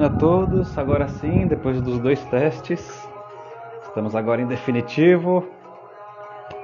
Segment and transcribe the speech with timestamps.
[0.00, 3.06] A todos, agora sim, depois dos dois testes,
[3.82, 5.46] estamos agora em definitivo.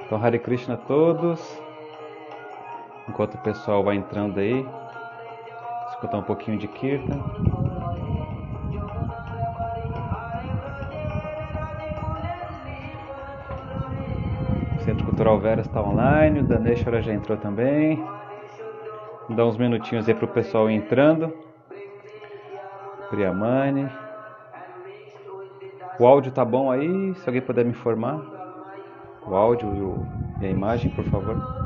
[0.03, 1.61] Então, Hare Krishna a todos.
[3.07, 4.65] Enquanto o pessoal vai entrando aí,
[5.91, 7.19] escutar um pouquinho de Kirtan.
[14.77, 18.03] O Centro Cultural Vera está online, o Daneshwara já entrou também.
[19.29, 21.46] Dá uns minutinhos aí para o pessoal entrando.
[23.09, 23.89] Priamani.
[25.99, 27.15] O áudio tá bom aí?
[27.15, 28.21] Se alguém puder me informar.
[29.25, 30.05] O áudio
[30.39, 31.56] e, a imagem, por favor.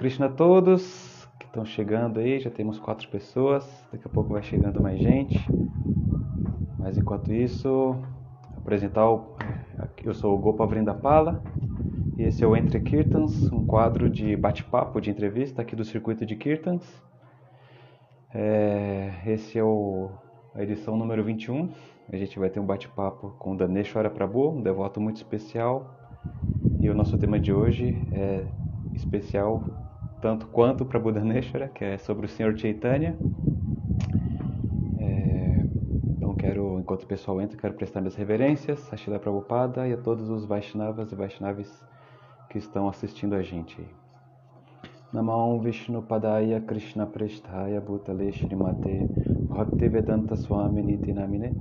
[0.00, 4.42] Krishna a todos que estão chegando aí, já temos quatro pessoas, daqui a pouco vai
[4.42, 5.38] chegando mais gente.
[6.78, 8.00] Mas enquanto isso,
[8.56, 9.36] apresentar o,
[10.02, 11.42] eu sou o Gopa Vrindapala
[12.16, 16.24] e esse é o Entre Kirtans, um quadro de bate-papo, de entrevista aqui do circuito
[16.24, 16.82] de Kirtans.
[18.32, 20.08] É, esse é o,
[20.54, 21.68] a edição número 21.
[22.10, 25.94] A gente vai ter um bate-papo com Daneshwara Prabhu, um devoto muito especial.
[26.80, 28.46] E o nosso tema de hoje é
[28.94, 29.79] especial
[30.20, 33.16] tanto quanto para Daneshwara, que é sobre o Senhor Chaitanya.
[34.98, 35.64] É,
[36.16, 39.96] então quero, enquanto o pessoal entra, quero prestar minhas reverências a Shila Prabhupada e a
[39.96, 41.82] todos os Vaishnavas e Vaishnavis
[42.48, 43.80] que estão assistindo a gente.
[45.12, 49.08] Namam Vishnu Padaya Krishna Presthaya Bhutale Srimate
[49.48, 51.52] Bhaktivedanta Swami Niti Namine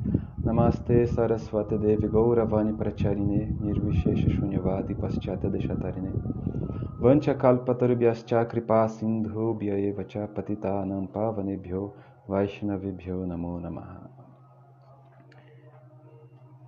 [0.44, 6.59] Namaste Saraswati Devi Gauravani Pracharine Nirvishesha Shunyavadi Paschata Deshatarine
[7.00, 11.94] Kalpatarubhyascha Kripa Sindhu Bhyaeva Cha Patitanam Pavanebhyo
[12.28, 14.10] Vaishnavibhyo Namo Namaha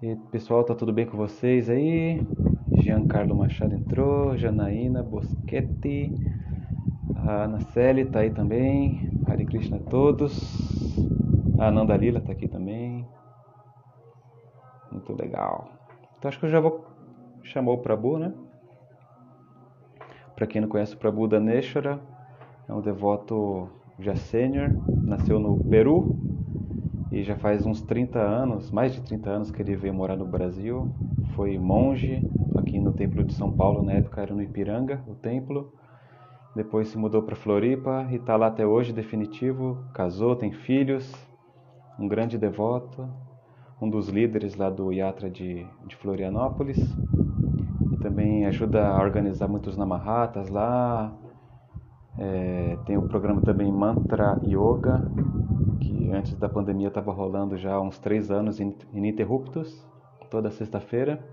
[0.01, 2.25] E pessoal, tá tudo bem com vocês aí?
[2.77, 6.09] Giancarlo Machado entrou, Janaína Boschetti,
[7.15, 7.59] a Ana
[8.11, 10.33] tá aí também, Hare Krishna a todos,
[11.59, 13.05] a Ananda Lila tá aqui também,
[14.91, 15.69] muito legal.
[16.17, 16.85] Então acho que eu já vou
[17.43, 18.33] chamar o Prabhu, né?
[20.41, 21.29] Para quem não conhece o Prabhu
[22.67, 23.69] é um devoto
[23.99, 24.71] já sênior,
[25.03, 26.15] nasceu no Peru
[27.11, 30.25] e já faz uns 30 anos, mais de 30 anos que ele veio morar no
[30.25, 30.89] Brasil,
[31.35, 35.71] foi monge aqui no Templo de São Paulo, na época era no Ipiranga, o templo.
[36.55, 39.77] Depois se mudou para Floripa e está lá até hoje, definitivo.
[39.93, 41.13] Casou, tem filhos,
[41.99, 43.07] um grande devoto,
[43.79, 46.79] um dos líderes lá do Yatra de, de Florianópolis.
[48.11, 51.13] Também ajuda a organizar muitos namahatas lá.
[52.17, 55.09] É, tem o programa também Mantra Yoga,
[55.79, 59.87] que antes da pandemia estava rolando já há uns três anos ininterruptos,
[60.29, 61.23] toda sexta-feira.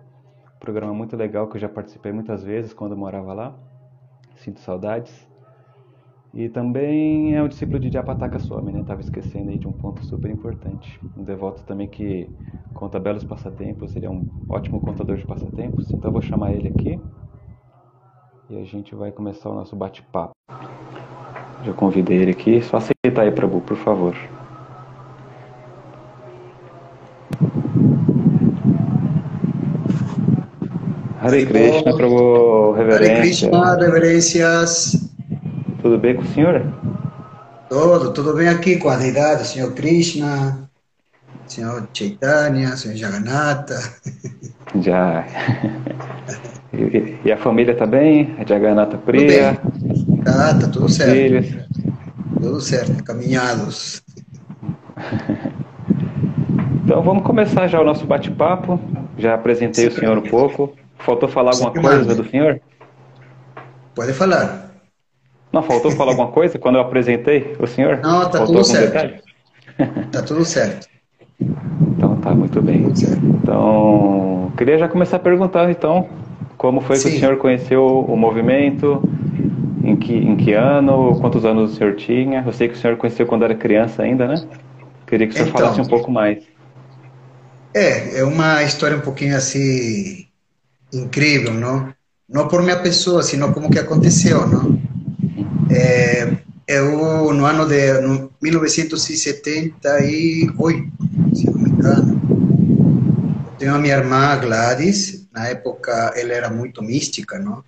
[0.60, 3.56] Programa muito legal que eu já participei muitas vezes quando morava lá.
[4.36, 5.27] Sinto saudades.
[6.34, 8.84] E também é um discípulo de Japataka Swami, né?
[8.86, 11.00] Tava esquecendo aí de um ponto super importante.
[11.16, 12.28] Um devoto também que
[12.74, 15.90] conta belos passatempos, ele é um ótimo contador de passatempos.
[15.90, 17.00] Então eu vou chamar ele aqui
[18.50, 20.32] e a gente vai começar o nosso bate-papo.
[21.64, 24.14] Já convidei ele aqui, só aceitar aí, Prabhu, por favor.
[31.20, 33.08] Hare Krishna, Prabhu, reverência.
[33.08, 34.97] Hare Krishna, reverências.
[35.88, 36.62] Tudo bem com o senhor?
[37.70, 40.69] Tudo, tudo bem aqui com a deidade, Senhor Krishna,
[41.46, 43.79] Senhor Chaitanya, Senhor Jagannatha.
[44.82, 45.25] Já.
[46.75, 48.37] E, e a família tá bem?
[48.38, 49.58] A Jagannatha Priya?
[50.26, 51.14] Tá, tá tudo certo.
[51.14, 51.46] Filhos?
[52.34, 54.02] Tudo certo, caminhados.
[56.84, 58.81] Então vamos começar já o nosso bate-papo.
[59.19, 60.75] Já apresentei o senhor um pouco.
[61.00, 62.62] Faltou falar alguma Sim, coisa do senhor?
[63.94, 64.68] Pode falar.
[65.52, 67.98] Não, faltou falar alguma coisa quando eu apresentei o senhor?
[68.02, 68.92] Não, tá faltou tudo certo.
[68.92, 69.20] detalhe?
[70.10, 70.88] Tá tudo certo.
[71.40, 72.86] Então tá, muito bem.
[73.42, 76.08] Então, queria já começar perguntando então,
[76.56, 77.16] como foi que Sim.
[77.16, 79.02] o senhor conheceu o movimento,
[79.82, 82.42] em que, em que ano, quantos anos o senhor tinha?
[82.44, 84.46] Eu sei que o senhor conheceu quando era criança ainda, né?
[85.06, 85.60] Queria que o senhor Então.
[85.60, 86.42] falasse um pouco mais.
[87.74, 90.26] É, é uma história um pouquinho assim
[90.92, 91.92] incrível, não?
[92.28, 94.77] não por minha pessoa, sino como que aconteceu, não?
[95.70, 96.37] É,
[96.67, 100.93] eu, no ano de no 1978,
[101.35, 102.20] se não me engano,
[103.59, 107.65] tenho a minha irmã Gladys, na época ela era muito mística, não?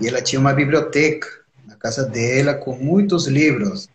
[0.00, 1.28] E ela tinha uma biblioteca
[1.66, 3.88] na casa dela com muitos livros,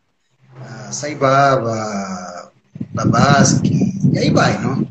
[0.91, 2.51] Saibaba,
[2.93, 4.87] Babasque, e aí vai, não?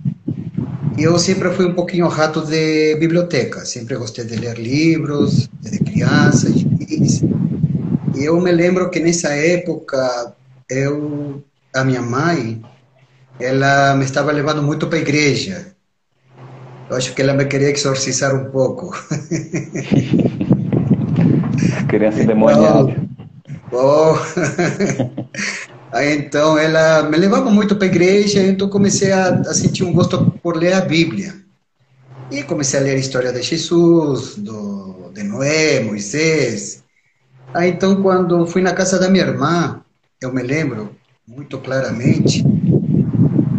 [0.97, 6.49] Eu sempre fui um pouquinho rato de biblioteca, sempre gostei de ler livros, desde criança,
[6.49, 6.65] e
[8.17, 10.35] eu me lembro que nessa época,
[10.69, 11.43] eu,
[11.75, 12.63] a minha mãe,
[13.41, 15.75] ela me estava levando muito para a igreja.
[16.89, 18.91] Eu acho que ela me queria exorcizar um pouco.
[21.89, 22.97] Criança demoniada.
[23.73, 24.15] Oh.
[25.93, 29.93] Aí, então, ela me levava muito para a igreja, então comecei a, a, sentir um
[29.93, 31.33] gosto por ler a Bíblia.
[32.31, 36.84] E comecei a ler a história de Jesus, do, de Noé, Moisés.
[37.55, 39.81] Aí, então, quando fui na casa da minha irmã,
[40.21, 40.91] eu me lembro
[41.25, 42.45] muito claramente,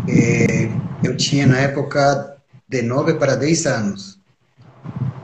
[0.09, 0.69] eh,
[1.01, 2.36] eu tinha na época
[2.68, 4.19] de 9 para 10 anos.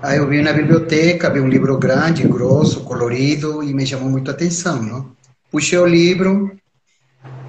[0.02, 4.32] Aí eu vi na biblioteca, vi um livro grande, grosso, colorido, e me chamou muito
[4.32, 5.12] a atenção, não?
[5.52, 6.58] Puxei o livro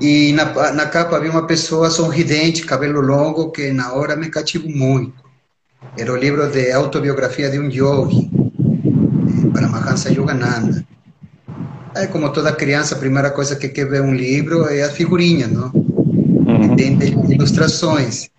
[0.01, 4.69] e na, na capa havia uma pessoa sorridente, cabelo longo, que na hora me cativou
[4.69, 5.23] muito.
[5.97, 8.29] Era o livro de autobiografia de um yogi,
[9.53, 10.85] Paramahansa Yogananda.
[11.95, 15.47] Aí, como toda criança, a primeira coisa que quer ver um livro é a figurinha,
[15.47, 15.71] não?
[15.75, 16.75] Uhum.
[16.75, 16.99] Tem
[17.31, 18.31] ilustrações.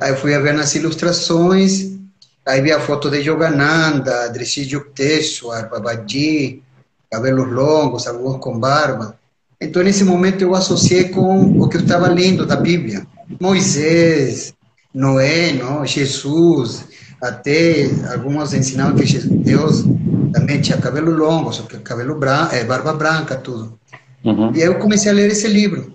[0.00, 1.90] Aí eu fui a ver nas ilustrações,
[2.46, 6.62] aí vi a foto de Yogananda, Drishti Yukteswar, Babaji,
[7.10, 9.18] cabelos longos, alguns com barba.
[9.60, 13.06] Então, nesse momento, eu associei com o que eu estava lendo da Bíblia.
[13.40, 14.54] Moisés,
[14.94, 15.84] Noé, não?
[15.84, 16.84] Jesus,
[17.20, 19.84] até alguns ensinavam que Deus
[20.32, 23.78] também tinha cabelo longo, só que cabelo branco, é, barba branca, tudo.
[24.24, 24.52] Uhum.
[24.54, 25.92] E aí eu comecei a ler esse livro.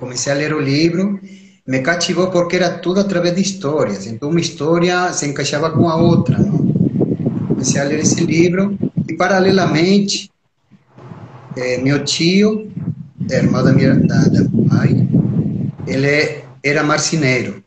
[0.00, 1.20] Comecei a ler o livro,
[1.66, 4.06] me cativou porque era tudo através de histórias.
[4.06, 6.38] Então, uma história se encaixava com a outra.
[6.38, 6.58] Não?
[7.48, 8.78] Comecei a ler esse livro
[9.08, 10.30] e, paralelamente,
[11.56, 12.70] é, meu tio,
[13.30, 15.08] irmão da minha da, da mãe,
[15.86, 17.62] ele era marceneiro.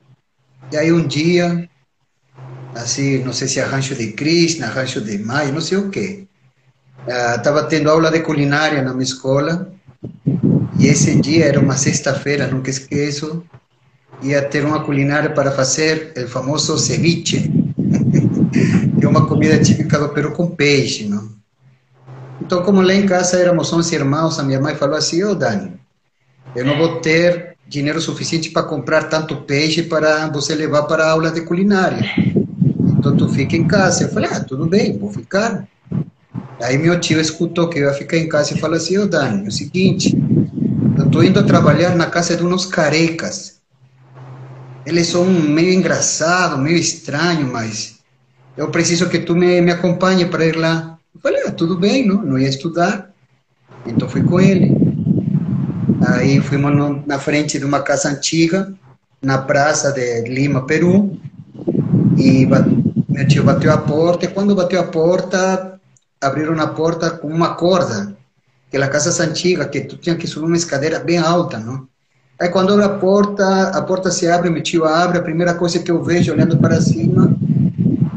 [0.72, 1.68] E aí um dia,
[2.78, 6.26] assim, não sei se rancho de Krishna, rancho de Mai, não sei o quê.
[7.08, 9.72] Estava uh, tendo aula de culinária na minha escola,
[10.80, 13.44] e esse dia era uma sexta-feira, nunca esqueço,
[14.22, 17.52] ia ter uma culinária para fazer o famoso ceviche,
[19.00, 21.36] que é uma comida típica do Peru com peixe, não?
[22.42, 25.36] Então, como lá em casa éramos 11 irmãos, a minha mãe falou assim: Ô oh,
[25.36, 25.74] Dani,
[26.56, 31.12] eu não vou ter dinheiro suficiente para comprar tanto peixe para você levar para a
[31.12, 32.06] aula de culinária.
[32.98, 34.04] Então, tu fica em casa.
[34.04, 35.68] Eu falei: Ah, tudo bem, vou ficar.
[36.62, 39.08] Aí meu tio escutou que eu ia ficar em casa e falou assim: Ô oh,
[39.08, 40.18] Dani, é o seguinte,
[40.98, 43.58] eu estou indo trabalhar na casa de uns carecas.
[44.86, 47.98] Eles são meio engraçados, meio estranhos, mas
[48.56, 50.98] eu preciso que tu me, me acompanhe para ir lá.
[51.14, 53.12] Eu falei, ah, tudo bem, não, não ia estudar.
[53.86, 54.72] Então fui com ele.
[56.08, 58.74] Aí fomos na frente de uma casa antiga,
[59.22, 61.20] na praça de Lima, Peru.
[62.16, 65.80] E meu tio bateu a porta, e quando bateu a porta,
[66.22, 68.16] abriram a porta com uma corda.
[68.68, 71.88] Aquela casa antiga, que tu tinha que subir uma escadeira bem alta, não?
[72.40, 75.80] Aí quando abre a porta, a porta se abre, meu tio abre, a primeira coisa
[75.80, 77.36] que eu vejo olhando para cima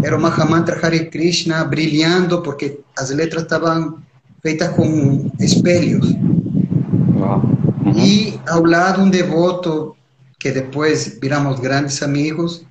[0.03, 3.99] era o Mahamantra Hare Krishna brilhando, porque as letras estavam
[4.43, 6.07] feitas com espelhos.
[6.11, 7.93] Uhum.
[7.97, 9.97] E ao lado um devoto,
[10.39, 12.65] que depois viramos grandes amigos,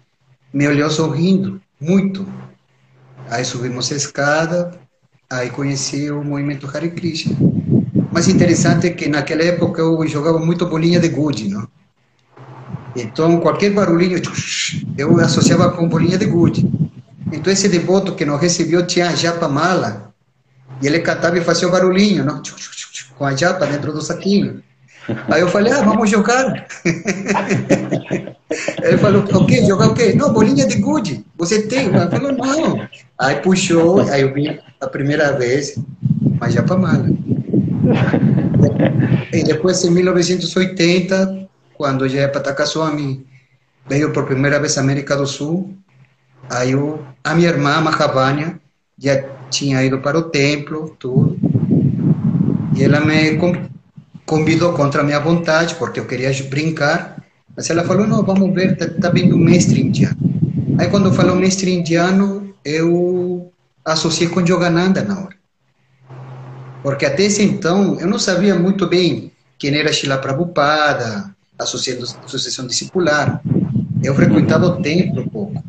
[0.53, 2.25] me olhou sorrindo, muito.
[3.29, 4.72] Aí subimos a escada,
[5.29, 7.36] aí conheci o movimento Hare Krishna.
[8.12, 11.68] Mas interessante é que naquela época eu jogava muito bolinha de gude, não?
[12.96, 14.20] Então, qualquer barulhinho,
[14.98, 16.68] eu associava com bolinha de gude.
[17.32, 20.13] Então esse devoto que nos recebeu tinha a japa mala
[20.82, 22.41] e ele cantava e fazia o barulhinho, não?
[23.15, 24.63] com a japa dentro do saquinho.
[25.30, 26.68] Aí eu falei, ah, vamos jogar.
[28.84, 29.66] ele falou, o quê?
[29.66, 30.13] Jogar o quê?
[30.13, 31.25] Não, bolinha de gude.
[31.38, 31.88] Você tem?
[31.88, 32.88] Ele falou, não.
[33.18, 35.78] Aí puxou, aí eu vi a primeira vez
[36.22, 37.06] uma japa mala.
[39.32, 43.25] E depois, em 1980, quando já Patacasuami
[43.88, 45.78] veio por primeira vez à América do Sul,
[46.50, 48.60] Aí eu, a minha irmã, Mahavanya,
[48.98, 51.38] já tinha ido para o templo, tudo.
[52.75, 53.38] E ela me
[54.30, 57.18] convidou contra a minha vontade, porque eu queria brincar.
[57.58, 60.16] Mas ela falou, não, vamos ver, está tá vindo um mestre indiano.
[60.78, 63.52] Aí quando falou mestre indiano, eu
[63.84, 65.36] associei com Yogananda na hora.
[66.84, 72.68] Porque até esse então eu não sabia muito bem quem era Shila Prabhupada, a associação
[72.68, 73.42] discipular.
[74.04, 75.62] Eu frequentava o templo pouco.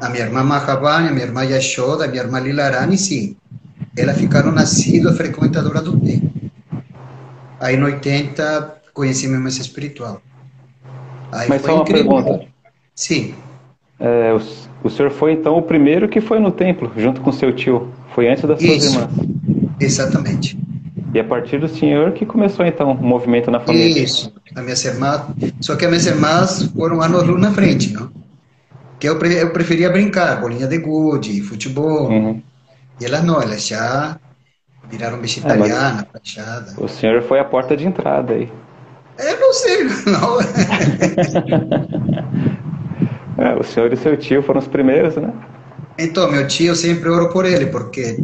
[0.00, 3.36] A minha irmã Mahavani, a minha irmã Yashoda, a minha irmã Lilarani, sim.
[3.96, 6.37] Elas ficaram nascidas frequentadoras do templo.
[7.60, 10.20] Aí, no 80, conheci minha mãe espiritual.
[11.32, 12.14] Aí Mas só uma incrível.
[12.14, 12.46] pergunta.
[12.94, 13.34] Sim.
[13.98, 17.54] É, o, o, senhor foi, então, o primeiro que foi no templo, junto com seu
[17.54, 17.92] tio.
[18.14, 18.94] Foi antes das suas Isso.
[18.94, 19.10] irmãs.
[19.80, 20.58] Exatamente.
[21.14, 24.02] E a partir do senhor que começou, então, o movimento na família.
[24.02, 24.32] Isso.
[24.54, 25.22] A minhas irmãs...
[25.60, 28.10] Só que as minhas irmãs foram anos luz na frente, não?
[28.98, 32.10] Que eu, eu preferia brincar, bolinha de gude, futebol.
[32.10, 32.42] Uhum.
[33.00, 34.18] E elas não, elas já
[34.90, 36.74] viraram vegetariana, é, fachada.
[36.78, 38.50] O senhor foi a porta de entrada aí.
[39.18, 40.40] Eu não sei, não.
[43.44, 45.32] é, o senhor e seu tio foram os primeiros, né?
[45.98, 48.16] Então, meu tio, eu sempre oro por ele, porque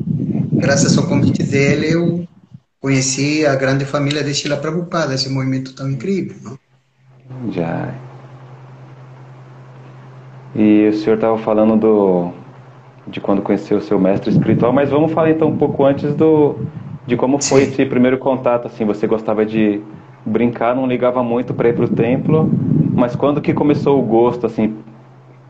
[0.52, 2.26] graças ao convite dele eu
[2.80, 6.59] conheci a grande família de Sheila Prabhupada, esse movimento tão incrível, não?
[7.52, 7.92] Já.
[10.54, 12.33] E o senhor estava falando do,
[13.06, 16.56] de quando conheceu o seu mestre espiritual, mas vamos falar então um pouco antes do,
[17.06, 17.70] de como foi Sim.
[17.70, 19.80] esse primeiro contato, assim, você gostava de
[20.25, 22.50] brincar, não ligava muito para ir para o templo,
[22.94, 24.75] mas quando que começou o gosto, assim,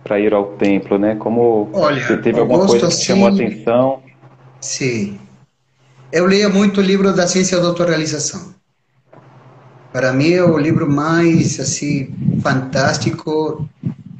[0.02, 1.14] para ir ao templo, né?
[1.14, 4.02] Como Olha, você teve alguma coisa que assim, chamou a atenção?
[4.60, 5.18] Sim.
[6.12, 8.54] Eu leia muito o livro da Ciência da Autorrealização.
[9.92, 13.68] Para mim é o livro mais, assim, fantástico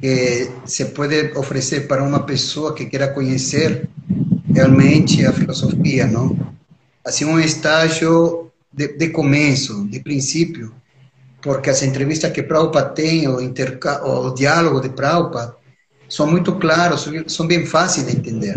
[0.05, 3.89] que se pode oferecer para uma pessoa que queira conhecer
[4.53, 6.37] realmente a filosofia, não?
[7.03, 10.71] Assim, um estágio de, de começo, de princípio,
[11.41, 15.55] porque as entrevistas que Prabhupada tem, o, o diálogo de Prabhupada,
[16.07, 18.53] são muito claros, são bem fáceis de entender.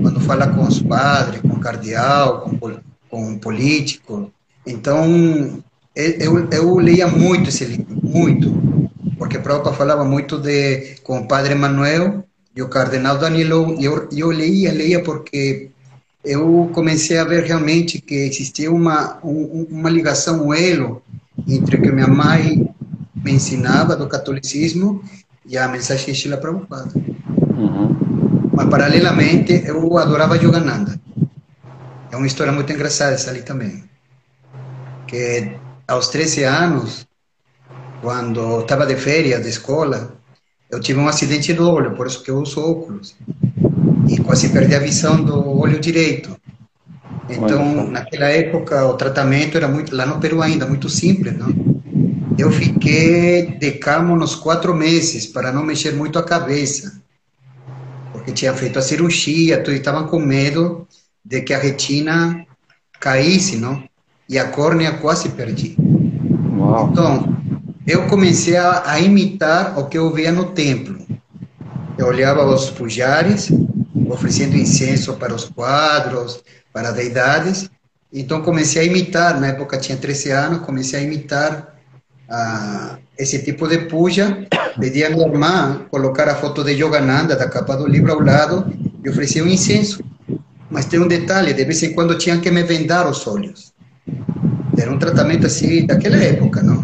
[0.00, 2.78] Quando fala com os padres, com o cardeal, com,
[3.10, 4.30] com o político.
[4.64, 5.60] Então,
[5.96, 8.83] eu, eu leia muito esse livro, muito.
[9.24, 12.22] Porque Prabhupada falava muito de, com o padre Manuel
[12.54, 15.70] e o cardenal Danilo, e eu, eu leia, leia porque
[16.22, 21.02] eu comecei a ver realmente que existia uma, uma ligação, um elo
[21.48, 22.68] entre o que minha mãe
[23.14, 25.02] me ensinava do catolicismo
[25.46, 26.92] e a mensagem de Sheila Prabhupada.
[26.94, 28.50] Uhum.
[28.52, 31.00] Mas, paralelamente, eu adorava Yogananda.
[32.12, 33.84] É uma história muito engraçada essa ali também.
[35.06, 35.56] Que
[35.88, 37.06] aos 13 anos,
[38.04, 40.12] quando estava de férias de escola,
[40.70, 43.16] eu tive um acidente do olho, por isso que eu uso óculos.
[44.06, 46.36] E quase perdi a visão do olho direito.
[47.30, 51.48] Então, naquela época, o tratamento era muito, lá no Peru ainda, muito simples, não?
[52.36, 57.00] Eu fiquei de cama uns quatro meses para não mexer muito a cabeça,
[58.12, 60.86] porque tinha feito a cirurgia, tudo, e estavam com medo
[61.24, 62.44] de que a retina
[63.00, 63.82] caísse, não?
[64.28, 65.74] E a córnea quase perdi.
[66.58, 66.90] Uau.
[66.92, 67.33] Então,
[67.86, 70.98] eu comecei a, a, imitar o que eu via no templo.
[71.98, 73.50] Eu olhava os pujares,
[74.08, 77.70] oferecendo incenso para os quadros, para deidades.
[78.12, 81.74] Então comecei a imitar, na época tinha 13 anos, comecei a imitar
[82.30, 84.46] uh, esse tipo de puja.
[84.80, 88.72] Pedi a minha irmã colocar a foto de Yogananda, da capa do livro ao lado,
[89.04, 90.02] e oferecia um incenso.
[90.70, 93.72] Mas tem um detalhe, de vez em quando tinha que me vendar os olhos.
[94.76, 96.83] Era um tratamento assim, daquela época, não?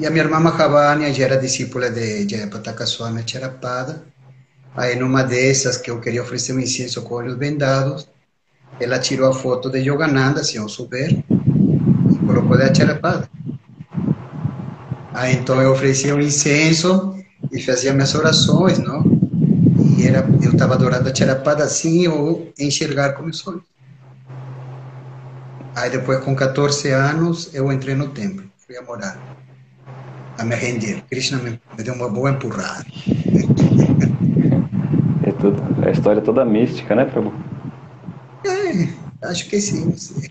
[0.00, 4.02] E a minha irmã Mahavani já era discípula de Jayapataka Swami Charapada.
[4.74, 8.08] Aí, numa dessas que eu queria oferecer um incenso com olhos vendados,
[8.80, 13.28] ela tirou a foto de Yogananda, sem eu souber, e colocou de Charapada.
[15.12, 19.04] Aí, então, eu oferecia um incenso e fazia minhas orações, não?
[19.98, 23.64] E era, eu estava adorando a Charapada assim, ou enxergar com meus olhos.
[25.76, 29.20] Aí depois, com 14 anos, eu entrei no templo, fui a morar,
[30.38, 31.02] a me render.
[31.08, 32.86] Krishna me, me deu uma boa empurrada.
[35.22, 37.32] É tudo, a história é toda mística, né, Prabhu?
[38.44, 38.88] É,
[39.28, 39.92] acho que sim.
[39.96, 40.22] sim.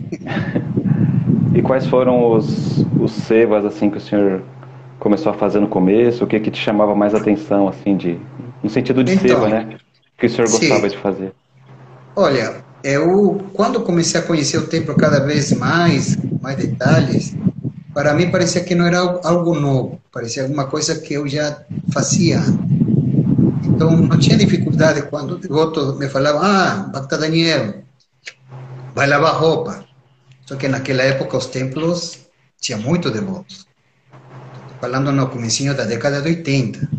[1.53, 4.41] e quais foram os, os sevas, assim, que o senhor
[4.99, 6.23] começou a fazer no começo?
[6.23, 8.19] O que que te chamava mais atenção, assim, de,
[8.63, 9.77] no sentido de então, seva, né?
[10.17, 10.95] Que o senhor gostava sim.
[10.95, 11.33] de fazer?
[12.15, 17.35] Olha, eu, quando comecei a conhecer o templo cada vez mais, mais detalhes,
[17.93, 22.39] para mim parecia que não era algo novo, parecia alguma coisa que eu já fazia.
[23.63, 27.83] Então, não tinha dificuldade quando o devoto me falava, ah, Bhakta Daniel,
[28.93, 29.85] vai lavar roupa.
[30.45, 32.27] Só que naquela época os templos
[32.59, 33.67] tinham muito devotos.
[34.81, 36.89] Falando no comecinho da década de 80.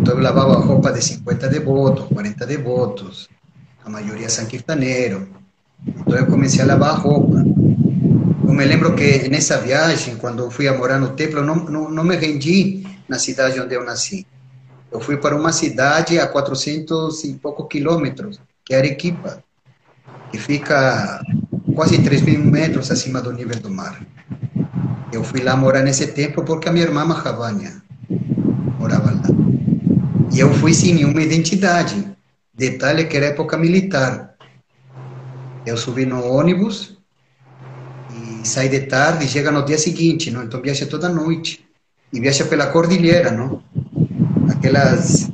[0.00, 3.28] Então eu lavava roupa de 50 devotos, 40 devotos.
[3.84, 5.22] a maioria são quirtaneiros.
[5.86, 7.44] Então eu comecei a lavar roupa.
[8.48, 11.90] Eu me lembro que nessa viagem, quando fui a morar no templo, eu não, não,
[11.90, 14.26] não me rendi na cidade onde eu nasci.
[14.90, 19.44] Eu fui para uma cidade a 400 e poucos quilômetros, que é Arequipa,
[20.32, 21.22] que fica
[21.74, 24.00] quase 3 mil metros acima do nível do mar.
[25.12, 27.82] Eu fui lá morar nesse templo porque a minha irmã Mahavanya
[28.78, 29.28] morava lá.
[30.32, 32.16] E eu fui sem nenhuma identidade.
[32.54, 34.34] Detalhe que era época militar.
[35.66, 36.97] Eu subi no ônibus
[38.48, 40.44] saí de tarde e chega no dia seguinte, não?
[40.44, 41.64] Então viaja toda noite.
[42.12, 43.62] E viaja pela cordilheira, não?
[44.50, 45.30] Aquelas,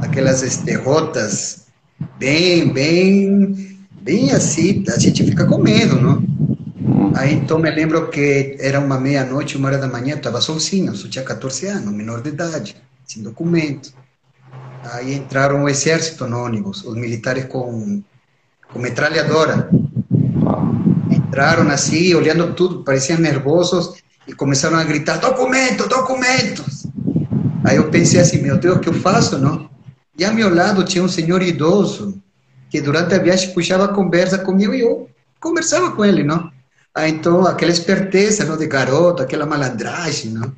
[0.00, 1.66] aquelas este, rotas
[2.18, 6.22] bem, bem, bem assim, a gente fica com medo, não?
[7.14, 10.94] Aí então me lembro que era uma meia-noite, uma hora da manhã, eu estava sozinho,
[10.94, 13.92] só tinha 14 anos, menor de idade, sem documento.
[14.92, 18.02] Aí entraram o exército no ônibus, os militares com,
[18.72, 19.68] com metralhadora.
[21.38, 26.84] Entraram assim, olhando tudo, pareciam nervosos e começaram a gritar: documento, documentos.
[27.62, 29.70] Aí eu pensei assim: meu Deus, o que eu faço, não?
[30.18, 32.20] E a meu lado tinha um senhor idoso
[32.68, 36.50] que durante a viagem puxava conversa comigo e eu conversava com ele, não?
[36.92, 40.52] Aí então, aquela esperteza, não, de garoto, aquela malandragem, não?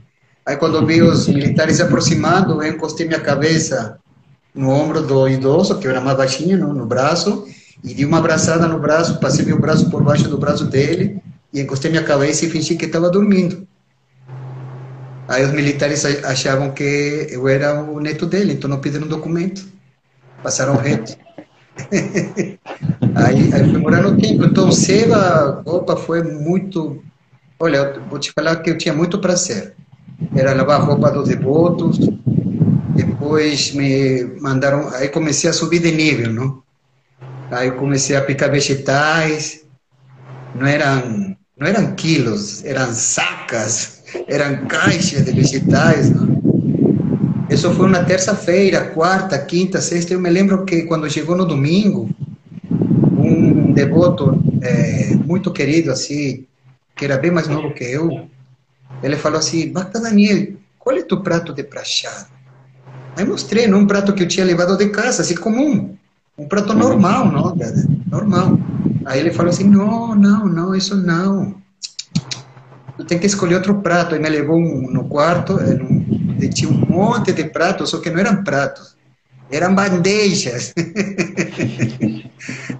[0.46, 3.98] Aí quando vi os militares se aproximando, eu encostei minha cabeça
[4.54, 7.46] no ombro do idoso, que era mais baixinho, no, no braço,
[7.82, 11.20] e dei uma abraçada no braço, passei meu braço por baixo do braço dele,
[11.52, 13.66] e encostei minha cabeça e fingi que estava dormindo.
[15.28, 19.64] Aí os militares achavam que eu era o neto dele, então não pediram documento.
[20.42, 21.16] Passaram reto.
[23.14, 24.46] aí, aí fui morar no templo.
[24.46, 27.00] Então, Seba, opa, foi muito.
[27.60, 29.74] Olha, vou te falar que eu tinha muito prazer.
[30.34, 31.98] Era lavar roupa dos devotos,
[32.94, 36.62] depois me mandaram, aí comecei a subir de nível, não?
[37.50, 39.64] Aí comecei a picar vegetais,
[40.54, 46.40] não eram, não eram quilos, eram sacas, eram caixas de vegetais, não?
[47.50, 50.12] Isso foi na terça-feira, quarta, quinta, sexta.
[50.14, 52.08] Eu me lembro que quando chegou no domingo,
[53.18, 56.46] um devoto é, muito querido, assim,
[56.94, 58.28] que era bem mais novo que eu,
[59.02, 62.28] ele falou assim: Bacta Daniel, qual é tu prato de prachado?
[63.16, 65.96] Aí mostrei num prato que eu tinha levado de casa, assim, comum.
[66.40, 67.54] Um prato normal, não?
[68.10, 68.58] Normal.
[69.04, 71.54] Aí ele falou assim, não, não, não, isso não.
[72.96, 74.14] Tu tem que escolher outro prato.
[74.14, 78.20] Aí me levou um, no quarto, onde tinha um monte de pratos, só que não
[78.20, 78.96] eram pratos.
[79.50, 80.72] Eram bandejas.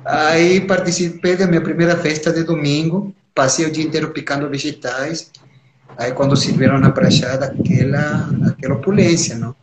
[0.06, 5.30] Aí participei da minha primeira festa de domingo, passei o dia inteiro picando vegetais.
[5.98, 9.54] Aí quando serviram na prachada, aquela, aquela opulência, não?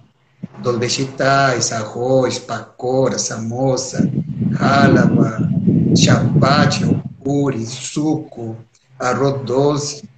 [0.62, 4.10] Dos vegetais, arroz, pacora, samosa,
[4.54, 5.50] rálava,
[5.96, 6.84] chapate,
[7.24, 8.56] curi, suco,
[9.00, 10.10] arroz doce.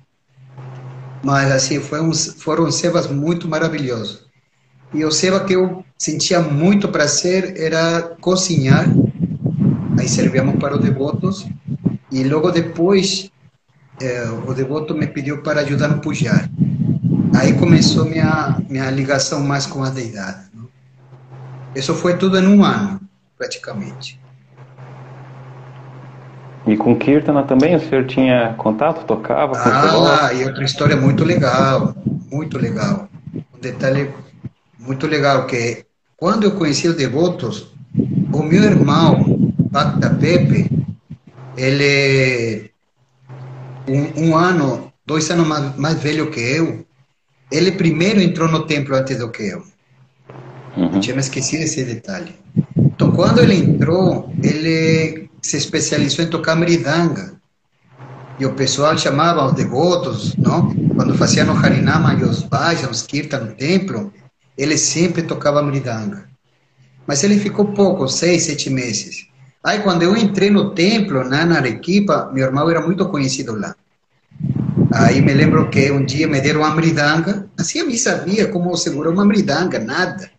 [1.23, 4.23] Mas assim, foi um, foram cebas muito maravilhosos.
[4.93, 8.85] E o ceba que eu sentia muito prazer era cozinhar.
[9.99, 11.45] Aí servíamos para os devotos.
[12.11, 13.29] E logo depois,
[14.01, 16.49] eh, o devoto me pediu para ajudar no pujar.
[17.35, 20.47] Aí começou minha, minha ligação mais com a deidade.
[20.53, 20.67] Não?
[21.75, 22.99] Isso foi tudo em um ano,
[23.37, 24.19] praticamente.
[26.67, 29.53] E com Kirtana também o senhor tinha contato, tocava?
[29.55, 31.95] Ah, e outra história muito legal,
[32.31, 33.07] muito legal.
[33.55, 34.13] Um detalhe
[34.77, 35.85] muito legal que
[36.17, 37.71] quando eu conheci os devotos,
[38.33, 40.69] o meu irmão, Bacta Pepe,
[41.55, 42.71] ele
[43.87, 46.85] um, um ano, dois anos mais, mais velho que eu,
[47.51, 49.63] ele primeiro entrou no templo antes do que eu.
[50.77, 50.93] Uhum.
[50.93, 52.35] Eu tinha me esquecido esse detalhe.
[52.77, 57.33] Então, quando ele entrou, ele se especializou em tocar meridanga.
[58.39, 60.73] E o pessoal chamava os devotos, não?
[60.95, 64.13] Quando faziam o Harinama e os bhajans, os kirtan no templo,
[64.57, 66.29] ele sempre tocava meridanga.
[67.05, 69.27] Mas ele ficou pouco, seis, sete meses.
[69.63, 73.75] Aí, quando eu entrei no templo, na Arequipa, meu irmão era muito conhecido lá.
[74.91, 78.75] Aí me lembro que um dia me deram uma mridanga, assim eu nem sabia como
[78.75, 80.29] segurar uma mridanga, nada.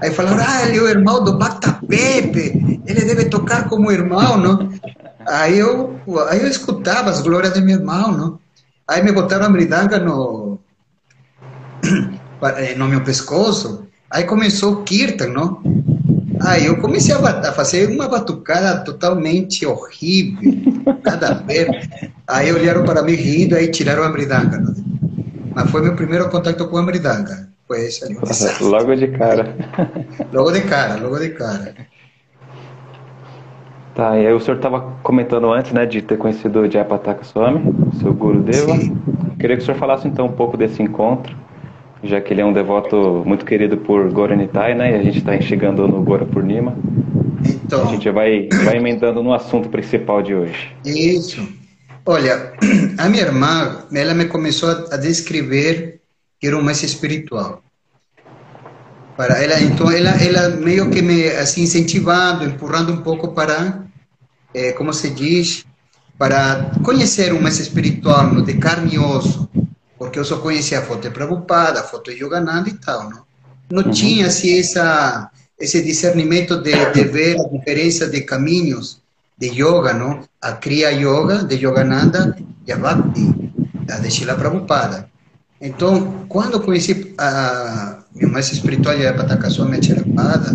[0.00, 4.36] Aí falaram, ah, ele é o irmão do Bacta Pepe, ele deve tocar como irmão,
[4.36, 4.72] não?
[5.26, 8.40] Aí eu, aí eu escutava as glórias de meu irmão, não?
[8.88, 10.58] Aí me botaram a mridanga no,
[12.76, 15.62] no meu pescoço, aí começou o kirtan, não?
[16.40, 20.52] Aí eu comecei a, fazer uma batucada totalmente horrível,
[21.04, 22.12] nada a ver.
[22.26, 24.58] Aí olharam para mim rindo, aí tiraram a bridanga.
[24.58, 24.74] Né?
[25.54, 27.48] Mas foi meu primeiro contato com a bridanga.
[27.66, 28.16] Foi esse ali.
[28.60, 29.54] Logo de cara.
[30.32, 31.74] logo de cara, logo de cara.
[33.94, 37.74] Tá, e aí o senhor estava comentando antes, né, de ter conhecido o Jayapataka Swami,
[38.00, 38.76] seu Guru Deva.
[38.76, 38.96] Sim.
[39.40, 41.36] Queria que o senhor falasse então um pouco desse encontro,
[42.02, 45.38] já que ele é um devoto muito querido por Goranitai, né, e a gente está
[45.40, 46.76] chegando no Gora Purnima.
[47.44, 50.74] Então, a gente vai, vai emendando no assunto principal de hoje.
[50.84, 51.46] Isso.
[52.04, 52.52] Olha,
[52.98, 56.00] a minha irmã, ela me começou a descrever
[56.40, 57.62] que era um mais espiritual
[59.18, 63.82] para ela então ela ela meio que me assim incentivando empurrando um pouco para
[64.54, 65.66] é, como se diz
[66.16, 69.50] para conhecer um mais espiritual de carne e osso
[69.98, 73.22] porque eu só conhecia a foto Prabhupada a foto de Yogananda e tal não
[73.70, 73.90] não uhum.
[73.90, 79.00] tinha assim essa esse discernimento de, de ver a diferença de caminhos
[79.36, 83.52] de yoga não a Kriya Yoga de Yogananda e a Bhakti
[83.90, 85.08] a de Shila Prabhupada
[85.60, 90.52] então quando conheci a minha mais espiritual para estar com a minha tirapada,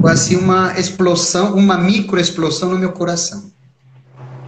[0.00, 3.50] foi assim uma explosão, uma micro explosão no meu coração.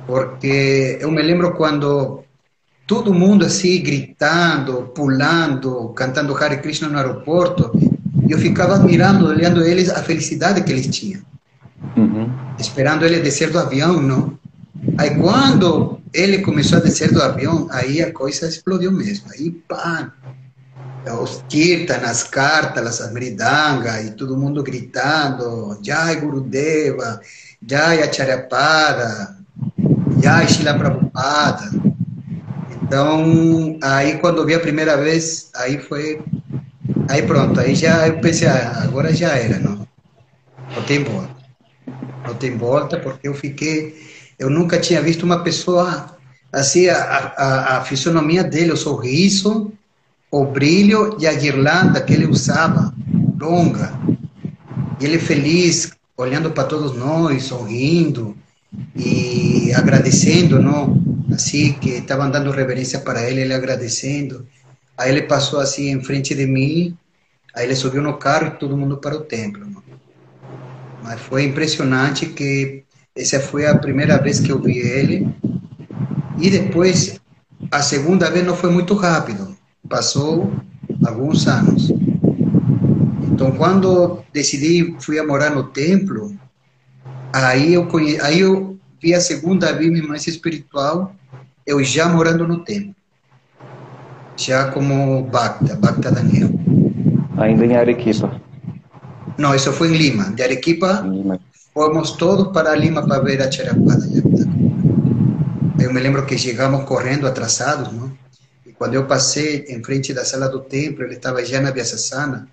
[0.07, 2.24] Porque eu me lembro quando
[2.87, 7.73] todo mundo assim gritando, pulando, cantando Hare Krishna no aeroporto,
[8.29, 11.23] eu ficava admirando, olhando eles a felicidade que eles tinham.
[11.97, 12.31] Uhum.
[12.59, 14.39] Esperando ele descer do avião, não?
[14.99, 19.27] Aí quando ele começou a descer do avião, aí a coisa explodiu mesmo.
[19.33, 20.13] Aí, pá,
[21.21, 27.21] os kirtan, as cartas, as mridanga, e todo mundo gritando, Jai Gurudeva,
[27.67, 29.37] Jai Acharyapada,
[30.23, 31.94] Jai Shila Prabhupada.
[32.95, 36.23] Então, aí quando vi a primeira vez, aí foi,
[37.11, 39.85] aí pronto, aí já eu pensei, ah, agora já era, não,
[40.77, 41.35] não tem volta.
[42.25, 44.01] Não tem volta, porque eu fiquei,
[44.39, 46.17] eu nunca tinha visto uma pessoa
[46.53, 49.73] assim, a, a, a fisionomia dele, o sorriso,
[50.31, 52.95] o brilho e a guirlanda que ele usava,
[53.41, 53.93] longa.
[55.01, 58.37] E ele feliz, olhando para todos nós, sorrindo
[58.95, 61.14] e agradecendo, não?
[61.33, 64.47] Assim, que estavam dando reverência para ele, ele agradecendo.
[64.97, 66.97] Aí ele passou assim em frente de mim,
[67.55, 69.67] aí ele subiu no carro e todo mundo para o templo.
[69.67, 69.83] Não?
[71.03, 72.85] Mas foi impressionante que
[73.17, 75.29] essa foi a primeira vez que eu vi ele.
[76.39, 77.21] E depois,
[77.71, 79.55] a segunda vez não foi muito rápido
[79.89, 80.53] passou
[81.07, 81.91] alguns anos.
[83.31, 86.35] Então, quando decidi, fui a morar no templo,
[87.33, 88.21] aí eu, conhe...
[88.21, 88.74] aí eu
[89.05, 91.15] vi a segunda vez mais espiritual,
[91.67, 92.95] eu já morando no templo.
[94.35, 96.49] Já como Bacta, Bacta Daniel.
[97.37, 98.41] Ainda em Arequipa?
[99.37, 100.33] Não, isso foi em Lima.
[100.33, 101.39] De Arequipa, Lima.
[101.75, 104.07] fomos todos para Lima para ver a Charapada.
[105.79, 108.11] Eu me lembro que chegamos correndo, atrasados, não?
[108.79, 112.49] Quando eu passei em frente da sala do templo, ele estava já na Vyasasana.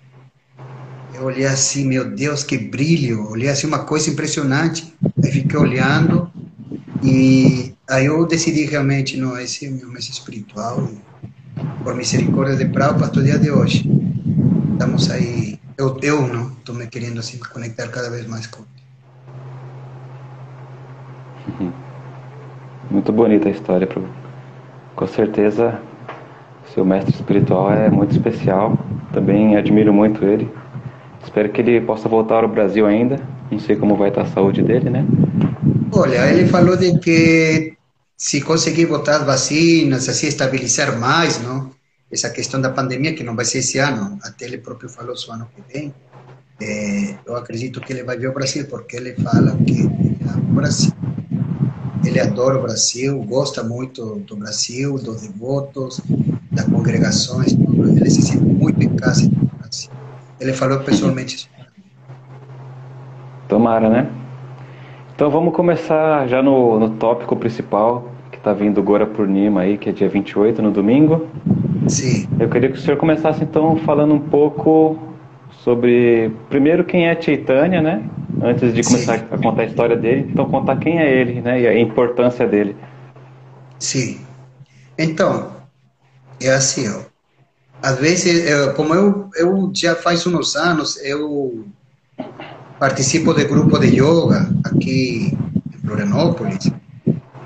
[1.14, 3.28] Eu olhei assim, meu Deus, que brilho!
[3.30, 4.94] Olhei assim uma coisa impressionante.
[5.22, 6.30] Aí fiquei olhando
[7.02, 10.88] e aí eu decidi realmente, não, esse é meu mês espiritual.
[11.84, 13.90] Por misericórdia de Prabhupada, até o dia de hoje.
[14.72, 18.62] Estamos aí, eu, eu não, estou me querendo assim conectar cada vez mais com
[22.90, 23.88] Muito bonita a história,
[24.94, 25.80] com certeza
[26.74, 28.78] seu mestre espiritual é muito especial.
[29.12, 30.48] Também admiro muito ele.
[31.22, 33.20] Espero que ele possa voltar ao Brasil ainda.
[33.50, 35.04] Não sei como vai estar a saúde dele, né?
[35.92, 37.76] Olha, ele falou de que
[38.16, 41.70] se conseguir botar as vacinas, assim estabilizar mais, não?
[42.10, 45.32] Essa questão da pandemia que não vai ser esse ano, até ele próprio falou só
[45.32, 45.94] ano que vem.
[46.60, 50.92] É, eu acredito que ele vai vir ao Brasil porque ele fala que o Brasil
[52.04, 56.00] ele adora o Brasil, gosta muito do Brasil, dos devotos,
[56.50, 59.90] das congregações, ele se sente muito em casa no Brasil.
[60.40, 61.48] Ele falou pessoalmente isso.
[63.48, 64.21] Tomara, né?
[65.22, 69.88] Então vamos começar já no, no tópico principal, que está vindo Gora Purnima aí, que
[69.88, 71.28] é dia 28, no domingo.
[71.86, 72.28] Sim.
[72.40, 74.98] Eu queria que o senhor começasse então falando um pouco
[75.62, 78.02] sobre, primeiro, quem é Chaitanya, né?
[78.42, 79.26] Antes de começar Sim.
[79.30, 81.60] a contar a história dele, então contar quem é ele, né?
[81.60, 82.74] E a importância dele.
[83.78, 84.18] Sim.
[84.98, 85.52] Então,
[86.40, 86.98] é assim, ó.
[87.80, 91.64] Às vezes, eu, como eu, eu já faz uns anos, eu
[92.82, 95.30] participo de grupo de yoga aqui
[95.72, 96.68] em Florianópolis.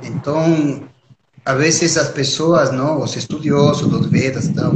[0.03, 0.81] Então,
[1.44, 4.72] às vezes as pessoas, não, os estudiosos dos Vedas, tal,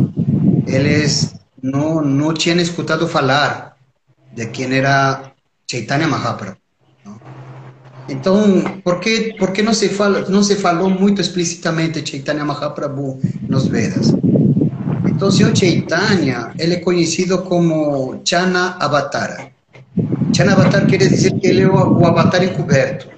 [0.66, 3.74] eles não, não tinham escutado falar
[4.36, 5.32] de quem era
[5.66, 6.58] Chaitanya Mahaprabhu.
[8.06, 13.18] Então, por que, por que não, se fala, não se falou muito explicitamente Chaitanya Mahaprabhu
[13.48, 14.12] nos Vedas?
[15.08, 19.49] Então, o Chaitanya, ele é conhecido como Chana Avatara.
[20.40, 23.10] Chana Avatar quer dizer que ele é o, o avatar encoberto.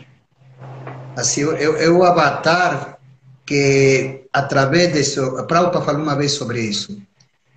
[1.16, 2.98] Assim, é, é o avatar
[3.46, 7.00] que, através disso, Prabhupada falou uma vez sobre isso.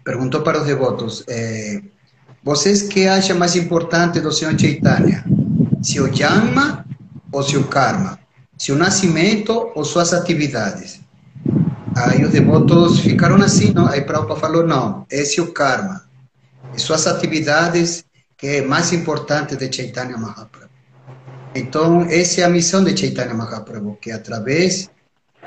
[0.03, 1.81] Perguntou para os devotos, é,
[2.43, 5.25] vocês que acham mais importante do Senhor Chaitanya?
[5.81, 6.85] Se o Janma
[7.31, 8.19] ou se o Karma?
[8.55, 10.99] Se o nascimento ou suas atividades?
[11.95, 13.87] Aí os devotos ficaram assim, não?
[13.87, 16.03] Aí Prabhupada falou, não, esse é o Karma.
[16.77, 18.05] Suas atividades,
[18.37, 20.69] que é mais importante de Chaitanya Mahaprabhu.
[21.55, 24.89] Então, essa é a missão de Chaitanya Mahaprabhu, que através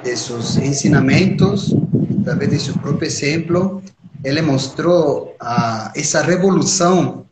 [0.03, 1.75] de seus ensinamentos,
[2.21, 3.83] através de seu próprio exemplo,
[4.25, 7.27] ele mostrou ah, essa revolução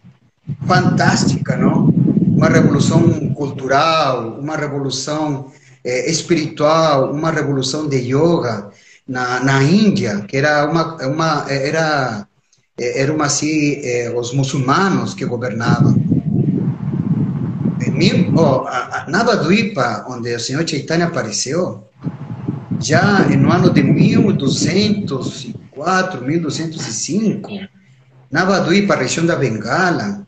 [0.66, 1.87] fantástica, não?
[1.88, 5.51] Uma revolução cultural, uma revolução
[5.83, 8.71] eh, espiritual, uma revolução de yoga
[9.09, 12.27] na, na Índia, que era uma, uma era
[12.78, 16.06] eram assim eh, os muçulmanos que governavam
[17.96, 21.88] mil, oh, a, a Navadvipa, onde o Senhor Chaitanya apareceu,
[22.80, 27.50] já no ano de 1204, 1205,
[28.30, 30.26] Navadvipa, a região da Bengala,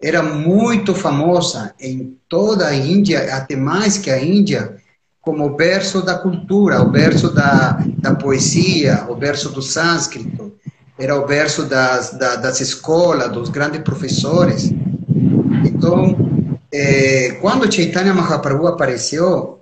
[0.00, 4.76] era muito famosa em toda a Índia, até mais que a Índia,
[5.20, 10.52] como o berço da cultura, o berço da, da poesia, o berço do sânscrito,
[10.98, 14.72] era o berço das, das escolas, dos grandes professores.
[15.64, 16.16] Então,
[16.72, 19.60] é, quando Chaitanya Mahaprabhu apareceu,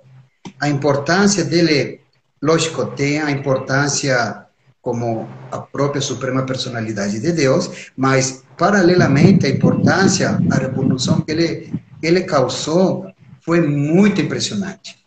[0.59, 2.01] a importância dele,
[2.41, 4.45] lógico, tem a importância
[4.81, 11.73] como a própria Suprema Personalidade de Deus, mas, paralelamente, a importância, a revolução que ele,
[12.01, 13.05] ele causou
[13.41, 14.97] foi muito impressionante.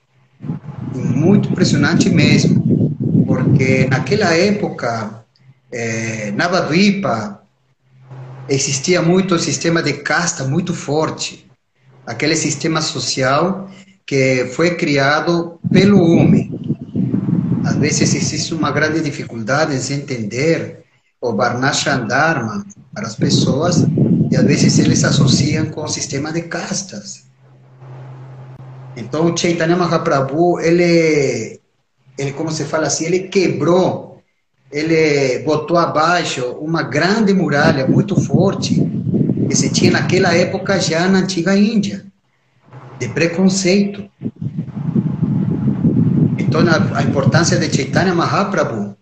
[0.94, 2.94] Muito impressionante mesmo,
[3.26, 5.19] porque naquela época,
[5.72, 7.42] é, Navadvipa,
[8.48, 11.50] existia muito o sistema de casta muito forte
[12.06, 13.70] aquele sistema social
[14.04, 16.50] que foi criado pelo homem.
[17.64, 20.82] Às vezes existe uma grande dificuldade em se entender
[21.20, 23.86] o Varnashram Dharma para as pessoas
[24.30, 27.24] e às vezes eles associam com o sistema de castas.
[28.96, 31.60] Então, Chaitanya Mahaprabhu, ele,
[32.18, 34.09] ele, como se fala assim, ele quebrou,
[34.70, 38.74] ele botou abaixo uma grande muralha muito forte
[39.48, 42.06] que se tinha naquela época já na antiga Índia,
[43.00, 44.08] de preconceito.
[46.38, 46.60] Então,
[46.94, 48.96] a, importância de Chaitanya Mahaprabhu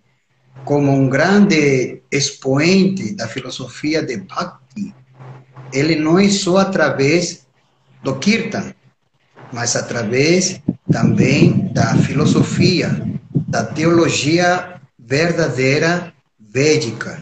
[0.64, 4.94] como um grande expoente da filosofia de Bhakti,
[5.72, 7.46] ele não é só através
[8.02, 8.72] do Kirtan,
[9.52, 13.02] mas através também da filosofia,
[13.48, 14.77] da teologia
[15.08, 17.18] verdadeira védica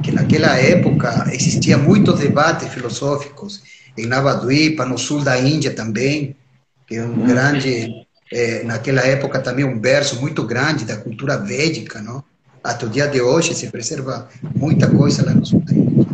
[0.00, 3.62] que naquela época existia muitos debates filosóficos
[3.98, 6.36] em Navadvipa, no sul da Índia também,
[6.86, 12.00] que é um grande, é, naquela época também um verso muito grande da cultura védica,
[12.00, 12.22] não?
[12.62, 16.06] Até o dia de hoje se preserva muita coisa lá no sul da Índia.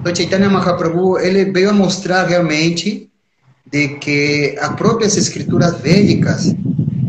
[0.00, 3.10] Então Chaitanya Mahaprabhu, ele veio a mostrar realmente
[3.68, 6.54] de que as próprias escrituras védicas,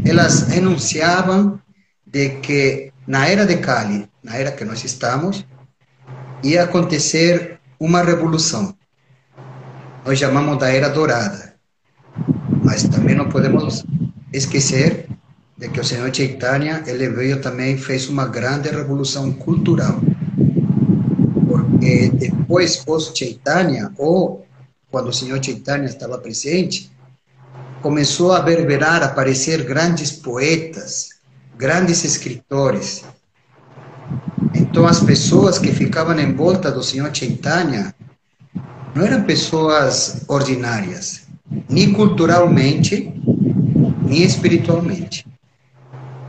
[0.04, 1.60] elas enunciavam
[2.12, 5.46] de que na era de Kali, na era que nós estamos,
[6.44, 8.74] ia acontecer uma revolução.
[10.06, 11.56] Nós chamamos da Era Dourada.
[12.64, 13.86] Mas também não podemos
[14.34, 15.08] esquecer
[15.58, 20.00] de que o Senhor Chaitanya, ele veio também fez uma grande revolução cultural.
[21.48, 24.46] Porque depois, pós Chaitanya, ou
[24.90, 26.92] quando o Senhor Chaitanya estava presente,
[27.82, 31.17] começou a verberar, a aparecer grandes poetas,
[31.58, 33.04] grandes escritores,
[34.54, 37.94] então, as pessoas que ficavam em volta do Senhor Chaitanya
[38.96, 41.24] não eram pessoas ordinárias,
[41.70, 43.14] nem culturalmente,
[44.02, 45.26] nem espiritualmente.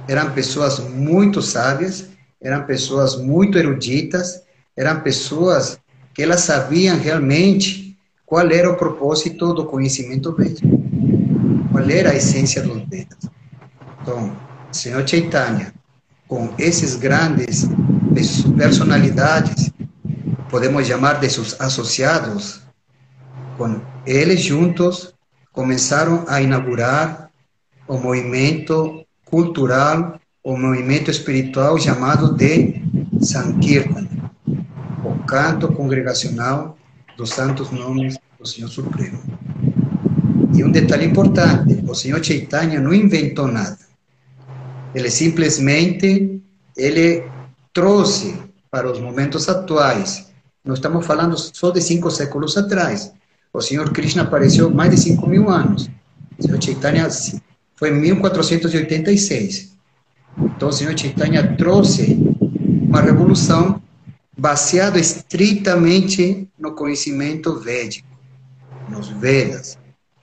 [0.06, 2.06] Eram pessoas muito sábias,
[2.40, 4.42] eram pessoas muito eruditas,
[4.76, 5.78] eram pessoas
[6.14, 10.82] que elas sabiam realmente qual era o propósito do conhecimento védico,
[11.70, 13.18] qual era a essência dos Vedas.
[14.02, 15.72] Então, Senhor Chaitanya,
[16.26, 17.66] com esses grandes
[18.56, 19.70] personalidades,
[20.50, 22.60] podemos chamar de seus associados,
[23.56, 25.14] com eles juntos
[25.52, 27.30] começaram a inaugurar
[27.86, 32.82] o movimento cultural, o movimento espiritual chamado de
[33.20, 34.06] Sankirtan,
[35.02, 36.76] o canto congregacional
[37.16, 39.18] dos santos nomes do Senhor Supremo.
[40.54, 43.87] E um detalhe importante, o Senhor Chaitanya não inventou nada.
[44.98, 46.42] Ele simplesmente
[46.76, 47.24] ele
[47.72, 48.36] trouxe
[48.68, 50.28] para os momentos atuais.
[50.64, 53.12] Não estamos falando só de cinco séculos atrás.
[53.52, 55.88] O Senhor Krishna apareceu mais de cinco mil anos.
[56.36, 57.08] O Senhor Chaitanya
[57.76, 59.72] foi em 1486.
[60.36, 62.18] Então, o Senhor Chaitanya trouxe
[62.88, 63.80] uma revolução
[64.36, 68.08] baseada estritamente no conhecimento védico,
[68.88, 69.78] nos Vedas.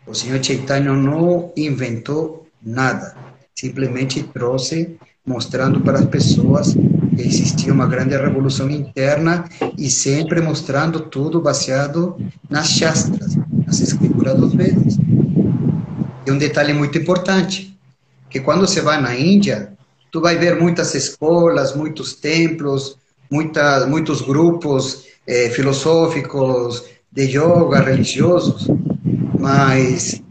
[0.06, 3.16] O Senhor Chaitanya não inventou nada,
[3.56, 9.46] simplesmente trouxe mostrando para as pessoas que existia uma grande revolução interna
[9.78, 12.18] e sempre mostrando tudo baseado
[12.50, 14.98] nas Shastras, nas escrituras dos Vedas.
[16.28, 17.78] E um detalhe muito importante,
[18.30, 19.72] que quando você vai na Índia,
[20.12, 22.98] tu vai ver muitas escolas, muitos templos,
[23.32, 28.68] muita, muitos grupos eh, filosóficos, de yoga, religiosos,
[29.40, 30.22] mas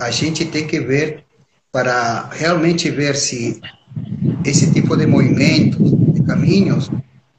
[0.00, 1.23] a gente tem que ver
[1.74, 3.60] para realmente ver se
[4.44, 6.88] esse tipo de movimentos, de caminhos,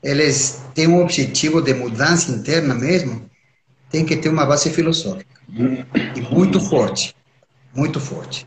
[0.03, 3.21] eles têm um objetivo de mudança interna mesmo,
[3.89, 5.39] tem que ter uma base filosófica
[6.13, 7.15] e muito forte,
[7.73, 8.45] muito forte.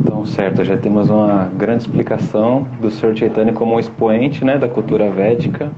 [0.00, 3.16] Então, certo, já temos uma grande explicação do Sr.
[3.16, 5.72] Chaitanya como um expoente né, da cultura védica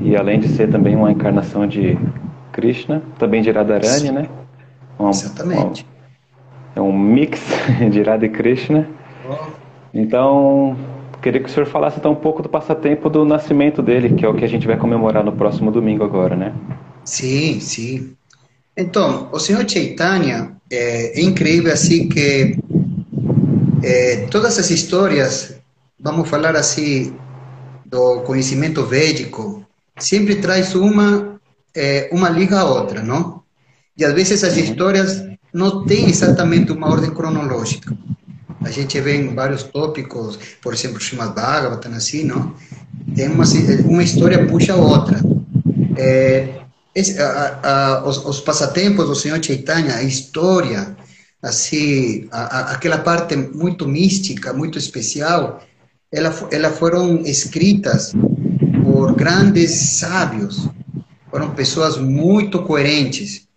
[0.00, 1.98] e além de ser também uma encarnação de
[2.50, 4.39] Krishna, também de Radharani, né?
[5.00, 5.86] Uma, Exatamente.
[6.76, 7.40] Uma, é um mix
[7.90, 8.86] de Radha e Krishna.
[9.92, 10.76] Então,
[11.22, 14.28] queria que o senhor falasse então um pouco do passatempo do nascimento dele, que é
[14.28, 16.52] o que a gente vai comemorar no próximo domingo agora, né?
[17.04, 18.12] Sim, sim.
[18.76, 22.56] Então, o senhor Chaitanya é, é incrível assim que
[23.82, 25.58] é, todas as histórias,
[25.98, 27.14] vamos falar assim,
[27.84, 29.64] do conhecimento védico,
[29.98, 31.40] sempre traz uma
[31.74, 33.42] é, uma liga a outra, não?
[34.00, 37.94] E às vezes as histórias não têm exatamente uma ordem cronológica.
[38.62, 42.54] A gente vê em vários tópicos, por exemplo, Srimad Bhagavatam, assim, não?
[43.14, 43.44] Tem uma,
[43.84, 45.20] uma história puxa a outra.
[45.98, 46.60] É,
[46.94, 50.96] esse, a, a, os, os, passatempos do Senhor Chaitanya, a história,
[51.42, 55.62] assim, a, aquela parte muito mística, muito especial,
[56.10, 58.14] ela, ela foram escritas
[58.82, 60.68] por grandes sábios,
[61.30, 63.49] foram pessoas muito coerentes.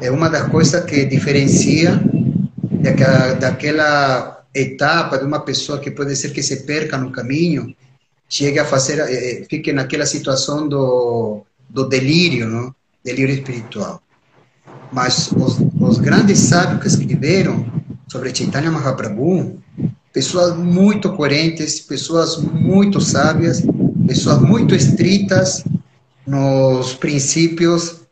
[0.00, 2.00] É uma das coisas que diferencia
[2.82, 7.74] daquela, daquela etapa de uma pessoa que pode ser que se perca no caminho,
[8.28, 12.74] chegue a fazer, eh, eh, fique naquela situação do, do delírio, não?
[13.04, 14.00] delírio espiritual.
[14.92, 17.66] Mas os, os grandes sábios que escreveram
[18.08, 19.58] sobre Chaitanya Mahaprabhu,
[20.12, 23.62] pessoas muito coerentes, pessoas muito sábias,
[24.06, 25.64] pessoas muito estritas
[26.26, 28.03] nos princípios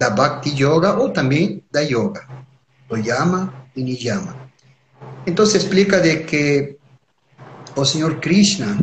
[0.00, 2.26] da Bhakti Yoga ou também da Yoga,
[2.88, 4.34] do Yama e Niyama.
[5.26, 6.76] Então se explica de que
[7.76, 8.78] o Senhor Krishna,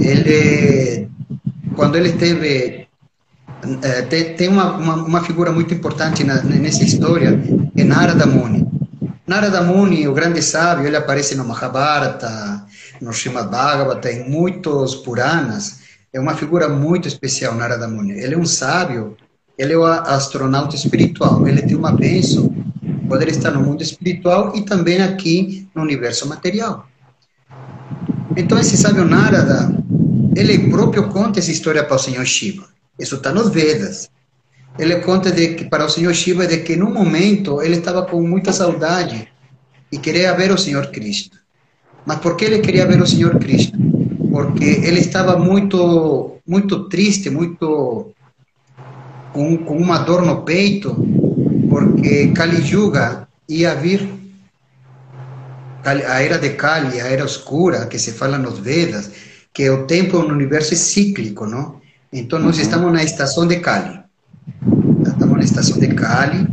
[0.00, 1.08] ele,
[1.76, 2.88] quando ele teve,
[3.82, 4.02] eh,
[4.36, 7.40] tem, uma, uma, uma, figura muito importante na, nessa história,
[7.76, 8.66] é Narada Muni.
[9.28, 12.66] Narada Muni, o grande sábio, ele aparece no Mahabharata,
[13.00, 15.78] no Srimad Bhagavata, em muitos Puranas,
[16.12, 18.12] é uma figura muito especial, Narada Muni.
[18.12, 19.16] Ele é um sábio,
[19.60, 22.50] ele é um astronauta espiritual, ele tem uma bênção,
[23.06, 26.88] poder estar no mundo espiritual e também aqui no universo material.
[28.34, 29.70] Então, esse sábio Narada,
[30.34, 32.68] ele próprio conta essa história para o Senhor Shiva.
[32.98, 34.08] Isso está nos Vedas.
[34.78, 38.22] Ele conta de que para o Senhor Shiva de que num momento ele estava com
[38.22, 39.28] muita saudade
[39.92, 41.38] e queria ver o Senhor Krishna.
[42.06, 43.78] Mas por que ele queria ver o Senhor Krishna?
[44.30, 48.14] Porque ele estava muito, muito triste, muito
[49.32, 50.94] com, com uma dor no peito,
[51.68, 54.08] porque Kali Yuga ia vir,
[55.84, 59.10] a era de Kali, a era escura, que se fala nos Vedas,
[59.52, 61.80] que o tempo no universo é cíclico, não?
[62.12, 62.62] Então nós uhum.
[62.62, 64.00] estamos na estação de Kali.
[65.06, 66.46] Estamos na estação de Kali,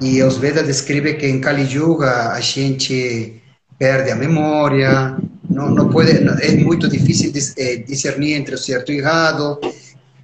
[0.00, 3.40] e os Vedas descrevem que em Kali Yuga a gente
[3.78, 5.16] perde a memória,
[5.48, 9.58] não, não pode, é muito difícil eh, discernir entre o certo e o errado,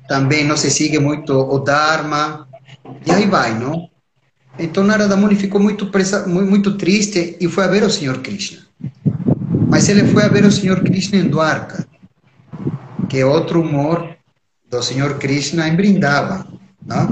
[0.08, 2.46] também não se sigue muito o Dharma,
[3.04, 3.88] e aí vai, não?
[4.58, 8.60] Então Narada Muni ficou muito, presa, muito triste e foi a ver o Senhor Krishna.
[9.68, 11.86] Mas ele foi a ver o Senhor Krishna em Dwarka,
[13.08, 14.16] que é outro humor
[14.70, 16.46] do Senhor Krishna em Brindava,
[16.84, 17.08] não?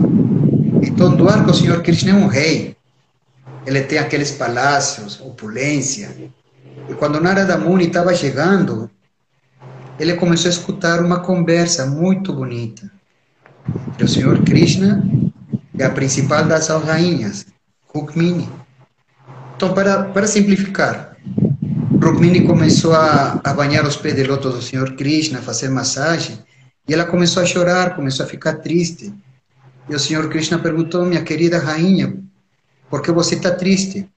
[0.82, 2.76] Então Dwarka, o Senhor Krishna é um rei,
[3.66, 6.10] ele tem aqueles palácios, opulência.
[6.88, 8.90] E quando Narada Muni estava chegando,
[9.98, 12.90] ele começou a escutar uma conversa muito bonita
[13.88, 15.08] entre o Senhor Krishna
[15.74, 17.46] e a principal das rainhas,
[17.86, 18.48] Rukmini.
[19.56, 21.16] Então, para, para simplificar,
[22.02, 26.38] Rukmini começou a, a banhar os pés de loto do Senhor Krishna, a fazer massagem,
[26.86, 29.14] e ela começou a chorar, começou a ficar triste.
[29.88, 32.16] E o Senhor Krishna perguntou, minha querida rainha,
[32.90, 34.08] porque você está triste.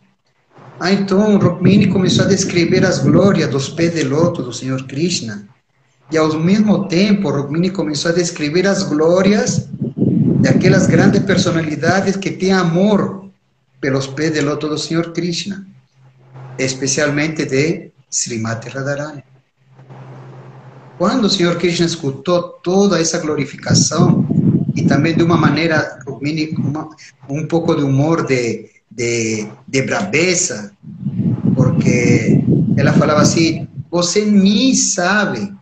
[0.80, 5.48] Ah, então Rukmini começou a descrever as glórias dos pés de loto do Senhor Krishna.
[6.10, 9.68] E ao mesmo tempo, Rukmini começou a descrever as glórias
[10.42, 13.30] de aquelas grandes personalidades que têm amor
[13.82, 15.68] pelos pés de loto do Senhor Krishna,
[16.58, 19.24] especialmente de Srimati Radharani.
[20.98, 24.26] Quando o Senhor Krishna escutou toda essa glorificação,
[24.76, 26.00] e também de uma maneira,
[27.30, 29.86] um pouco de humor de, de, de
[31.56, 32.44] porque
[32.78, 35.58] ela falava assim: você nem sabe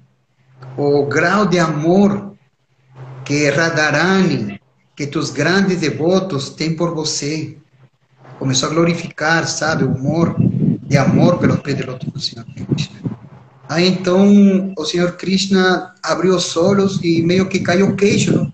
[0.77, 2.33] o grau de amor
[3.23, 4.59] que Radharani,
[4.95, 7.57] que tus grandes devotos têm por você.
[8.37, 10.35] Começou a glorificar, sabe, o humor
[10.83, 12.95] de amor pelos pés do Senhor Krishna.
[13.67, 18.51] Aí então o Senhor Krishna abriu os olhos e meio que caiu o queixo.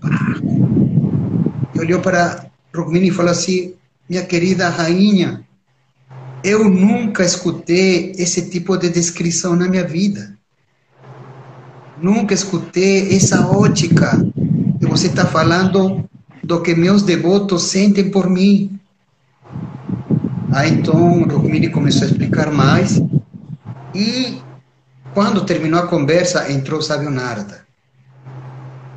[1.75, 3.73] E olhou para Rukmini e falou assim:
[4.07, 5.45] Minha querida rainha,
[6.43, 10.37] eu nunca escutei esse tipo de descrição na minha vida.
[12.01, 14.17] Nunca escutei essa ótica
[14.79, 16.09] que você está falando
[16.43, 18.79] do que meus devotos sentem por mim.
[20.51, 22.99] Aí então Rukmini começou a explicar mais
[23.93, 24.41] e
[25.13, 26.81] quando terminou a conversa entrou
[27.11, 27.65] Narada.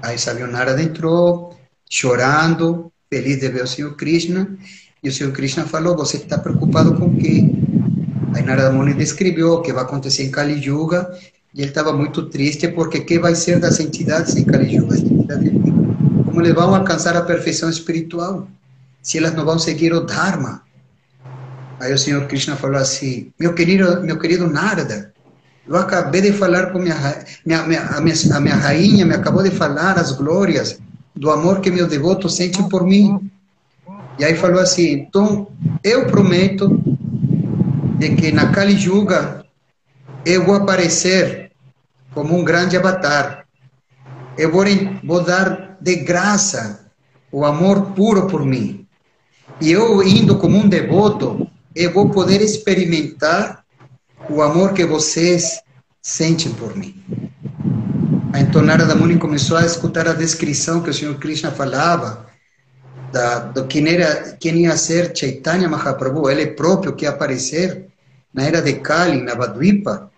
[0.03, 0.17] Aí
[0.51, 1.55] Narada entrou
[1.91, 4.57] chorando, feliz de ver o Senhor Krishna
[5.03, 7.51] e o Senhor Krishna falou: Você está preocupado com o quê?
[8.35, 11.15] Aí Narada Muni descreveu o que vai acontecer em Kali Yuga
[11.55, 14.97] e ele estava muito triste porque que vai ser das entidades em Kali Yuga?
[16.25, 18.49] Como eles vão alcançar a perfeição espiritual?
[19.01, 20.63] Se elas não vão seguir o Dharma?
[21.79, 25.13] Aí o Senhor Krishna falou assim: Meu querido, meu querido Narada,
[25.69, 26.97] eu acabei de falar com minha,
[27.47, 30.81] minha, minha, a, minha, a minha rainha, me acabou de falar as glórias
[31.15, 33.31] do amor que meu devoto sente por mim.
[34.19, 35.47] E aí falou assim: então
[35.85, 36.81] eu prometo
[37.99, 39.45] de que na Kali Yuga
[40.25, 41.44] eu vou aparecer
[42.15, 43.45] como um grande avatar.
[44.39, 44.65] Eu vou,
[45.03, 46.91] vou dar de graça
[47.31, 48.87] o amor puro por mim.
[49.61, 53.65] E eu indo como um devoto, eu vou poder experimentar
[54.31, 55.61] o amor que vocês
[56.01, 57.03] sentem por mim.
[58.33, 62.27] A entonada da Muni começou a escutar a descrição que o Senhor Krishna falava
[63.12, 67.87] da, do quem, era, quem ia ser Chaitanya Mahaprabhu, ele próprio que ia aparecer
[68.33, 70.11] na era de Kali, na Vadvipa.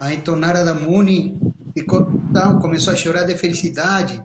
[0.00, 1.38] A entonada da Muni
[1.76, 4.22] ficou tão, começou a chorar de felicidade.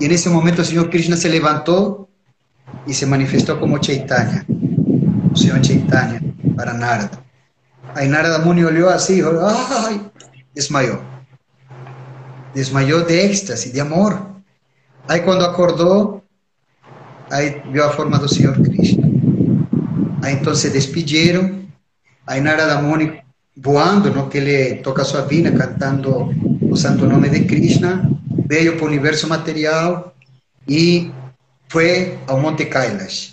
[0.00, 2.08] E nesse momento o Senhor Krishna se levantou
[2.86, 4.46] e se manifestou como Chaitanya,
[5.30, 6.18] o Senhor Chaitanya
[6.56, 7.18] para Narada.
[7.94, 10.00] Aí Narada Muni olhou assim e falou, ai,
[10.54, 11.02] desmaiou.
[12.54, 14.30] Desmaiou de êxtase, de amor.
[15.06, 16.24] Aí quando acordou,
[17.30, 19.06] aí viu a forma do Senhor Krishna.
[20.22, 21.60] Aí então se despediram.
[22.26, 23.21] Aí Narada Muni
[23.56, 26.30] voando, que ele toca sua vina, cantando
[26.62, 28.10] o santo nome de Krishna,
[28.46, 30.14] veio para o universo material
[30.66, 31.10] e
[31.68, 33.32] foi ao Monte Kailash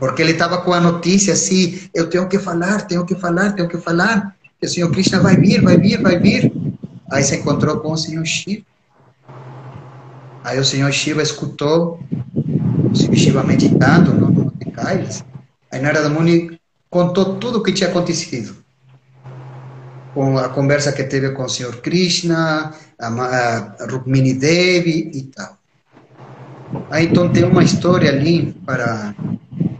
[0.00, 3.68] porque ele estava com a notícia assim, eu tenho que falar, tenho que falar, tenho
[3.68, 6.50] que falar, que o Senhor Krishna vai vir, vai vir, vai vir.
[7.12, 8.64] Aí se encontrou com o Senhor Shiva.
[10.42, 12.00] Aí o Senhor Shiva escutou
[12.90, 15.22] o Senhor Shiva meditando no Monte Kailas.
[15.70, 16.58] Aí Narada Muni
[16.90, 18.56] contou tudo o que tinha acontecido.
[20.12, 25.56] Com a conversa que teve com o Senhor Krishna, a, a Rukmini Devi e tal.
[26.90, 29.14] Aí então tem uma história ali para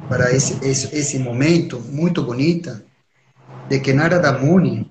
[0.08, 2.84] para esse, esse, esse momento muito bonita
[3.68, 4.84] de que Narada Muni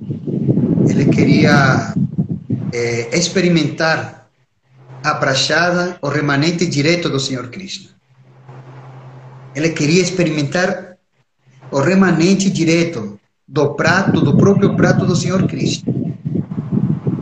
[0.89, 1.93] ele queria
[2.73, 4.29] é, experimentar
[5.03, 7.89] a prachada, o remanente direto do Senhor Krishna.
[9.53, 10.88] Ele queria experimentar
[11.71, 15.93] o remanente direto do prato, do próprio prato do Senhor Krishna.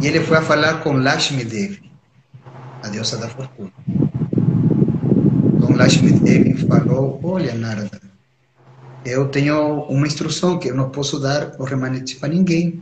[0.01, 1.91] E ele foi a falar com Lakshmi Devi,
[2.83, 3.71] a deusa da fortuna.
[5.55, 7.99] Então Lakshmi Devi falou, olha Narada,
[9.03, 12.81] eu tenho uma instrução que eu não posso dar o remanente para ninguém.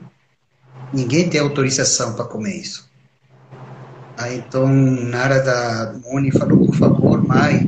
[0.92, 2.90] Ninguém tem autorização para comer isso.
[4.18, 7.66] Aí então Narada Muni falou, por favor, mãe,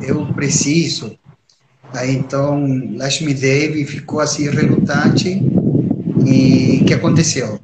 [0.00, 1.18] eu preciso.
[1.92, 2.64] Aí então
[2.96, 5.42] Lakshmi Devi ficou assim relutante
[6.24, 7.60] e o que aconteceu?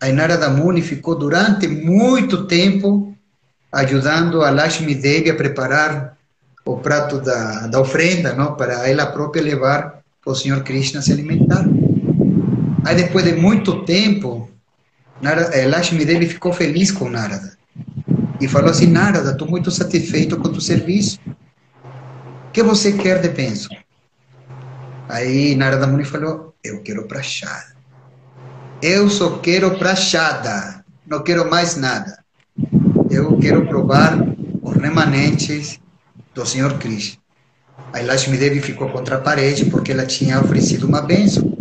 [0.00, 3.14] Aí Narada Muni ficou durante muito tempo
[3.72, 6.16] ajudando a Lakshmi Devi a preparar
[6.64, 11.12] o prato da, da ofrenda, não, para ela própria levar para o Senhor Krishna se
[11.12, 11.64] alimentar.
[12.84, 14.50] Aí depois de muito tempo,
[15.20, 17.52] Narada, eh, Lakshmi Devi ficou feliz com Narada
[18.40, 21.18] e falou assim: Narada, estou muito satisfeito com o teu serviço.
[22.52, 23.76] Que você quer de bênção?
[25.08, 27.76] Aí Narada Muni falou, eu quero prachada.
[28.82, 32.24] Eu só quero prachada, não quero mais nada.
[33.08, 34.18] Eu quero provar
[34.62, 35.78] os remanentes
[36.34, 37.20] do Senhor Krishna.
[37.92, 41.56] Aí Lakshmi Devi ficou contra a parede porque ela tinha oferecido uma bênção.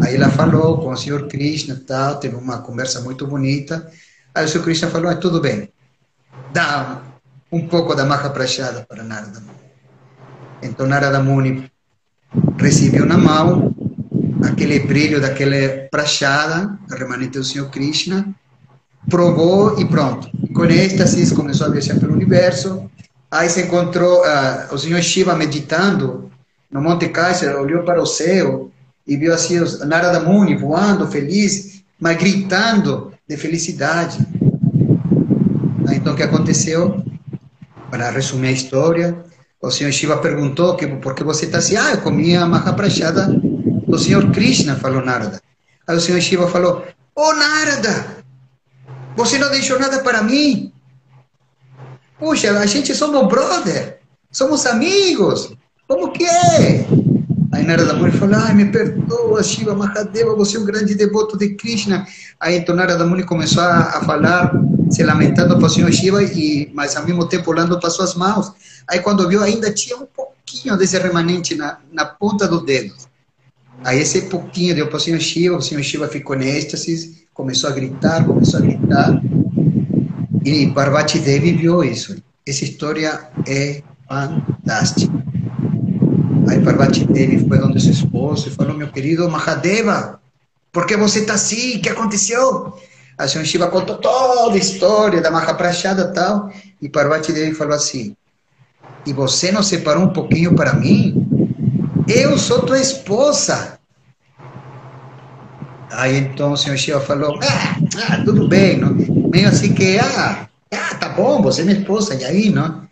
[0.00, 3.90] Aí ela falou com o Senhor Krishna tal, teve uma conversa muito bonita.
[4.32, 5.72] Aí o Senhor Krishna falou, ah, tudo bem,
[6.52, 7.02] dá
[7.50, 9.53] um pouco da marca prachada para Narada Muni.
[10.64, 11.70] Então Narada Muni
[12.58, 13.74] recebeu na mão
[14.42, 18.34] aquele brilho daquela prachada, remanente do Senhor Krishna,
[19.08, 20.28] provou e pronto.
[20.54, 22.90] Com êxtase começou a viajar pelo universo.
[23.30, 26.30] Aí se encontrou uh, o Senhor Shiva meditando
[26.70, 28.70] no Monte Kaiser, olhou para o céu
[29.06, 34.18] e viu assim Narada Muni voando feliz, mas gritando de felicidade.
[35.92, 37.04] Então o que aconteceu?
[37.90, 39.24] Para resumir a história,
[39.64, 41.76] o Senhor Shiva perguntou que por que você está assim?
[41.76, 43.26] Ah, eu comi a mahaprachada
[43.88, 45.40] do Senhor Krishna, falou Narada.
[45.86, 46.84] Aí o Senhor Shiva falou:
[47.14, 48.24] Oh Narada,
[49.16, 50.70] você não deixou nada para mim.
[52.18, 54.00] Puxa, a gente somos brother,
[54.30, 55.54] somos amigos.
[55.88, 56.86] Como que é?
[57.64, 62.06] Narada Muni falou, ai, me perdoa, Shiva Mahadeva, você é um grande devoto de Krishna.
[62.38, 64.52] Aí então Narada Muni começou a, a falar,
[64.90, 68.52] se lamentando para o Senhor Shiva, e, mas ao mesmo tempo olhando para suas mãos.
[68.88, 72.94] Aí quando viu, ainda tinha um pouquinho desse remanente na, na ponta do dedo.
[73.82, 77.68] Aí esse pouquinho deu para o Senhor Shiva, o Senhor Shiva ficou em êxtase, começou
[77.68, 79.20] a gritar, começou a gritar.
[80.44, 82.16] E Parvati Devi viu isso.
[82.46, 85.33] Essa história é fantástica.
[86.48, 90.20] Aí Parvati Devi foi onde seu esposo e falou, meu querido Mahadeva,
[90.72, 91.76] por que você está assim?
[91.76, 92.76] O que aconteceu?
[93.16, 96.50] A senhora Shiva contou toda a história da Mahaprachada e tal.
[96.82, 98.16] E Parvati Devi falou assim,
[99.06, 101.26] e você não separou um pouquinho para mim?
[102.08, 103.78] Eu sou tua esposa.
[105.92, 107.76] Aí então o senhor Shiva falou, ah,
[108.10, 108.94] ah, tudo bem, não?
[109.34, 112.84] meio assim que, ah, ah, tá bom, você é minha esposa, e aí, não?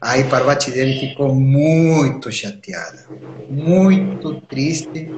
[0.00, 3.06] Aí Parvati Devi ficou muito chateada,
[3.48, 5.08] muito triste,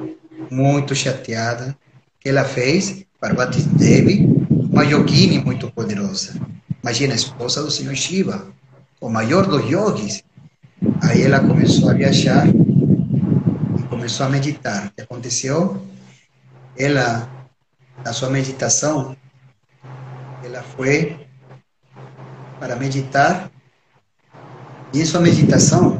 [0.49, 1.75] muito chateada.
[2.19, 3.05] Que ela fez?
[3.19, 6.39] Parvati Devi, uma yogini muito poderosa.
[6.81, 8.47] Imagina, a esposa do senhor Shiva,
[9.01, 10.23] o maior dos yogis.
[11.01, 14.87] Aí ela começou a viajar e começou a meditar.
[14.87, 15.81] O que aconteceu?
[16.77, 17.29] Ela,
[18.03, 19.15] na sua meditação,
[20.41, 21.17] ela foi
[22.59, 23.51] para meditar
[24.93, 25.99] e em sua meditação,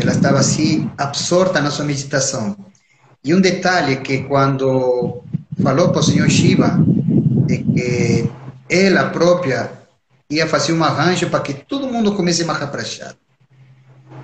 [0.00, 2.56] ela estava assim, absorta na sua meditação.
[3.24, 5.22] E um detalhe que quando
[5.62, 6.78] falou para o senhor Shiva,
[7.46, 8.30] de que
[8.68, 9.70] ela própria
[10.30, 13.16] ia fazer um arranjo para que todo mundo comece Mahaprachada.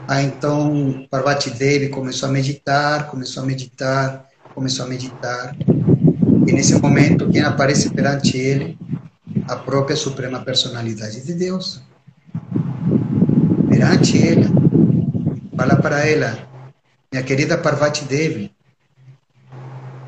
[0.09, 5.55] Aí então Parvati Devi começou a meditar, começou a meditar, começou a meditar.
[6.47, 8.79] E nesse momento, quem aparece perante ele?
[9.47, 11.83] A própria Suprema Personalidade de Deus
[13.79, 14.51] perante ela,
[15.57, 16.37] fala para ela,
[17.13, 18.51] minha querida Parvati Devi,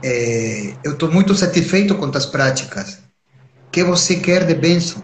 [0.02, 2.94] é, eu estou muito satisfeito com as práticas.
[3.68, 5.00] O que você quer de bênção?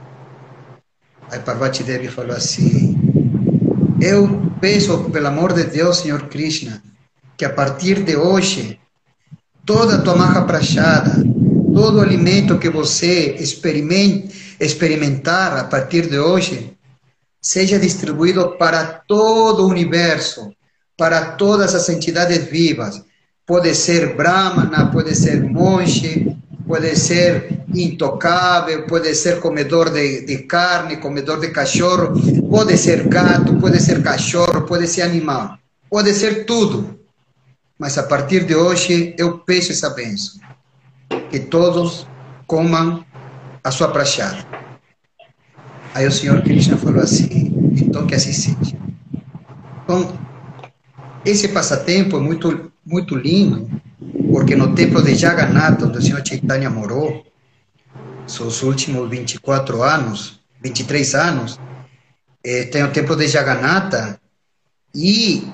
[1.31, 2.99] Aí Parvati Devi falou assim:
[4.01, 6.83] Eu peço, pelo amor de Deus, Senhor Krishna,
[7.37, 8.81] que a partir de hoje,
[9.65, 11.23] toda a tua marra prachada,
[11.73, 13.37] todo o alimento que você
[14.59, 16.76] experimentar a partir de hoje,
[17.47, 20.53] seja distribuído para todo o universo,
[20.99, 23.01] para todas as entidades vivas.
[23.47, 26.37] Pode ser Brahmana, pode ser monge,
[26.67, 32.21] pode ser intocável, pode ser comedor de, de, carne, comedor de cachorro,
[32.51, 35.57] pode ser gato, pode ser cachorro, pode ser animal,
[35.89, 36.99] pode ser tudo.
[37.79, 40.41] Mas a partir de hoje eu peço essa bênção,
[41.31, 42.09] que todos
[42.45, 43.05] comam
[43.63, 44.66] a sua prachada.
[45.97, 48.77] Aí o Senhor Krishna falou assim, então que assim seja.
[49.83, 50.13] Então,
[51.25, 53.81] esse passatempo é muito, muito lindo,
[54.31, 57.25] porque no templo de Jagannatha, onde o Senhor Chaitanya morou,
[58.27, 61.59] seus últimos 24 anos, 23 anos,
[62.45, 64.21] eh, tem o templo de Jagannatha,
[64.95, 65.49] e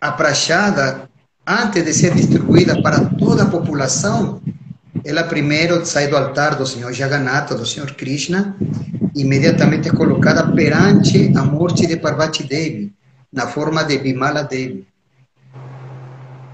[0.00, 1.08] a prachada,
[1.46, 4.42] antes de ser distribuída para toda a população,
[5.04, 8.56] ela primeiro sai do altar do Senhor Jagannatha, do Senhor Krishna,
[9.14, 12.92] imediatamente colocada perante a morte de Parvati Devi,
[13.32, 14.86] na forma de Bimala Devi.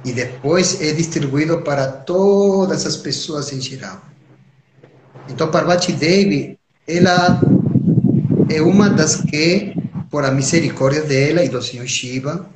[0.05, 4.01] E depois é distribuído para todas as pessoas em geral.
[5.29, 7.41] Então, Parvati Devi, ela
[8.49, 9.75] é uma das que
[10.11, 12.49] por a misericórdia dela e do Senhor Shiva,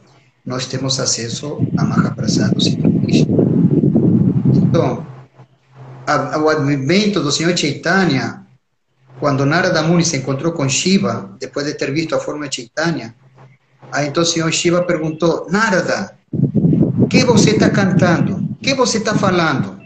[0.44, 3.36] nós temos acesso a Mahaprasad do Senhor Krishna.
[4.54, 5.11] Então,
[6.38, 8.46] o advento do Senhor Chaitanya,
[9.20, 13.14] quando Narada Muni se encontrou com Shiva, depois de ter visto a forma de Chaitanya,
[13.92, 16.16] aí então o Senhor Shiva perguntou, Narada,
[16.98, 18.36] o que você está cantando?
[18.36, 19.80] O que você está falando?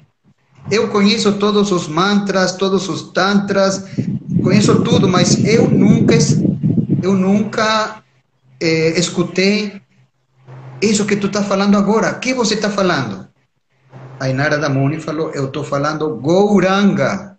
[0.70, 3.84] Eu conheço todos os mantras, todos os tantras,
[4.42, 6.14] conheço tudo, mas eu nunca,
[7.02, 8.02] eu nunca
[8.60, 9.80] eh, escutei
[10.80, 12.12] isso que tu está falando agora.
[12.12, 13.26] O que você está falando?
[14.18, 17.36] Aí Narada Muni falou, eu estou falando Gouranga.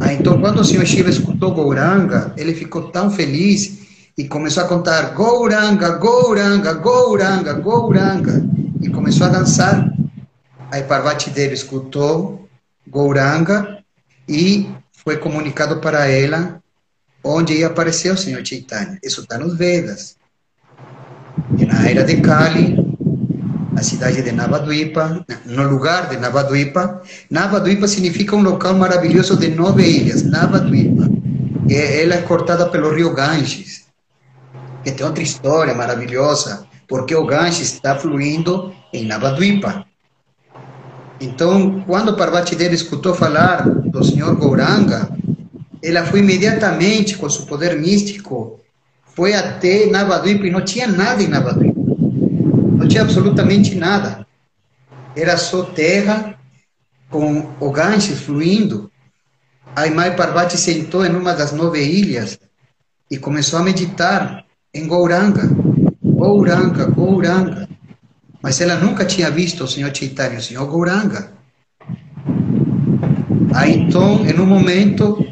[0.00, 3.80] Aí, então, quando o Senhor Shiva escutou Gouranga, ele ficou tão feliz
[4.18, 8.44] e começou a contar Gouranga, Gouranga, Gouranga, Gouranga.
[8.80, 9.90] E começou a dançar
[10.70, 12.48] Aí Parvati Devi escutou
[12.86, 13.82] Gouranga
[14.28, 16.62] e foi comunicado para ela
[17.24, 18.98] onde ia aparecer o Senhor Chaitanya.
[19.02, 20.16] Isso está nos Vedas.
[21.58, 22.89] E na era de Kali,
[23.76, 29.84] a cidade de Navadvipa, no lugar de Navadvipa, Navadvipa significa um local maravilhoso de nove
[29.84, 31.08] ilhas, Navadvipa.
[31.68, 33.86] E ela é cortada pelo rio Ganges,
[34.82, 39.84] que tem outra história maravilhosa, porque o Ganges está fluindo em Navadvipa.
[41.20, 45.08] Então, quando Parvati Devi escutou falar do Senhor Gauranga,
[45.82, 48.58] ela foi imediatamente, com seu poder místico,
[49.14, 51.69] foi até Navadvipa e não tinha nada em Navadvipa.
[52.90, 54.26] Tinha absolutamente nada.
[55.14, 56.36] Era só terra
[57.08, 58.90] com o Ganges fluindo.
[59.76, 62.36] Aí Mai Parvati sentou em uma das nove ilhas
[63.08, 65.48] e começou a meditar em Gauranga.
[66.02, 67.68] Gauranga, Gauranga.
[68.42, 71.32] Mas ela nunca tinha visto o Senhor Chaitanya, o Senhor Gauranga.
[73.54, 75.24] Aí então, em um momento,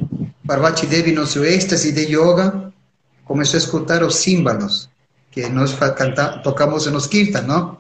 [0.47, 2.73] Parvati Devi, no seu êxtase de yoga,
[3.25, 4.89] começou a escutar os símbolos
[5.39, 7.79] que nós canta, tocamos nos kirtan, não?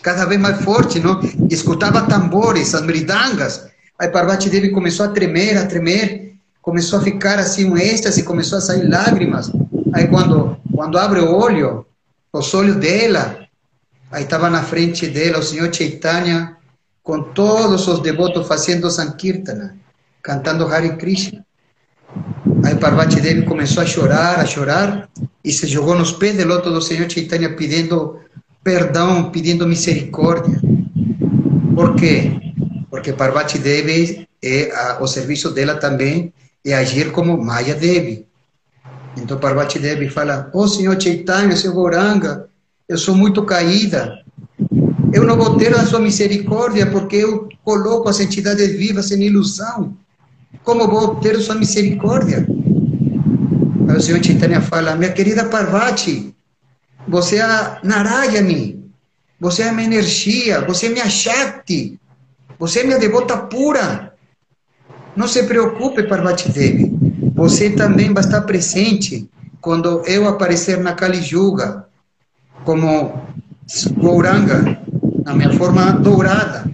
[0.00, 1.20] Cada vez mais forte, não?
[1.50, 3.66] Escutava tambores, as mridangas.
[3.98, 8.58] Aí Parvati Devi começou a tremer, a tremer, começou a ficar assim um êxtase, começou
[8.58, 9.50] a sair lágrimas.
[9.92, 11.84] Aí quando quando abre o olho,
[12.32, 13.48] os olhos dela,
[14.12, 16.56] aí estava na frente dela o Senhor Chaitanya,
[17.02, 19.76] com todos os devotos fazendo Sankirtana,
[20.22, 21.45] cantando Hare Krishna.
[22.66, 25.08] Aí Parvati Devi começou a chorar, a chorar,
[25.44, 28.18] e se jogou nos pés do loto do Senhor Chaitanya pedindo
[28.64, 30.60] perdão, pedindo misericórdia.
[31.76, 32.32] Por quê?
[32.90, 36.32] Porque Parvati Devi, é, a, o serviço dela também
[36.64, 38.26] é agir como Maya Devi.
[39.16, 42.48] Então Parvati Devi fala, ô oh, Senhor Chaitanya, Senhor Goranga,
[42.88, 44.24] eu sou muito caída,
[45.12, 49.96] eu não vou ter a sua misericórdia porque eu coloco as entidades vivas em ilusão.
[50.62, 52.46] Como vou ter a sua misericórdia?
[53.88, 56.34] Aí o Senhor Chaitanya fala, minha querida Parvati,
[57.06, 58.84] você é a Narayani,
[59.38, 62.00] você é a minha energia, você é minha Shakti,
[62.58, 64.12] você é minha devota pura.
[65.14, 66.92] Não se preocupe, Parvati Devi.
[67.34, 69.30] Você também vai estar presente
[69.60, 71.86] quando eu aparecer na Kali Yuga,
[72.64, 73.22] como
[73.98, 74.80] Gouranga,
[75.24, 76.64] na minha forma dourada,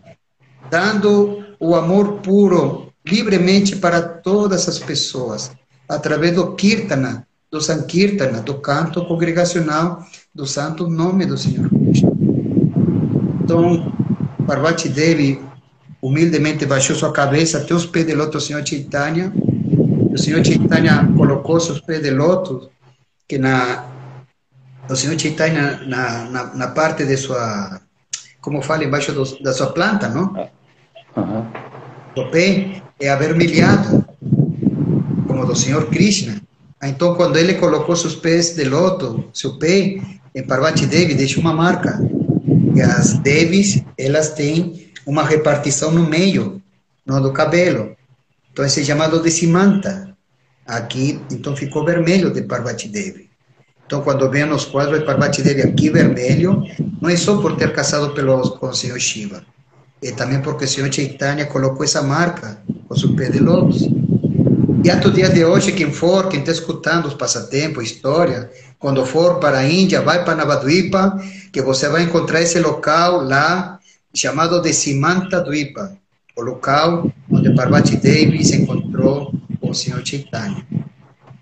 [0.71, 5.51] dando o amor puro livremente para todas as pessoas,
[5.89, 12.17] através do Kirtana, do Sankirtana, do canto congregacional do santo nome do Senhor Cristo.
[13.43, 13.93] Então,
[14.47, 15.41] Parvati Devi
[16.01, 19.33] humildemente baixou sua cabeça até os pés do outro Senhor Chaitanya
[20.13, 22.69] o Senhor Chaitanya colocou seus pés de lótus,
[23.27, 23.87] que na,
[24.89, 27.81] o Senhor Chaitanya, na, na, na parte de sua,
[28.41, 30.35] como fala, embaixo do, da sua planta, não?
[31.17, 31.72] Uhum.
[32.15, 34.05] O pé é avermelhado,
[35.27, 36.43] como do Senhor Krishna.
[36.83, 39.99] Então, quando ele colocou seus pés de loto, seu pé,
[40.35, 41.99] em Parvati Devi, deixa uma marca.
[42.75, 46.61] E as Devis, elas têm uma repartição no meio,
[47.07, 47.97] no do cabelo.
[48.53, 50.15] Então, esse é chamado de Simanta.
[50.67, 53.31] Aqui, então, ficou vermelho de Parvati Devi.
[53.87, 56.63] Então, quando vem os quadros de Parvati Devi aqui vermelho,
[57.01, 59.45] não é só por ter casado pelos, com o Senhor Shiva,
[60.03, 63.89] é também porque o Senhor Chaitanya colocou essa marca com seu pé de lótus.
[64.85, 69.07] E até o dia de hoje, quem for, quem está escutando os passatempos, história, quando
[69.07, 71.21] for para a Índia, vai para Navadvipa,
[71.53, 73.79] que você vai encontrar esse local lá,
[74.13, 75.97] chamado de Simanta Dvipa
[76.37, 80.65] o local onde Parvati Devi se encontrou o Senhor Chaitanya.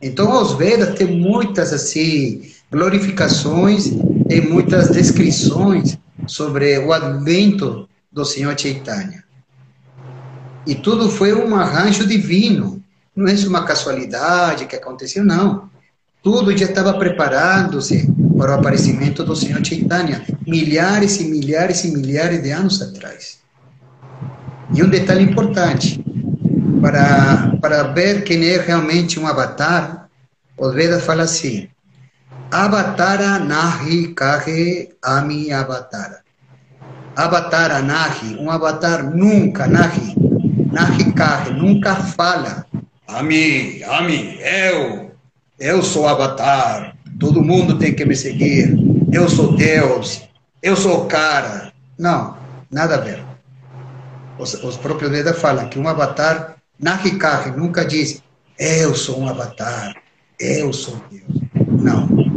[0.02, 3.86] Então, os Vedas têm muitas assim glorificações
[4.28, 9.24] e muitas descrições sobre o advento do Senhor Chaitanya.
[10.66, 12.82] E tudo foi um arranjo divino.
[13.14, 15.68] não é uma casualidade que aconteceu, não.
[16.22, 18.06] Tudo já estava preparando-se
[18.36, 23.38] para o aparecimento do Senhor Chaitanya, milhares e milhares e milhares de anos atrás.
[24.74, 26.04] E um detalhe importante,
[26.80, 30.08] para, para ver quem é realmente um avatar,
[30.56, 31.68] os Vedas falam assim,
[32.50, 36.19] Avatara Nahi Kahe Ami Avatara.
[37.16, 40.14] Avatara Nahi, um avatar nunca, Nahi,
[40.72, 42.64] Nahi Kahe, nunca fala.
[43.08, 45.10] Ami, Ami, eu,
[45.58, 48.76] eu sou avatar, todo mundo tem que me seguir,
[49.12, 50.22] eu sou Deus,
[50.62, 51.72] eu sou o cara.
[51.98, 52.36] Não,
[52.70, 53.22] nada a ver.
[54.38, 58.22] Os, os próprios Vedas falam que um avatar, Nahi Kahe, nunca diz,
[58.58, 59.94] eu sou um avatar,
[60.38, 61.42] eu sou Deus.
[61.82, 62.29] Não.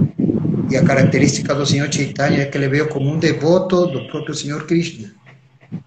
[0.69, 4.33] E a característica do Senhor Chaitanya é que ele veio como um devoto do próprio
[4.33, 5.11] Senhor Krishna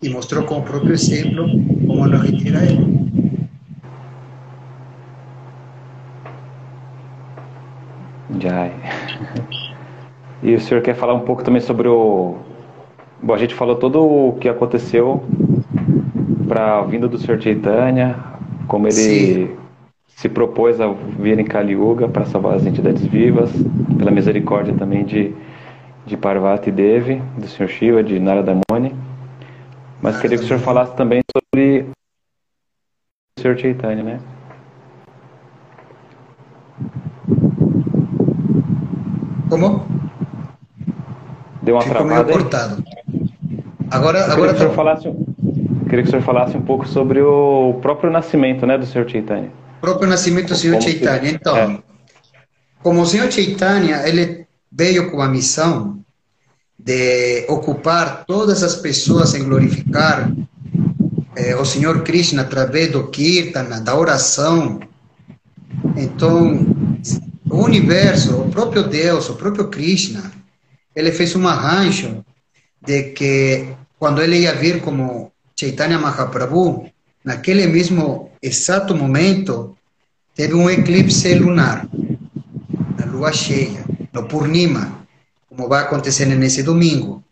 [0.03, 1.47] e mostrou com o próprio exemplo
[1.87, 2.97] como nos retira ele.
[8.41, 8.73] Jai.
[10.43, 12.37] E o senhor quer falar um pouco também sobre o.
[13.23, 15.25] Bom, a gente falou todo o que aconteceu
[16.47, 18.17] para a vinda do senhor Chaitanya,
[18.69, 19.66] como ele Sim
[20.17, 20.89] se propôs a
[21.19, 23.51] vir em Kali Yuga para salvar as entidades vivas,
[23.99, 25.35] pela misericórdia também de,
[26.07, 27.69] de Parvati Devi, do Sr.
[27.69, 28.97] Shiva, de Narada Muni.
[30.01, 31.85] Mas queria que o senhor falasse também sobre
[33.39, 33.59] o Sr.
[33.59, 34.21] Chaitanya, né?
[39.51, 39.87] Como?
[41.61, 42.25] Deu uma Ficou travada.
[42.25, 42.85] Meio cortado.
[43.91, 44.71] Agora, agora queria, que tá...
[44.71, 45.13] falasse,
[45.91, 49.07] queria que o senhor falasse um pouco sobre o próprio nascimento né, do Sr.
[49.07, 51.31] Chaitanya próprio nascimento do Senhor Chaitanya.
[51.31, 51.83] Então, é.
[52.83, 56.05] como o Senhor Chaitanya, ele veio com a missão
[56.79, 60.31] de ocupar todas as pessoas em glorificar
[61.35, 64.81] eh, o Senhor Krishna através do Kirtana, da oração.
[65.97, 66.67] Então,
[67.51, 70.31] o universo, o próprio Deus, o próprio Krishna,
[70.95, 72.25] ele fez um arranjo
[72.85, 73.69] de que
[73.99, 76.91] quando ele ia vir como Chaitanya Mahaprabhu,
[77.27, 79.77] naquele mesmo exato momento,
[80.33, 81.89] teve um eclipse lunar,
[82.97, 85.05] na lua cheia, no Purnima,
[85.49, 87.25] como vai acontecer nesse domingo.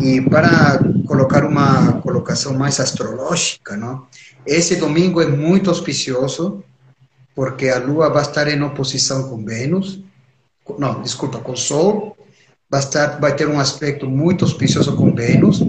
[0.00, 4.06] E para colocar uma colocação mais astrológica, não?
[4.46, 6.64] esse domingo é muito auspicioso,
[7.34, 10.02] porque a lua vai estar em oposição com Vênus,
[10.78, 12.16] não, desculpa, com Sol,
[12.70, 15.60] vai, estar, vai ter um aspecto muito auspicioso com Vênus,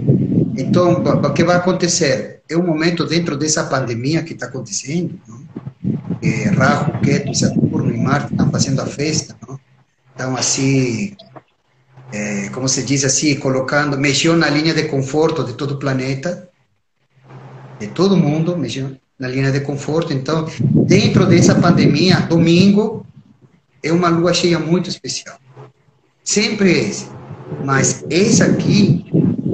[0.56, 2.42] então, o que vai acontecer?
[2.48, 5.42] É um momento dentro dessa pandemia que está acontecendo, não?
[6.22, 9.58] É, Rahu, Ketu, Saturno e Marte estão fazendo a festa, não?
[10.10, 11.16] Estão assim,
[12.12, 16.48] é, como se diz assim, colocando, mexeu na linha de conforto de todo o planeta,
[17.80, 20.12] de todo mundo, mexeu na linha de conforto.
[20.12, 20.46] Então,
[20.86, 23.06] dentro dessa pandemia, domingo
[23.82, 25.38] é uma lua cheia muito especial.
[26.22, 27.06] Sempre é esse.
[27.64, 29.06] Mas esse aqui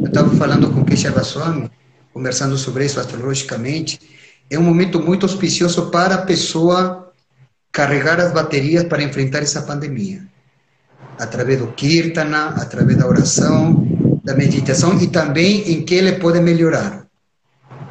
[0.09, 1.70] eu estava falando com Kesha Swami,
[2.14, 4.00] conversando sobre isso astrologicamente.
[4.48, 7.12] É um momento muito auspicioso para a pessoa
[7.70, 10.22] carregar as baterias para enfrentar essa pandemia.
[11.18, 13.86] Através do Kirtana, através da oração,
[14.24, 17.06] da meditação e também em que ele pode melhorar.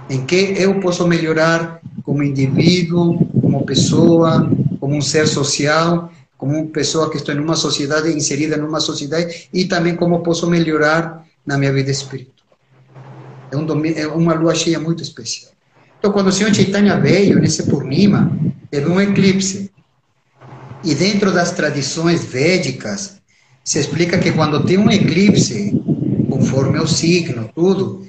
[0.09, 4.49] Em que eu posso melhorar como indivíduo, como pessoa,
[4.79, 9.49] como um ser social, como uma pessoa que estou em uma sociedade, inserida numa sociedade,
[9.53, 12.35] e também como posso melhorar na minha vida espiritual.
[13.49, 15.53] É, um é uma lua cheia muito especial.
[15.97, 18.31] Então, quando o Senhor Chaitanya veio nesse Purnima,
[18.69, 19.71] teve um eclipse.
[20.83, 23.17] E dentro das tradições védicas,
[23.63, 25.73] se explica que quando tem um eclipse,
[26.29, 28.05] conforme o signo, tudo,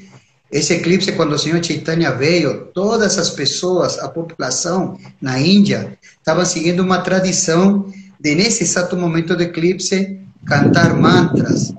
[0.50, 6.44] esse eclipse, quando o Senhor Chaitanya veio, todas as pessoas, a população na Índia, estavam
[6.44, 11.72] seguindo uma tradição de, nesse exato momento do eclipse, cantar mantras,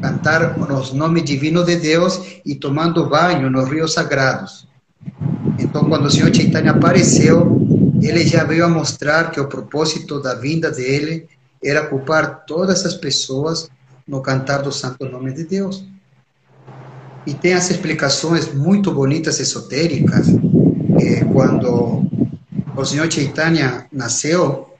[0.00, 4.66] cantar os nomes divinos de Deus e tomando banho nos rios sagrados.
[5.58, 7.60] Então, quando o Senhor Chaitanya apareceu,
[8.02, 11.28] ele já veio a mostrar que o propósito da vinda dele
[11.62, 13.68] era ocupar todas as pessoas
[14.08, 15.84] no cantar do santo nome de Deus.
[17.26, 22.04] E tem as explicações muito bonitas esotéricas, que quando
[22.74, 24.70] o Senhor Chaitanya nasceu,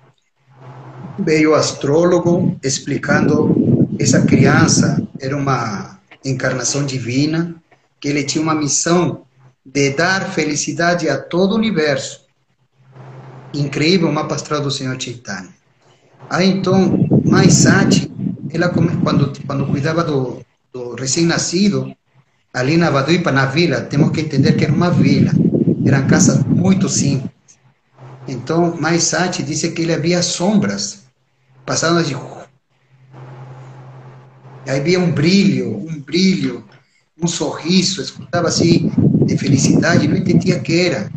[1.19, 3.70] veio o astrólogo explicando
[4.03, 7.55] essa criança era uma encarnação divina,
[8.01, 9.25] que ele tinha uma missão
[9.65, 12.23] de dar felicidade a todo o universo.
[13.53, 15.51] Incrível o mapa astral do Senhor Chaitanya.
[16.31, 18.11] Aí então, Maisati,
[18.51, 20.41] ela quando quando cuidava do,
[20.73, 21.95] do recém-nascido,
[22.55, 25.33] ali na Baduipa, na vila, temos que entender que era uma vila,
[25.85, 27.31] eram casas muito simples.
[28.27, 31.05] Então, Maisati disse que ele havia sombras,
[31.67, 32.17] passando de...
[34.71, 36.65] Aí havia um brilho, um brilho,
[37.21, 38.93] um sorriso, escutava assim,
[39.27, 41.11] de felicidade, não entendia que era.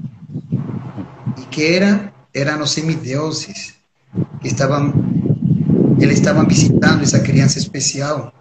[1.38, 3.76] E que era, eram os semideuses,
[4.41, 4.91] que estavam,
[5.99, 8.34] eles estavam visitando essa criança especial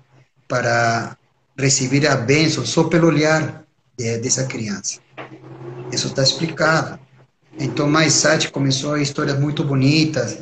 [0.48, 1.14] para
[1.58, 3.64] receber a bênção só pelo olhar
[3.98, 4.98] de, dessa criança.
[5.92, 6.98] Isso está explicado.
[7.60, 10.38] Então, mais Sati começou histórias muito bonitas.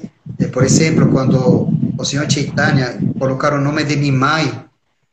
[0.53, 1.70] Por exemplo, quando
[2.01, 4.65] o senhor Chaitanya colocaram o nome de Nimai,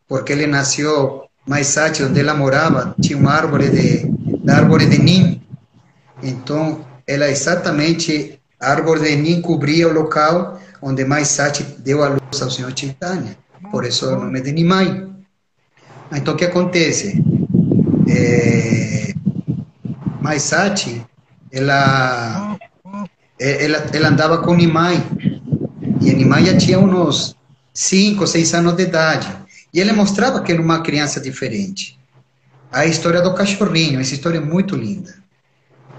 [0.08, 4.10] porque ele nasceu mais Sati, onde ela morava, tinha uma árvore de,
[4.50, 5.42] árvore de Nim.
[6.24, 11.38] Então, ela exatamente, a árvore de Nim cobria o local onde mais
[11.80, 13.38] deu a luz ao senhor Chaitanya.
[13.70, 15.10] Por isso o nome de Nimai.
[16.14, 17.22] Então, o que acontece?
[18.08, 19.14] É,
[20.22, 21.06] Maisati,
[21.52, 22.58] ela,
[23.38, 25.04] ela, ela andava com Nimai,
[26.02, 27.36] e já tinha uns
[27.74, 29.28] 5, 6 anos de idade,
[29.74, 31.98] e ele mostrava que era uma criança diferente.
[32.72, 35.14] A história do cachorrinho, essa história é muito linda,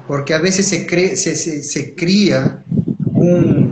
[0.07, 2.62] porque às vezes se, cria, se, se, se cria
[3.14, 3.68] um,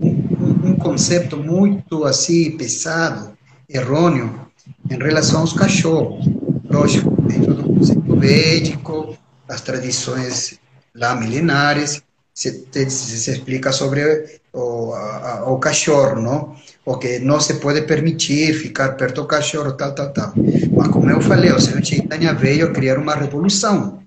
[0.00, 3.36] um, um conceito muito assim, pesado,
[3.68, 4.46] errôneo,
[4.90, 6.26] em relação aos cachorros.
[6.68, 9.16] Lógico, dentro do conceito védico,
[9.48, 10.58] as tradições
[10.94, 12.02] lá milenares,
[12.34, 16.56] se, se, se explica sobre o, a, o cachorro, não?
[16.84, 20.32] Porque não se pode permitir ficar perto do cachorro, tal, tal, tal.
[20.72, 24.00] Mas como eu falei, o Senhor Chaitanya veio criar uma revolução.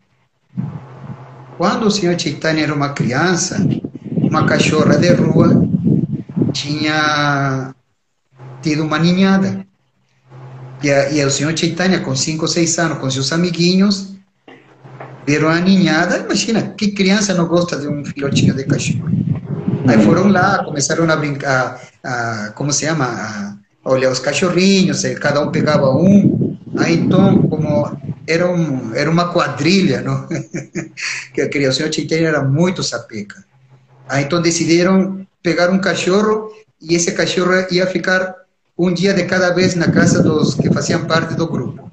[1.58, 3.58] Quando o Senhor Chaitanya era uma criança,
[4.16, 5.68] uma cachorra de rua
[6.52, 7.76] tinha
[8.62, 9.66] tido uma ninhada.
[10.82, 14.14] E, e o senhor Chaitanya, com 5 ou 6 anos, com seus amiguinhos,
[15.28, 16.18] viram a ninhada.
[16.18, 19.29] Imagina, que criança não gosta de um filhotinho de cachorro?
[19.88, 23.06] Aí foram lá, começaram a brincar, a, como se chama?
[23.06, 26.58] A, a olhar os cachorrinhos, cada um pegava um.
[26.78, 30.28] Aí então, como era, um, era uma quadrilha, não?
[31.34, 33.44] que a criança, o senhor Chaitanya era muito sapeca.
[34.08, 36.52] Aí então decidiram pegar um cachorro
[36.82, 38.36] e esse cachorro ia ficar
[38.78, 41.90] um dia de cada vez na casa dos que faziam parte do grupo.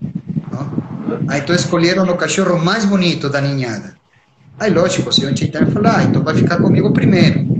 [0.52, 1.24] Não?
[1.28, 3.96] Aí então escolheram o cachorro mais bonito da ninhada.
[4.58, 7.55] Aí, lógico, o senhor Chaitanya falou, ah, então vai ficar comigo primeiro.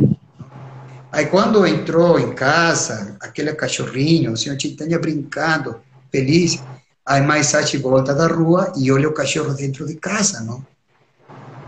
[1.16, 5.76] Aí quando entrou em casa, aquele cachorrinho, o senhor Chaitanya brincando,
[6.12, 6.62] feliz,
[7.06, 10.62] aí mais Sati volta da rua e olha o cachorro dentro de casa, não?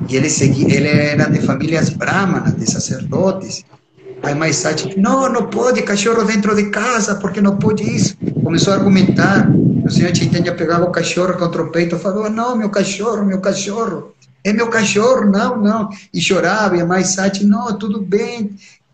[0.07, 3.65] E ele, segui, ele era de famílias brahmanas, de sacerdotes,
[4.23, 8.17] Aí mais sete, não, não pode cachorro dentro de casa, porque não pode isso.
[8.43, 9.49] Começou a argumentar.
[9.85, 13.41] O senhor Chaitanya pegava o cachorro contra o peito e falava, não, meu cachorro, meu
[13.41, 14.13] cachorro,
[14.45, 15.89] é meu cachorro, não, não.
[16.13, 18.51] E chorava, e a mais sete, não, tudo bem.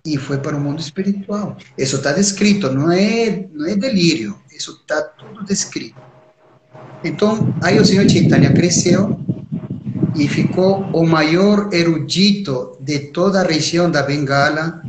[0.06, 1.58] e foi para o mundo espiritual.
[1.76, 6.00] Isso está descrito, não é, não é delírio, isso está tudo descrito.
[7.04, 9.20] Então, aí o Senhor Chaitanya cresceu,
[10.16, 14.82] e ficou o maior erudito de toda a região da Bengala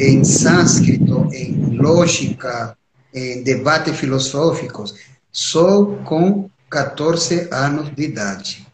[0.00, 2.76] em sânscrito, em lógica,
[3.12, 4.94] em debates filosóficos,
[5.32, 8.66] só com 14 anos de idade.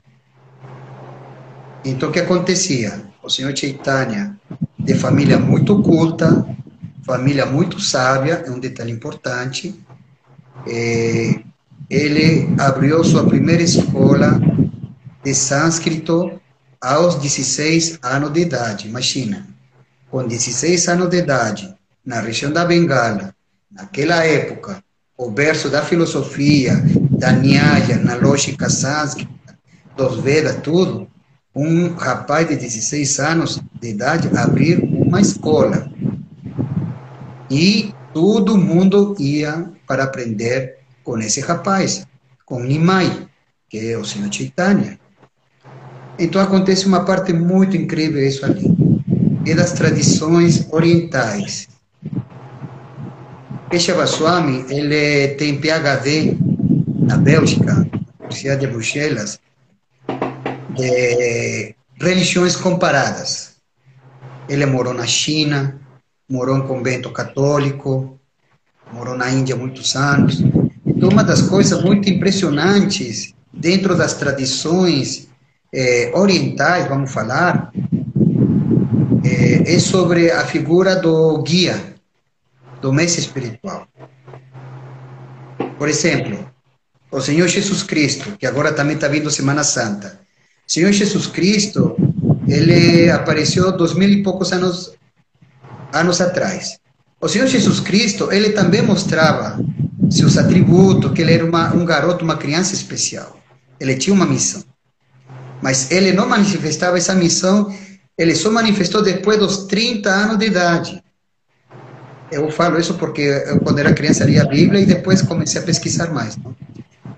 [1.84, 3.02] Então, o que acontecia?
[3.22, 4.38] O senhor Chaitanya,
[4.78, 6.46] de família muito culta,
[7.06, 9.74] família muito sábia, é um detalhe importante,
[11.88, 14.40] ele abriu sua primeira escola
[15.24, 16.40] de sânscrito
[16.80, 19.46] aos 16 anos de idade, imagina,
[20.10, 23.34] com 16 anos de idade, na região da Bengala,
[23.72, 24.84] naquela época,
[25.16, 26.74] o verso da filosofia,
[27.18, 29.58] da Nyaya, na lógica sânscrita,
[29.96, 31.08] dos Vedas, tudo,
[31.54, 35.90] um rapaz de 16 anos de idade abrir uma escola.
[37.48, 42.06] E todo mundo ia para aprender com esse rapaz,
[42.44, 43.28] com Nimai,
[43.68, 44.98] que é o Senhor Chaitanya.
[46.18, 48.64] Então acontece uma parte muito incrível isso ali.
[49.46, 51.68] É das tradições orientais.
[53.70, 56.38] Keshava Swami, ele tem PhD
[57.00, 57.86] na Bélgica, na
[58.20, 59.40] Universidade de Bruxelas,
[60.76, 63.56] de religiões comparadas.
[64.48, 65.80] Ele morou na China,
[66.30, 68.18] morou em convento católico,
[68.92, 70.40] morou na Índia muitos anos.
[70.86, 75.28] Então, uma das coisas muito impressionantes dentro das tradições
[75.74, 77.72] eh, orientais, vamos falar,
[79.24, 81.96] eh, é sobre a figura do guia,
[82.80, 83.88] do mestre espiritual.
[85.76, 86.48] Por exemplo,
[87.10, 90.20] o Senhor Jesus Cristo, que agora também está vindo Semana Santa.
[90.66, 91.96] O Senhor Jesus Cristo,
[92.46, 94.92] ele apareceu dois mil e poucos anos,
[95.92, 96.78] anos atrás.
[97.20, 99.58] O Senhor Jesus Cristo, ele também mostrava
[100.10, 103.40] seus atributos, que ele era uma, um garoto, uma criança especial.
[103.80, 104.62] Ele tinha uma missão.
[105.64, 107.74] Mas ele não manifestava essa missão,
[108.18, 111.02] ele só manifestou depois dos 30 anos de idade.
[112.30, 115.64] Eu falo isso porque eu, quando era criança, lia a Bíblia e depois comecei a
[115.64, 116.36] pesquisar mais.
[116.36, 116.54] Não?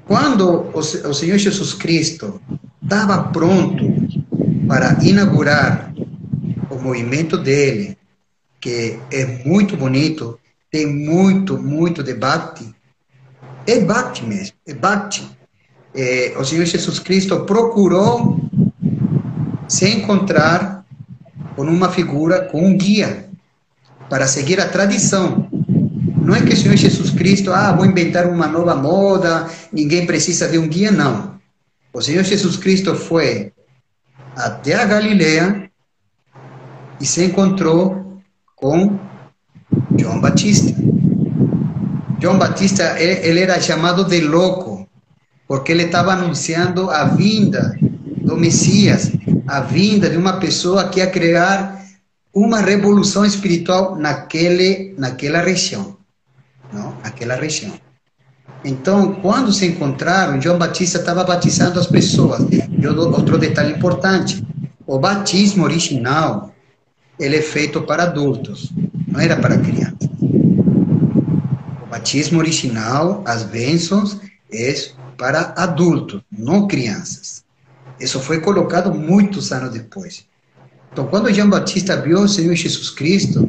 [0.04, 2.40] Quando o, o Senhor Jesus Cristo
[2.80, 3.84] estava pronto
[4.68, 5.92] para inaugurar
[6.70, 7.98] o movimento dele,
[8.60, 10.38] que é muito bonito,
[10.70, 12.64] tem muito, muito debate.
[13.66, 15.35] É bhakti mesmo, é bhakti.
[15.96, 18.38] É, o Senhor Jesus Cristo procurou
[19.66, 20.84] se encontrar
[21.54, 23.30] com uma figura, com um guia,
[24.08, 25.48] para seguir a tradição.
[26.20, 30.48] Não é que o Senhor Jesus Cristo, ah, vou inventar uma nova moda, ninguém precisa
[30.48, 31.36] de um guia, não.
[31.92, 33.52] O Senhor Jesus Cristo foi
[34.34, 35.70] até a Galileia
[37.00, 38.20] e se encontrou
[38.54, 38.98] com
[39.98, 40.74] João Batista.
[42.20, 44.75] João Batista, ele era chamado de louco,
[45.46, 47.78] porque ele estava anunciando a vinda
[48.22, 49.12] do Messias,
[49.46, 51.80] a vinda de uma pessoa que ia criar
[52.34, 55.96] uma revolução espiritual naquele, naquela região,
[56.72, 56.94] não?
[57.02, 57.72] Naquela região.
[58.64, 62.40] Então, quando se encontraram, João Batista estava batizando as pessoas.
[62.50, 64.44] E outro detalhe importante,
[64.86, 66.52] o batismo original,
[67.18, 68.72] ele é feito para adultos,
[69.06, 70.10] não era para crianças.
[71.82, 74.18] O batismo original, as bênçãos,
[74.50, 74.74] é
[75.16, 77.44] para adultos, não crianças.
[77.98, 80.26] Isso foi colocado muitos anos depois.
[80.92, 83.48] Então, quando João Batista viu o Senhor Jesus Cristo,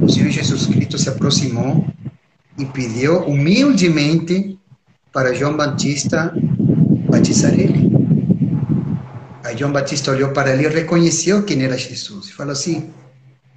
[0.00, 1.86] o Senhor Jesus Cristo se aproximou
[2.58, 4.58] e pediu humildemente
[5.12, 6.34] para João Batista
[7.08, 7.90] batizar ele.
[9.44, 12.28] Aí João Batista olhou para ele e reconheceu quem era Jesus.
[12.28, 12.90] E falou assim: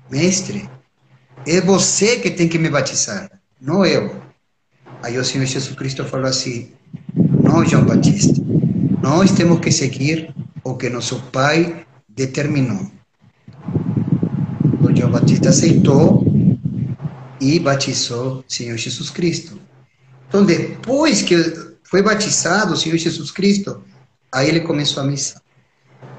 [0.09, 0.69] Mestre,
[1.45, 3.29] é você que tem que me batizar,
[3.59, 4.21] não eu.
[5.01, 6.71] Aí o Senhor Jesus Cristo falou assim:
[7.43, 8.41] Não, João Batista,
[9.01, 10.33] nós temos que seguir
[10.63, 12.91] o que nosso Pai determinou.
[14.65, 16.25] Então João Batista aceitou
[17.39, 19.59] e batizou o Senhor Jesus Cristo.
[20.27, 21.35] Então, depois que
[21.83, 23.81] foi batizado o Senhor Jesus Cristo,
[24.31, 25.41] aí ele começou a missão.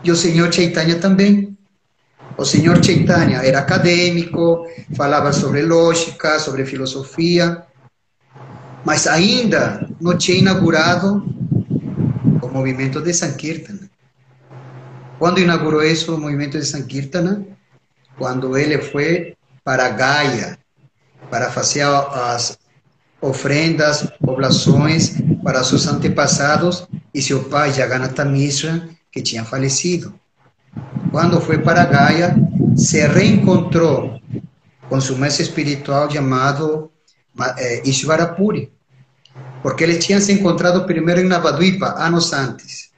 [0.02, 1.56] E o Senhor Chaitanya também.
[2.36, 4.66] O Senhor Chaitanya era acadêmico,
[4.96, 7.62] falava sobre lógica, sobre filosofia,
[8.84, 11.22] mas ainda não tinha inaugurado
[12.42, 13.90] o movimento de Sankirtana.
[15.18, 17.44] Quando inaugurou isso, o movimento de Sankirtana?
[18.16, 20.58] Quando ele foi para Gaia,
[21.30, 22.58] para fazer as
[23.20, 30.14] ofrendas, oblações para seus antepassados e seu pai, Jagannatha Mishra, que tinha falecido.
[31.10, 32.36] Quando foi para Gaia,
[32.76, 34.20] se reencontrou
[34.88, 36.89] com seu mestre espiritual chamado
[37.84, 38.72] Ishvarapuri,
[39.62, 42.90] porque ele tinha se encontrado primeiro em Navadvipa, anos antes.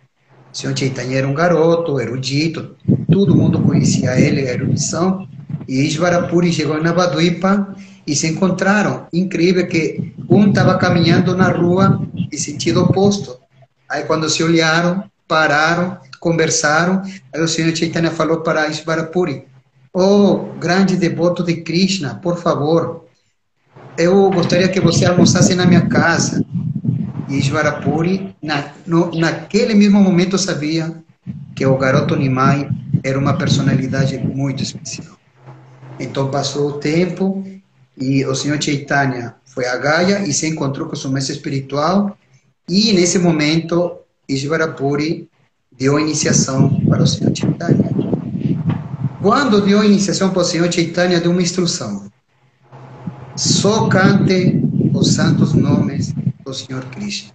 [0.53, 2.76] O senhor Chaitanya era um garoto, erudito,
[3.11, 5.26] todo mundo conhecia ele, a erudição,
[5.66, 7.74] e Ishvarapuri chegou em Navaduipa
[8.07, 9.07] e se encontraram.
[9.12, 13.39] Incrível que um estava caminhando na rua em sentido oposto.
[13.89, 17.03] Aí quando se olharam, pararam, conversaram,
[17.35, 19.47] aí o senhor Chaitanya falou para Ishvarapuri,
[19.93, 23.01] oh, grande devoto de Krishna, por favor,
[23.97, 26.45] eu gostaria que você almoçasse na minha casa.
[27.28, 30.95] E Ishvarapuri, na, no, naquele mesmo momento, sabia
[31.55, 32.68] que o garoto Nimai
[33.05, 35.16] era uma personalidade muito especial.
[35.99, 37.45] Então passou o tempo
[37.97, 42.16] e o senhor Chaitanya foi a Gaia e se encontrou com o seu mestre espiritual
[42.68, 45.28] e nesse momento Ishvarapuri
[45.76, 47.90] deu iniciação para o senhor Chaitanya.
[49.20, 52.11] Quando deu iniciação para o senhor Chaitanya, deu uma instrução.
[53.37, 54.62] Só cante
[54.93, 56.12] os santos nomes
[56.45, 57.33] do Senhor Cristo.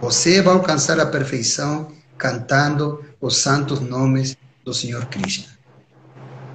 [0.00, 5.48] Você vai alcançar a perfeição cantando os santos nomes do Senhor Cristo.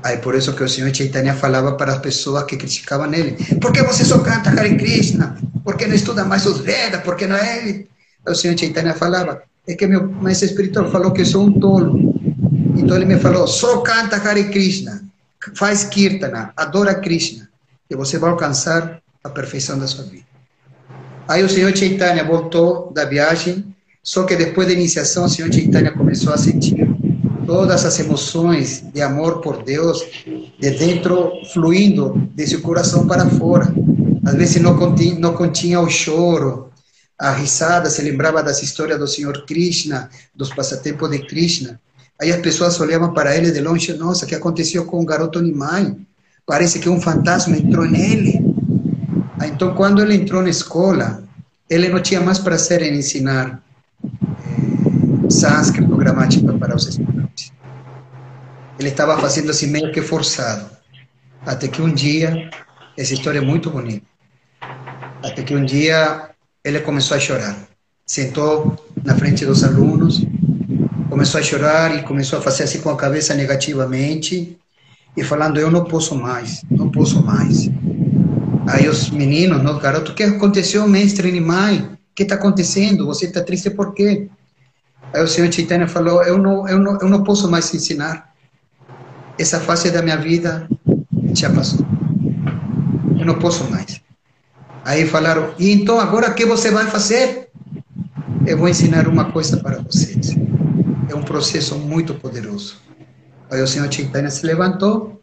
[0.03, 3.73] Aí por isso que o Senhor Chaitanya falava para as pessoas que criticavam ele: por
[3.73, 5.37] que você só canta Hare Krishna?
[5.63, 7.01] Por que não estuda mais os Vedas?
[7.01, 7.87] Por que não é ele?
[8.25, 12.15] O Senhor Chaitanya falava: é que meu mestre espiritual falou que eu sou um tolo.
[12.77, 15.03] Então ele me falou: só canta Hare Krishna,
[15.55, 17.50] faz Kirtana, adora Krishna,
[17.91, 20.23] e você vai alcançar a perfeição da sua vida.
[21.27, 25.91] Aí o Senhor Chaitanya voltou da viagem, só que depois da iniciação, o Senhor Chaitanya
[25.91, 26.87] começou a sentir
[27.45, 30.05] todas as emoções de amor por Deus
[30.57, 33.73] de dentro fluindo de seu coração para fora.
[34.25, 36.71] Às vezes não continha, não continha o choro,
[37.19, 41.79] a risada, se lembrava das histórias do Senhor Krishna, dos passatempos de Krishna.
[42.19, 45.41] Aí as pessoas olhavam para ele de longe, nossa, o que aconteceu com o garoto
[45.41, 45.95] Nimai?
[46.45, 48.41] Parece que um fantasma entrou nele.
[49.43, 51.23] Então, quando ele entrou na escola,
[51.69, 53.61] ele não tinha mais prazer em ensinar
[54.03, 57.51] eh, sânscrito, gramática para os estudantes.
[58.77, 60.69] Ele estava fazendo assim meio que forçado.
[61.45, 62.49] Até que um dia,
[62.97, 64.05] essa história é muito bonita.
[65.23, 66.29] Até que um dia
[66.63, 67.55] ele começou a chorar.
[68.05, 70.25] Sentou na frente dos alunos,
[71.09, 74.59] começou a chorar e começou a fazer assim com a cabeça negativamente
[75.15, 77.69] e falando: Eu não posso mais, não posso mais.
[78.67, 81.79] Aí os meninos, os garotos, o que aconteceu, mestre Nimai?
[81.79, 83.05] O que está acontecendo?
[83.05, 84.29] Você está triste por quê?
[85.13, 88.31] Aí o senhor Chaitanya falou: eu não, eu, não, eu não posso mais ensinar.
[89.37, 90.67] Essa fase da minha vida
[91.33, 91.85] já passou.
[93.19, 94.01] Eu não posso mais.
[94.85, 97.49] Aí falaram: e então agora o que você vai fazer?
[98.45, 100.35] Eu vou ensinar uma coisa para vocês.
[101.09, 102.77] É um processo muito poderoso.
[103.51, 105.21] Aí o senhor Chaitanya se levantou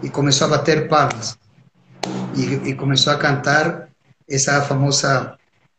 [0.00, 1.36] e começou a bater palmas
[2.36, 3.88] e, e começou a cantar
[4.30, 5.34] essa famosa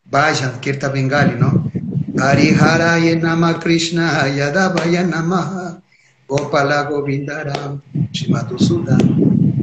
[0.05, 1.71] Bhajan, Kirta Bengali, não?
[2.19, 5.81] Hariharaya Nama Krishna Yadavaya Namaha
[6.27, 7.81] Gopala Govindaram
[8.11, 8.97] Shimadhusudan.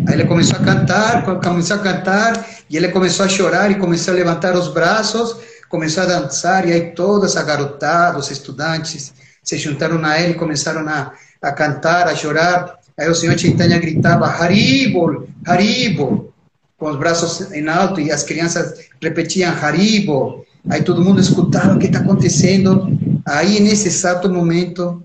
[0.08, 4.14] Aí ele começou a cantar, começou a cantar, e ele começou a chorar e começou
[4.14, 5.36] a levantar os braços,
[5.68, 9.12] começou a dançar, e aí todas a garotada, os estudantes
[9.42, 12.78] se juntaram a ele, começaram a, a cantar, a chorar.
[12.98, 16.32] Aí o senhor Chaitanya gritava, Haribol, Haribol
[16.78, 20.44] com os braços em alto e as crianças repetiam Haribo.
[20.68, 22.86] Aí todo mundo escutava o que está acontecendo.
[23.24, 25.02] Aí, nesse exato momento,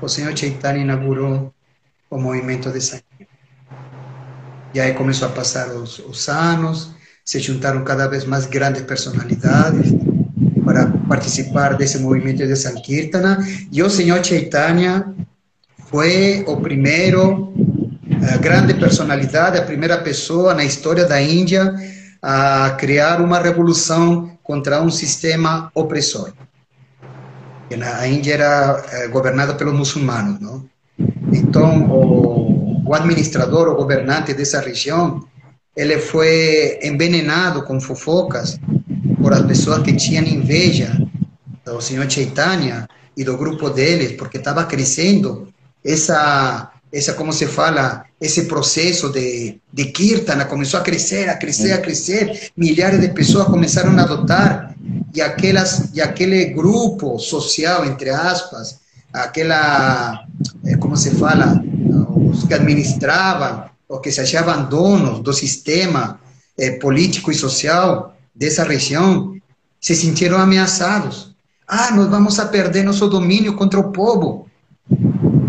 [0.00, 1.52] o Senhor Chaitanya inaugurou
[2.10, 3.02] o movimento de sangue.
[4.74, 6.28] E aí começou a passar os, os
[7.24, 9.92] se juntaram cada vez mais grandes personalidades
[10.64, 13.38] para participar desse movimento de Sankirtana.
[13.70, 15.14] E o Senhor Chaitanya
[15.90, 17.52] foi o primeiro
[18.40, 21.74] grande personalidade, a primeira pessoa na história da Índia
[22.20, 26.32] a criar uma revolução contra um sistema opressor.
[28.00, 30.64] A Índia era eh, governada pelos muçulmanos, não?
[31.32, 35.22] Então, o, o administrador, o governante dessa região,
[35.76, 38.58] ele foi envenenado com fofocas
[39.20, 40.90] por as pessoas que tinham inveja
[41.64, 45.48] do senhor Chaitanya e do grupo deles, porque estava crescendo
[45.84, 51.72] essa essa como se fala, esse processo de, de Kirtana começou a crescer, a crescer,
[51.72, 54.74] a crescer, milhares de pessoas começaram a adotar,
[55.14, 58.78] e, aquelas, e aquele grupo social, entre aspas,
[59.12, 60.24] aquela,
[60.64, 61.62] eh, como se fala,
[62.30, 66.20] os que administravam, os que se achavam donos do sistema
[66.58, 69.34] eh, político e social dessa região,
[69.80, 71.34] se sentiram ameaçados.
[71.66, 74.47] Ah, nós vamos a perder nosso domínio contra o povo.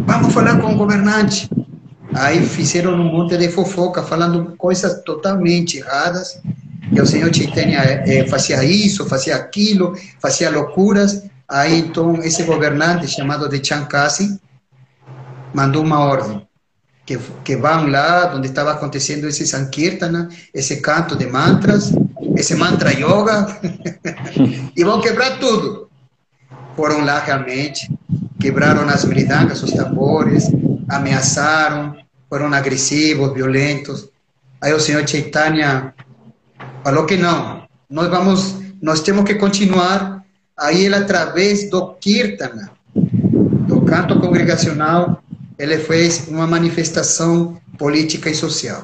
[0.09, 1.49] Vamos falar com o governante.
[2.13, 6.41] Aí fizeram um monte de fofoca, falando coisas totalmente erradas,
[6.93, 13.07] que o senhor Chaitanya é, fazia isso, fazia aquilo, fazia loucuras, Aí então esse governante
[13.07, 14.39] chamado de Chankasi
[15.51, 16.47] mandou uma ordem
[17.07, 21.91] que, que vão lá onde estava acontecendo esse Sankirtana, esse canto de mantras,
[22.37, 23.47] esse mantra yoga,
[24.77, 25.89] e vão quebrar tudo.
[26.75, 27.91] Foram lá realmente,
[28.39, 30.49] quebraram as meridangas, os tambores,
[30.87, 31.95] ameaçaram,
[32.29, 34.09] foram agressivos, violentos.
[34.61, 35.93] Aí o senhor Chaitanya
[36.83, 40.23] falou que não, nós vamos, nós temos que continuar.
[40.57, 42.71] Aí ele, através do Kirtana,
[43.67, 45.21] do canto congregacional,
[45.57, 48.83] ele fez uma manifestação política e social.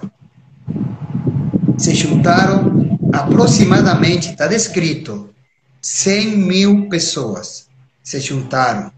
[1.78, 5.30] Se juntaram aproximadamente, está descrito,
[5.82, 7.68] 100 mil pessoas
[8.02, 8.92] se juntaram.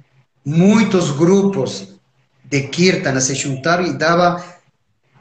[0.49, 1.89] Muitos grupos
[2.45, 4.41] de Kirtana se juntaram e dava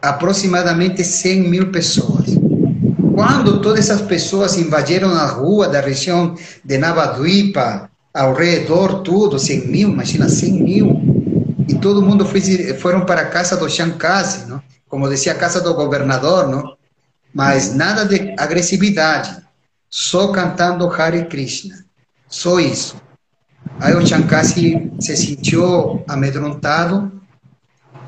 [0.00, 2.26] aproximadamente 100 mil pessoas.
[3.12, 9.66] Quando todas essas pessoas invadiram a rua da região de Navadvipa, ao redor, tudo, 100
[9.66, 12.40] mil, imagina 100 mil, e todo mundo foi,
[12.74, 14.62] foram para a casa do Shankasi, não?
[14.88, 16.76] como dizia a casa do governador, não?
[17.34, 19.42] mas nada de agressividade,
[19.90, 21.84] só cantando Hare Krishna,
[22.28, 23.04] só isso.
[23.80, 27.12] Aí o Shankasi se sentiu amedrontado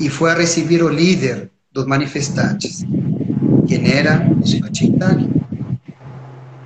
[0.01, 2.85] e foi a receber o líder dos manifestantes
[3.69, 5.29] quem era o Senhor Chaitanya.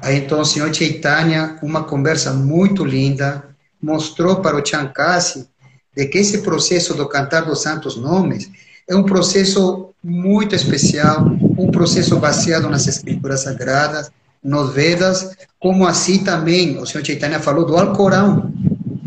[0.00, 3.44] Aí então o Senhor Chaitanya, uma conversa muito linda,
[3.82, 5.48] mostrou para o Chankasi
[5.94, 8.48] de que esse processo do cantar dos santos nomes
[8.88, 11.26] é um processo muito especial,
[11.58, 14.10] um processo baseado nas escrituras sagradas,
[14.42, 18.52] nos Vedas, como assim também o Senhor Chaitanya falou do Alcorão,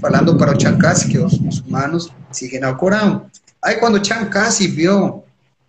[0.05, 0.57] falando para o
[1.09, 3.25] que os muçulmanos seguem ao Corão.
[3.59, 5.23] Aí quando o Chankasi viu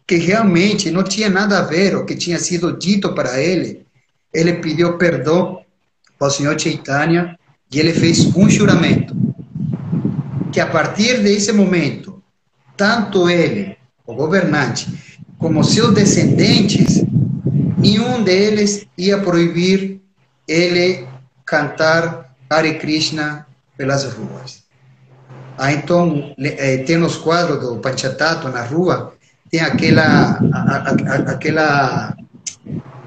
[0.06, 3.86] que realmente não tinha nada a ver o que tinha sido dito para ele,
[4.34, 5.60] ele pediu perdão
[6.20, 7.38] ao Senhor Chaitanya
[7.72, 9.16] e ele fez um juramento
[10.52, 12.22] que a partir desse momento,
[12.76, 14.86] tanto ele, o governante,
[15.38, 17.02] como seus descendentes,
[17.78, 19.98] nenhum deles ia proibir
[20.46, 21.06] ele
[21.46, 23.45] cantar Hare Krishna
[23.77, 24.65] pelas ruas.
[25.59, 29.15] Ah, então, eh, tem os quadros do Panchatato na rua,
[29.51, 32.16] tem aquela, a, a, aquela,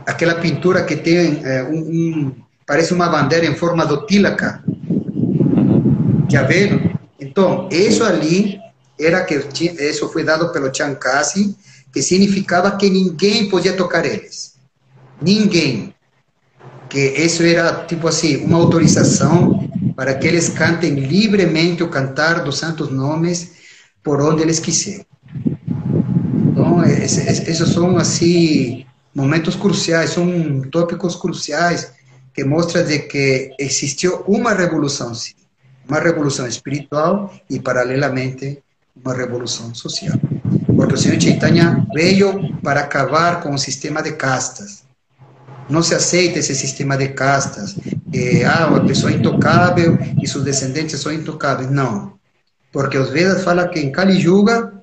[0.05, 2.35] aquela pintura que tem é, um, um,
[2.65, 4.63] parece uma bandeira em forma do tilaka.
[6.29, 6.91] Já viram?
[7.19, 8.59] Então, isso ali
[8.99, 9.35] era que
[9.79, 11.55] isso foi dado pelo Chankasi,
[11.93, 14.55] que significava que ninguém podia tocar eles.
[15.21, 15.88] Ninguém.
[16.89, 22.57] Que isso era tipo assim, uma autorização para que eles cantem livremente o cantar dos
[22.57, 23.51] santos nomes
[24.03, 25.05] por onde eles quiserem.
[26.51, 31.91] Então, esses são, assim, momentos cruciais, são tópicos cruciais
[32.33, 35.33] que mostram de que existiu uma revolução, sim,
[35.87, 38.59] uma revolução espiritual e, paralelamente,
[38.95, 40.17] uma revolução social.
[40.75, 44.83] Porque o Senhor Chaitanya veio para acabar com o sistema de castas.
[45.69, 47.75] Não se aceita esse sistema de castas.
[48.11, 51.69] Que, ah, a pessoa é intocável e seus descendentes são intocáveis.
[51.69, 52.13] Não.
[52.71, 54.73] Porque os Vedas falam que em Kali Yuga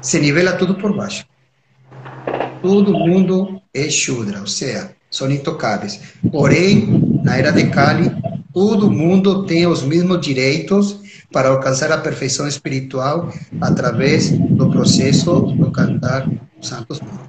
[0.00, 1.24] se nivela tudo por baixo.
[2.60, 6.00] Todo mundo é Shudra, ou seja, são intocáveis.
[6.30, 8.10] Porém, na era de Kali,
[8.52, 11.00] todo mundo tem os mesmos direitos
[11.32, 16.28] para alcançar a perfeição espiritual através do processo do cantar
[16.60, 17.23] os santos nomes.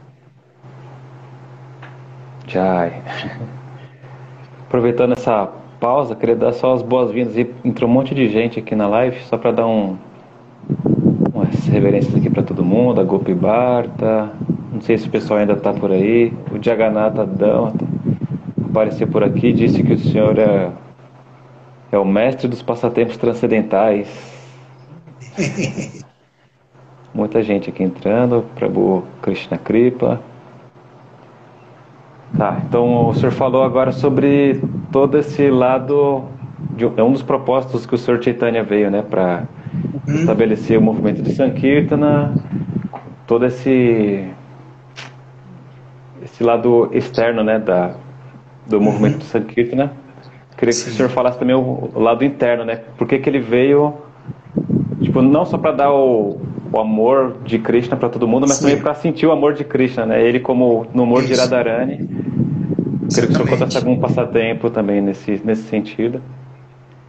[2.47, 3.01] Jai.
[4.67, 5.49] Aproveitando essa
[5.80, 7.38] pausa, queria dar só as boas-vindas.
[7.63, 9.97] Entrou um monte de gente aqui na live, só para dar um,
[11.34, 14.31] umas reverências aqui para todo mundo, a Gopi Barta,
[14.72, 17.85] não sei se o pessoal ainda está por aí, o Jagannatha Danta
[18.76, 20.69] apareceu por aqui, disse que o senhor é,
[21.93, 24.07] é o mestre dos passatempos transcendentais.
[27.13, 30.19] Muita gente aqui entrando, Prabhu Krishna Kripa.
[32.37, 36.25] Tá, então o senhor falou agora sobre todo esse lado,
[36.71, 39.43] de, é um dos propósitos que o senhor Chaitanya veio, né, para
[40.05, 40.15] uhum.
[40.15, 42.33] estabelecer o movimento de Sankirtana,
[43.25, 44.29] todo esse
[46.21, 47.95] esse lado externo, né, da,
[48.67, 49.19] do movimento uhum.
[49.19, 49.93] de Sankirtana.
[50.57, 50.85] Queria Sim.
[50.85, 52.81] que o senhor falasse também o, o, lado interno, né?
[52.97, 53.93] Por que, que ele veio,
[55.01, 56.39] tipo, não só para dar o,
[56.76, 58.64] o, amor de Krishna para todo mundo, mas Sim.
[58.64, 60.23] também para sentir o amor de Krishna, né?
[60.23, 61.34] Ele como no amor Isso.
[61.34, 61.97] de Radharani.
[61.97, 66.22] Queria que o senhor contasse algum passatempo também nesse, nesse sentido.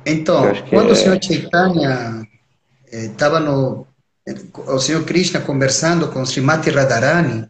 [0.04, 0.92] Então, quando é...
[0.92, 2.22] o senhor Chaitanya
[2.92, 3.86] estava no
[4.66, 7.48] o senhor Krishna conversando com Srimati Radharani,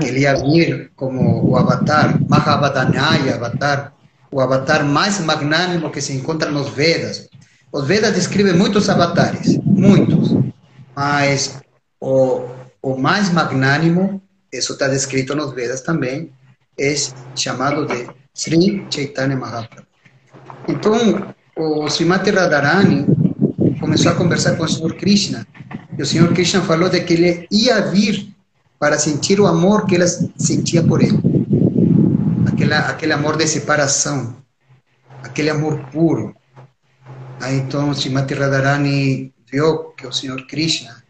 [0.00, 3.92] ele ia vir como o avatar, Mahavadanyaya, avatar
[4.30, 7.28] o avatar mais magnânimo que se encontra nos Vedas.
[7.72, 10.36] Os Vedas descrevem muitos avatares, muitos,
[10.98, 11.62] mas
[12.00, 12.48] o,
[12.82, 14.20] o mais magnânimo,
[14.52, 16.32] isso está descrito nos Vedas também,
[16.76, 16.92] é
[17.36, 19.86] chamado de Sri Chaitanya Mahaprabhu.
[20.66, 23.06] Então, o Srimati Radharani
[23.78, 25.46] começou a conversar com o Senhor Krishna,
[25.96, 28.34] e o Senhor Krishna falou de que ele ia vir
[28.76, 30.06] para sentir o amor que ela
[30.36, 31.20] sentia por ele.
[32.44, 34.36] Aquela, aquele amor de separação,
[35.22, 36.34] aquele amor puro.
[37.40, 41.02] Aí então Srimati Radharani viu que o Senhor Krishna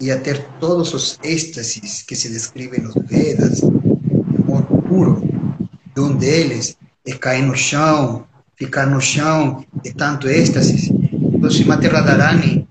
[0.00, 5.22] ia ter todos os êxtases que se descrevem nos Vedas, amor puro,
[5.94, 6.76] de um deles
[7.06, 8.26] é cair no chão,
[8.56, 10.90] ficar no chão de tanto êxtase.
[11.12, 12.66] Então, Srimati Radharani,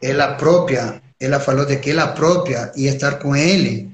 [0.00, 3.90] ela própria, ela falou de que ela própria ia estar com ele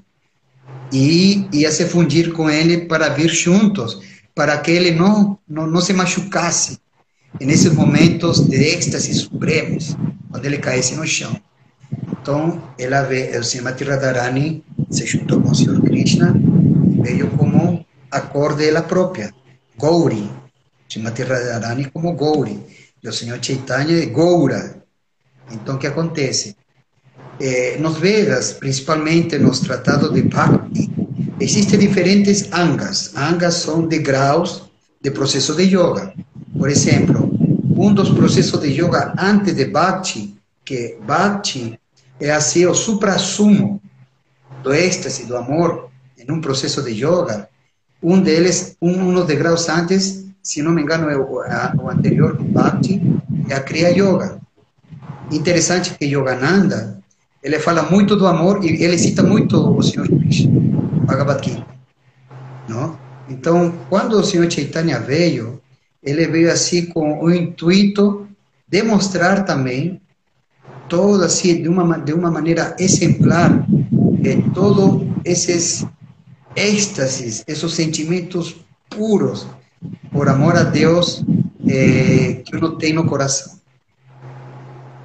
[0.93, 4.01] e ia se fundir com ele para vir juntos,
[4.35, 6.79] para que ele não, não, não se machucasse
[7.41, 9.97] nesses momentos de êxtase supremos,
[10.31, 11.35] quando ele caísse no chão.
[12.21, 16.35] Então, ela veio, o Srimati Radharani se juntou com o Senhor Krishna
[16.93, 19.33] e veio como a cor dela própria,
[19.79, 20.31] Gauri,
[20.89, 22.59] Srimati Radharani como Gauri,
[23.03, 24.83] e o Senhor Chaitanya é Goura.
[25.51, 26.57] Então, o que acontece?
[27.41, 30.91] Eh, nos Vedas, principalmente nos tratados de Bhakti,
[31.41, 33.15] existem diferentes angas.
[33.17, 34.65] Angas são degraus
[35.01, 36.13] de processo de yoga.
[36.59, 37.28] Por exemplo,
[37.79, 41.79] um dos processos de yoga antes de Bhakti, que Bhakti
[42.19, 43.81] é assim o supra-sumo
[44.65, 45.89] do êxtase, do amor,
[46.19, 47.49] em um processo de yoga,
[48.03, 52.37] um deles, um dos degraus antes, se não me engano, é o, a, o anterior,
[52.43, 53.01] Bhakti,
[53.49, 54.41] é a Kriya Yoga.
[55.31, 57.01] Interessante que Yogananda,
[57.43, 60.61] ele fala muito do amor e ele cita muito o Senhor Krishna,
[61.07, 61.67] Bhagavad Gita.
[62.69, 62.99] Não?
[63.29, 65.58] Então, quando o Senhor Chaitanya veio,
[66.03, 68.29] ele veio assim com o intuito
[68.67, 70.01] de mostrar também
[70.89, 73.67] todo assim de uma de uma maneira exemplar
[74.23, 75.87] que todos esses
[76.55, 78.57] êxtases, esses sentimentos
[78.89, 79.47] puros
[80.11, 81.23] por amor a Deus
[81.69, 83.59] eh, que uno tem no coração.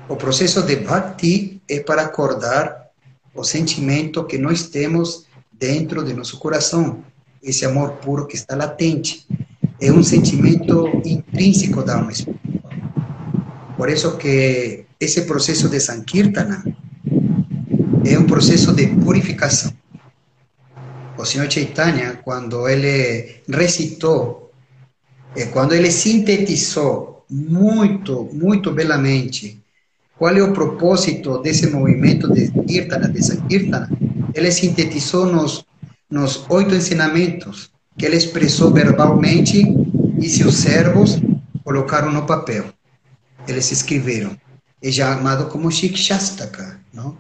[0.10, 2.90] O processo de bhakti é para acordar
[3.34, 7.04] o sentimento que nós temos dentro de nosso coração,
[7.42, 9.26] esse amor puro que está latente.
[9.84, 12.72] É um sentimento intrínseco da alma espiritual.
[13.76, 16.64] Por isso que esse processo de Sankirtana
[18.06, 19.74] é um processo de purificação.
[21.18, 24.54] O Senhor Chaitanya, quando ele recitou,
[25.36, 29.62] eh, quando ele sintetizou muito, muito belamente
[30.18, 33.90] qual é o propósito desse movimento de Kirtana, de Sankirtana,
[34.34, 35.66] ele sintetizou nos,
[36.10, 39.64] nos oito ensinamentos que ele expressou verbalmente
[40.20, 41.20] e seus servos
[41.64, 42.66] colocaram no papel.
[43.48, 44.38] Eles escreveram
[44.84, 47.18] é chamado como Shikshastaka, não?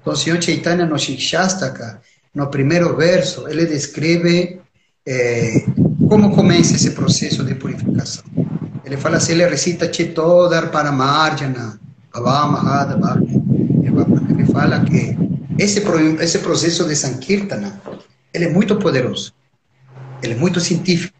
[0.00, 2.00] Então, o Senhor Chaitanya no Shikshastaka,
[2.34, 4.60] no primeiro verso, ele descreve
[5.06, 5.64] eh,
[6.08, 8.24] como começa esse processo de purificação.
[8.84, 11.78] Ele fala assim, ele recita Chetodar Paramarjana,
[12.12, 12.98] Avamahada
[14.30, 15.16] Ele fala que
[15.58, 15.82] esse,
[16.20, 17.80] esse processo de Sankirtana,
[18.34, 19.32] ele é muito poderoso,
[20.22, 21.14] ele é muito científico,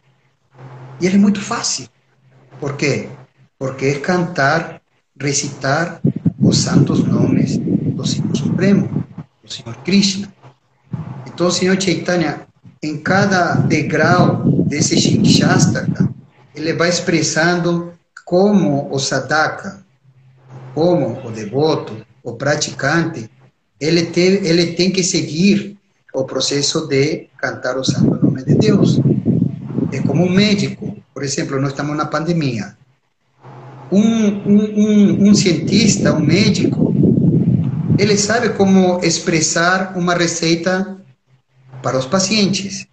[1.00, 1.88] e ele é muito fácil.
[2.58, 3.08] Por quê?
[3.58, 4.80] Porque é cantar
[5.20, 6.00] recitar
[6.38, 9.04] os santos nomes do Senhor Supremo,
[9.42, 10.32] do Senhor Krishna.
[11.26, 12.46] Então, o Senhor Chaitanya,
[12.82, 16.08] em cada degrau desse Shikshastaka,
[16.54, 17.92] ele vai expressando
[18.24, 19.84] como o sadhaka,
[20.74, 23.30] como o devoto, o praticante,
[23.80, 25.75] ele tem, ele tem que seguir
[26.16, 28.98] o processo de cantar o santo nome de Deus.
[29.92, 32.74] É como um médico, por exemplo, nós estamos na pandemia
[33.92, 36.94] um, um, um, cientista, um médico,
[37.98, 40.96] ele sabe como expressar uma receita
[41.82, 42.86] para os pacientes.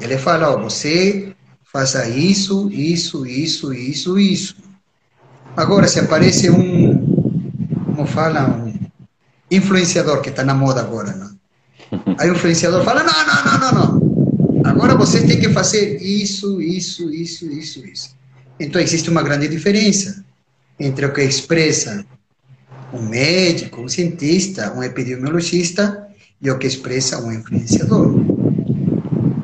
[0.00, 1.32] Ele fala, oh, você
[1.72, 4.56] faça isso, isso, isso, isso, isso.
[5.56, 8.74] Agora, se aparece um, como fala, um
[9.50, 11.35] influenciador, que está na moda agora, não?
[12.18, 14.66] Aí o influenciador fala, não, não, não, não, não.
[14.66, 18.16] Agora você tem que fazer isso, isso, isso, isso, isso.
[18.58, 20.24] Então, existe uma grande diferença
[20.78, 22.04] entre o que expressa
[22.92, 26.08] um médico, um cientista, um epidemiologista
[26.40, 28.20] e o que expressa um influenciador.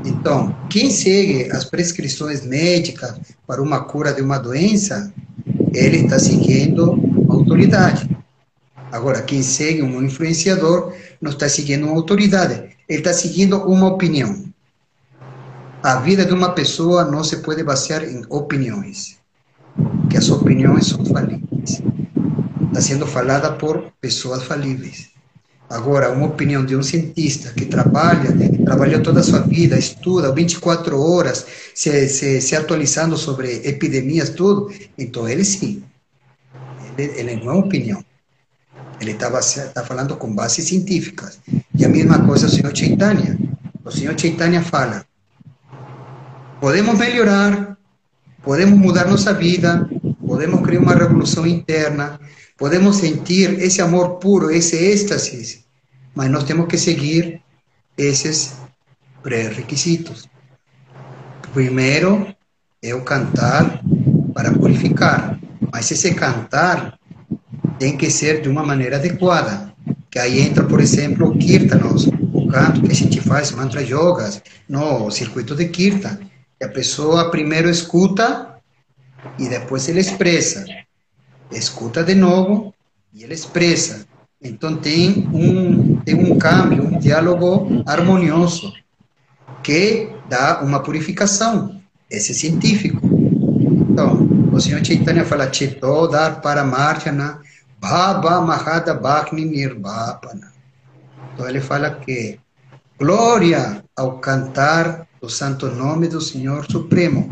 [0.05, 3.15] Então, quem segue as prescrições médicas
[3.47, 5.13] para uma cura de uma doença,
[5.73, 8.09] ele está seguindo uma autoridade.
[8.93, 14.45] Agora, quem segue um influenciador não está seguindo uma autoridade, ele está seguindo uma opinião.
[15.83, 19.19] a vida de uma pessoa não se pode basear em opiniões,
[20.11, 21.83] que as opiniões são falíveis.
[22.69, 25.09] Está sendo falada por pessoas falíveis.
[25.71, 28.31] Agora, uma opinião de um cientista que trabalha,
[28.65, 34.71] trabalhou toda a sua vida, estuda 24 horas, se, se, se atualizando sobre epidemias, tudo,
[34.99, 35.83] então ele sim.
[36.99, 38.05] Ele, ele não é uma opinião.
[39.03, 39.29] Ele está
[39.75, 41.41] tá falando com bases científicas.
[41.75, 43.37] E a mesma coisa o senhor Chaitanya.
[43.85, 45.05] O senhor Chaitanya fala:
[46.61, 47.77] podemos melhorar,
[48.43, 49.91] podemos mudar nossa vida,
[50.25, 52.21] podemos criar uma revolução interna,
[52.57, 55.65] podemos sentir esse amor puro, esse êxtase,
[56.15, 57.43] mas nós temos que seguir
[57.99, 58.55] esses
[59.21, 60.29] pré-requisitos.
[61.53, 62.33] Primeiro
[62.81, 63.83] é cantar
[64.33, 65.39] para purificar,
[65.73, 66.99] mas esse cantar
[67.83, 69.75] tem que ser de uma maneira adequada.
[70.09, 74.41] Que aí entra, por exemplo, o kirtanos, o canto que a gente faz, mantra yogas,
[74.69, 76.17] no circuito de kirtan.
[76.61, 78.55] Que a pessoa primeiro escuta
[79.37, 80.65] e depois ele expressa.
[81.51, 82.73] Escuta de novo
[83.13, 84.07] e ele expressa.
[84.41, 88.73] Então tem um, tem um câmbio, um diálogo harmonioso
[89.61, 91.81] que dá uma purificação.
[92.09, 93.01] Esse é científico.
[93.91, 97.41] Então, o Senhor Chaitanya fala, Chito dar para Marjana
[97.83, 100.53] Bhava Mahada Bhakni Nirbhapana.
[101.35, 102.39] Então ele fala que
[102.97, 107.29] glória ao cantar o santo nome do Senhor Supremo,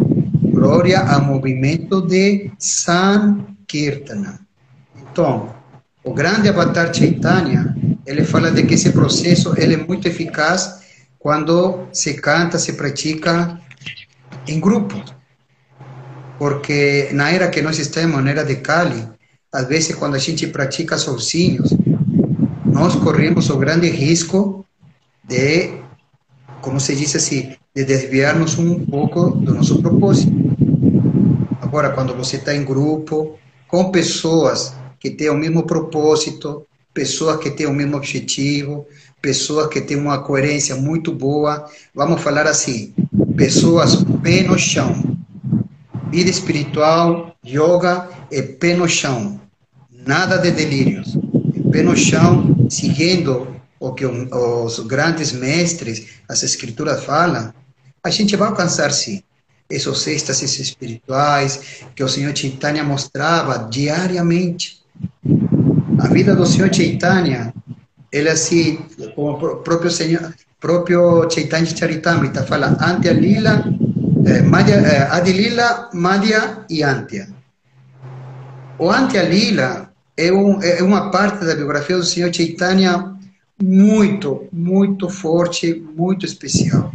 [0.53, 4.41] glória ao movimento de Sankirtana.
[5.01, 5.55] Então,
[6.03, 7.73] o grande Avatar Chaitanya,
[8.05, 10.81] ele fala de que esse processo ele é muito eficaz
[11.17, 13.61] quando se canta, se pratica
[14.49, 15.01] em grupo.
[16.41, 19.07] Porque na era que nós estamos, na era de Kali,
[19.53, 21.71] às vezes, quando a gente pratica sozinhos,
[22.65, 24.65] nós corremos o grande risco
[25.25, 25.73] de,
[26.61, 30.33] como se diz assim, de desviarmos um pouco do nosso propósito.
[31.61, 37.51] Agora, quando você está em grupo, com pessoas que têm o mesmo propósito, pessoas que
[37.51, 38.87] têm o mesmo objetivo,
[39.21, 41.65] pessoas que têm uma coerência muito boa,
[41.95, 42.93] vamos falar assim,
[43.37, 45.17] pessoas pé no chão.
[46.11, 49.41] Vida espiritual, yoga é pé no chão
[50.07, 51.17] nada de delírios.
[51.71, 53.47] Pé no chão, seguindo
[53.79, 57.53] o que os grandes mestres, as escrituras falam,
[58.03, 59.23] a gente vai alcançar sim
[59.69, 61.61] esses êxtases espirituais
[61.95, 64.81] que o Senhor Chaitanya mostrava diariamente.
[65.99, 67.55] A vida do Senhor Chaitanya,
[68.11, 68.79] ele assim,
[69.15, 73.65] como o próprio Senhor, próprio Chaitanya Charitamrita fala, Antya Lila,
[74.27, 77.29] eh, Madhya, eh, Adilila, Madhya e Antya.
[78.81, 83.15] O Antya Lila é, um, é uma parte da biografia do Senhor Chaitanya
[83.63, 86.91] muito, muito forte, muito especial.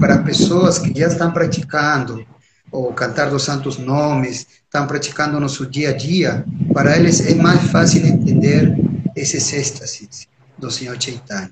[0.00, 2.26] Para pessoas que já estão praticando
[2.72, 7.34] o cantar dos santos nomes, estão praticando no seu dia a dia, para eles é
[7.34, 8.74] mais fácil entender
[9.14, 11.50] esses êxtases do Senhor Chaitanya.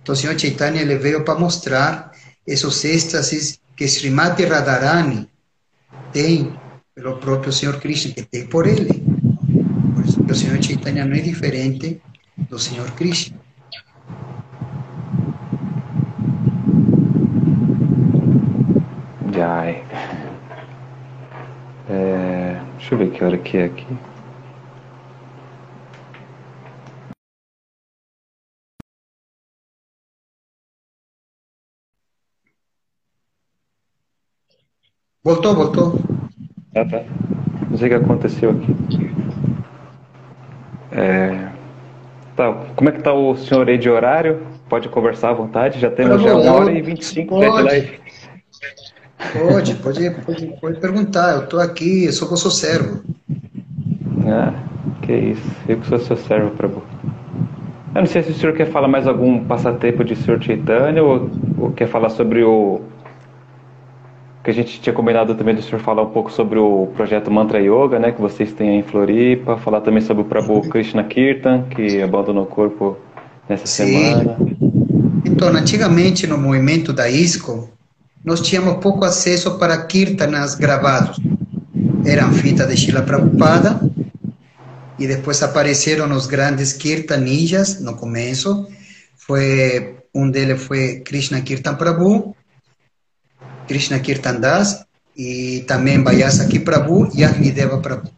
[0.00, 2.10] Então, o Senhor Chaitanya ele veio para mostrar
[2.46, 5.28] esses êxtases que Srimati Radharani
[6.10, 6.58] tem
[6.98, 9.06] pelo próprio Senhor Krishna, que tem por ele
[10.28, 12.02] o Senhor Chaitanya não é diferente
[12.36, 13.38] do Senhor Krishna.
[19.32, 19.84] Jai.
[21.88, 23.86] É, deixa eu ver que hora que é aqui.
[35.22, 36.18] Voltou, voltou.
[36.74, 37.02] Ah, tá.
[37.70, 38.76] Não sei o que aconteceu aqui.
[40.92, 41.48] É...
[42.36, 44.42] Tá, como é que tá o senhor aí de horário?
[44.68, 47.98] Pode conversar à vontade, já temos já uma hora e vinte e cinco de live.
[49.32, 53.02] Pode, pode, pode, pode perguntar, eu estou aqui, eu sou o seu servo.
[54.26, 54.52] Ah,
[55.02, 56.82] que isso, eu que sou seu servo, Prabhu.
[57.94, 60.40] Eu não sei se o senhor quer falar mais algum passatempo de Sr.
[60.40, 61.28] Chaitanya ou,
[61.58, 62.82] ou quer falar sobre o
[64.42, 67.60] que a gente tinha combinado também do senhor falar um pouco sobre o projeto Mantra
[67.60, 71.64] Yoga, né, que vocês têm aí em Floripa, falar também sobre o Prabhu Krishna Kirtan,
[71.64, 72.96] que abandonou o corpo
[73.48, 73.86] nessa Sim.
[73.86, 74.36] semana.
[75.24, 77.68] Então, antigamente no movimento da ISCO,
[78.24, 81.18] nós tínhamos pouco acesso para kirtanas gravados.
[82.04, 83.80] Eram fitas de Shila Prabhupada,
[84.98, 88.66] e depois apareceram os grandes kirtanijas no começo.
[89.16, 92.34] Foi, um deles foi Krishna Kirtan Prabhu,
[93.68, 94.84] Krishna Kirtan Das
[95.16, 98.10] e também Vyasaki Prabhu e Agnideva Prabhu.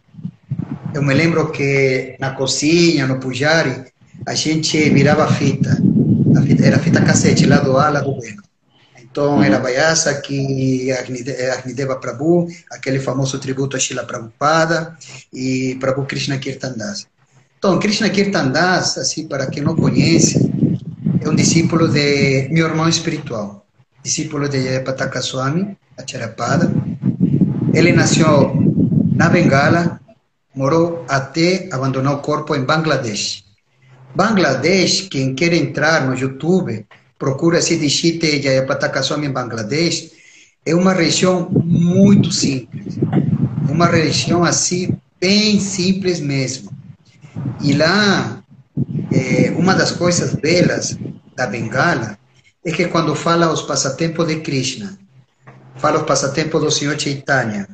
[0.94, 3.84] Eu me lembro que na cozinha, no pujari,
[4.26, 5.78] a gente virava fita.
[6.36, 8.36] A fita era fita cassete, lá do A, lá do B.
[9.02, 9.42] Então, uhum.
[9.42, 14.96] era Vyasa, que Agnideva Prabhu, aquele famoso tributo a Shila Prabhupada,
[15.32, 17.06] e Prabhu Krishna Kirtandas.
[17.58, 20.50] Então, Krishna Kirtandas, assim, para quem não conhece,
[21.20, 23.66] é um discípulo de meu irmão espiritual,
[24.02, 26.72] discípulo de Jayapataka Swami, Acharyapada.
[27.72, 28.54] Ele nasceu
[29.14, 30.00] na Bengala,
[30.54, 33.44] morou até abandonar o corpo em Bangladesh.
[34.14, 36.86] Bangladesh, quem quer entrar no YouTube,
[37.18, 40.10] procura se digite Jayapataka Swami em Bangladesh,
[40.64, 42.98] é uma região muito simples.
[43.68, 46.70] Uma região assim, bem simples mesmo.
[47.62, 48.42] E lá,
[49.12, 50.98] é, uma das coisas belas
[51.36, 52.19] da Bengala
[52.64, 54.98] é que quando fala os passatempos de Krishna,
[55.76, 57.66] fala os passatempos do Senhor Chaitanya,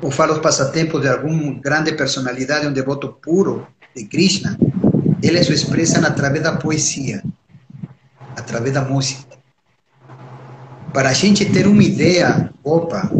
[0.00, 4.56] ou fala os passatempos de alguma grande personalidade, um devoto puro de Krishna,
[5.22, 7.22] eles o expressam através da poesia,
[8.36, 9.36] através da música.
[10.92, 13.10] Para a gente ter uma ideia, opa,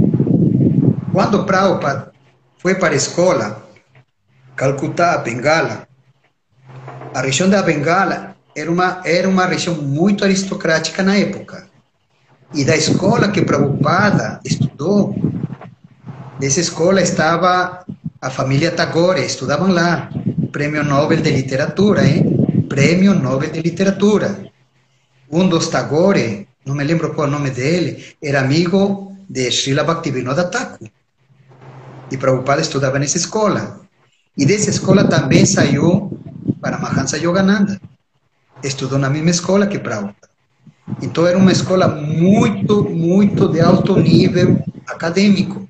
[1.13, 2.13] quando Prabhupada
[2.59, 3.67] foi para a escola,
[4.55, 5.89] Calcutá, Bengala,
[7.13, 11.69] a região da Bengala era uma, era uma região muito aristocrática na época.
[12.55, 15.15] E da escola que Prabhupada estudou,
[16.41, 17.85] dessa escola estava
[18.19, 20.09] a família Tagore, estudavam lá.
[20.51, 22.65] Prêmio Nobel de Literatura, hein?
[22.67, 24.51] Prêmio Nobel de Literatura.
[25.31, 30.45] Um dos Tagore, não me lembro qual o nome dele, era amigo de Srila Bhaktivinoda
[30.45, 30.89] Thakur.
[32.11, 33.81] E Prabhupada estudava nessa escola.
[34.39, 36.19] E dessa escola também saiu
[36.59, 37.79] para Mahansa Yogananda
[38.63, 40.27] estudou na mesma escola que Prabhupada.
[41.03, 45.69] Então era uma escola muito, muito de alto nível acadêmico.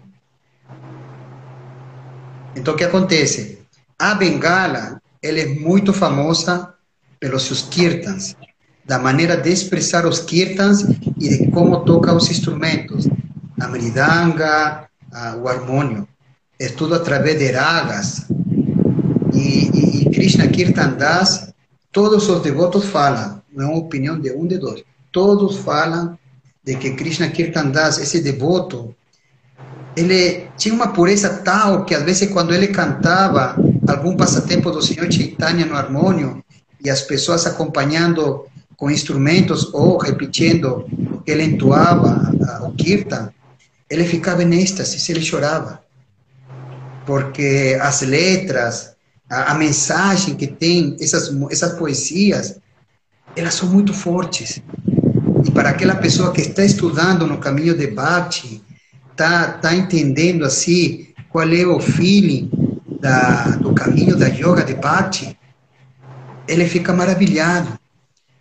[2.55, 3.59] Então o que acontece?
[3.99, 6.75] A Bengala, ela é muito famosa
[7.19, 8.37] pelos seus kirtans,
[8.85, 10.83] da maneira de expressar os kirtans
[11.19, 13.09] e de como toca os instrumentos,
[13.59, 16.07] a mridanga, a, o harmônio.
[16.59, 18.27] É tudo através de ragas.
[19.35, 21.53] E, e, e Krishna Kirtan Das
[21.97, 26.19] Todos os devotos falam, não é uma opinião de um de dois, todos falam
[26.63, 28.95] de que Krishna Kirtan Das, esse devoto,
[29.97, 33.57] ele tinha uma pureza tal que às vezes quando ele cantava
[33.89, 36.45] algum passatempo do Senhor Chaitanya no harmônio
[36.85, 38.45] e as pessoas acompanhando
[38.77, 43.33] com instrumentos ou repetindo o que ele entoava, o kirtan,
[43.89, 45.81] ele ficava em êxtase, ele chorava.
[47.07, 48.96] Porque as letras,
[49.29, 52.59] a, a mensagem que tem essas, essas poesias,
[53.35, 54.63] elas são muito fortes.
[55.45, 58.63] E para aquela pessoa que está estudando no caminho de Bhakti,
[59.11, 62.51] está tá entendendo assim qual é o feeling
[63.01, 65.37] da, do caminho da yoga de Bhakti,
[66.49, 67.79] ele fica maravilhado,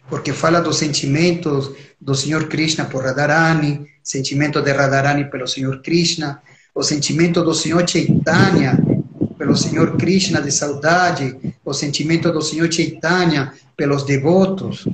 [0.10, 6.42] porque fala dos sentimentos do Senhor Krishna por Radharani, sentimento de Radharani pelo Senhor Krishna,
[6.74, 8.78] o sentimento do Senhor Chaitanya
[9.38, 14.88] pelo Senhor Krishna de saudade, o sentimento do Senhor Chaitanya pelos devotos.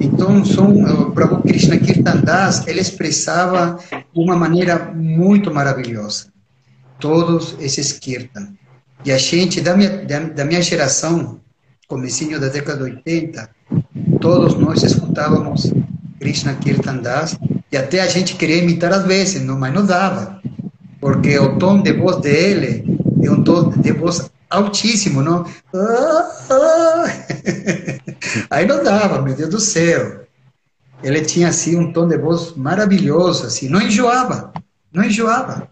[0.00, 6.32] Então, são, o Prabhu Krishna Kirtandas, ele expressava de uma maneira muito maravilhosa
[6.98, 8.54] todos esses kirtan.
[9.04, 11.40] E a gente, da minha, da, da minha geração,
[11.88, 13.50] comecinho da década de 80,
[14.20, 15.72] todos nós escutávamos
[16.20, 17.36] Krishna Kirtandas,
[17.70, 20.40] e até a gente queria imitar às vezes, não, mas não dava,
[21.00, 22.84] porque o tom de voz dele
[23.22, 25.46] é um tom de voz altíssimo, não?
[28.50, 30.22] Aí não dava, meu Deus do céu.
[31.02, 34.52] Ele tinha assim um tom de voz maravilhoso, assim, não enjoava,
[34.92, 35.68] não enjoava.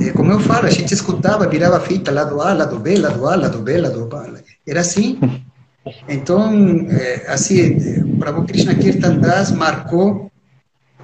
[0.00, 3.36] É, como eu falo, a gente escutava, virava fita, lado A, lado B, lado A,
[3.36, 4.30] lado B, lado A.
[4.66, 5.18] Era assim.
[6.08, 10.30] Então, é, assim, o Prabhu Krishna Kirtan Das marcou,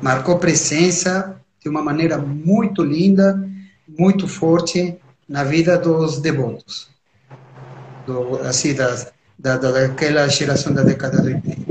[0.00, 3.44] marcou presença de uma maneira muito linda,
[3.88, 4.96] muito forte
[5.28, 6.88] na vida dos devotos,
[8.06, 11.68] do, assim, das, da, daquela geração da década de 80.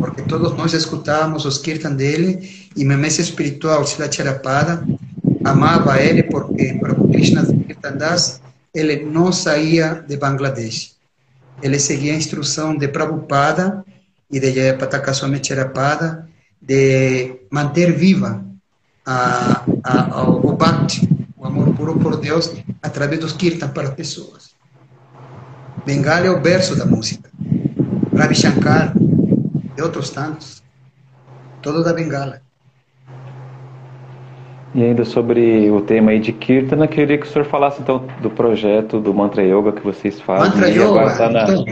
[0.00, 4.86] Porque todos nós escutávamos os kirtan dele e meu mestre espiritual, Sila Charapada,
[5.44, 8.40] amava ele porque para o Krishna Kirtan Das,
[8.74, 10.96] ele não saía de Bangladesh.
[11.62, 13.84] Ele seguia a instrução de Prabhupada
[14.30, 16.28] e de Jayapataka Swami Charapada
[16.60, 18.44] de manter viva
[19.04, 21.08] a, a, a, o Bhakti,
[21.72, 22.52] puro por Deus
[22.82, 24.54] através dos kirtan para as pessoas.
[25.84, 27.30] Bengala é o berço da música.
[28.16, 28.94] Ravi Shankar
[29.76, 30.62] e outros tantos.
[31.62, 32.40] Todo da Bengala.
[34.74, 38.28] E ainda sobre o tema aí de Kirtana, queria que o senhor falasse então do
[38.28, 40.50] projeto do Mantra Yoga que vocês fazem.
[40.50, 41.44] Mantra Yoga, tá na...
[41.44, 41.64] então,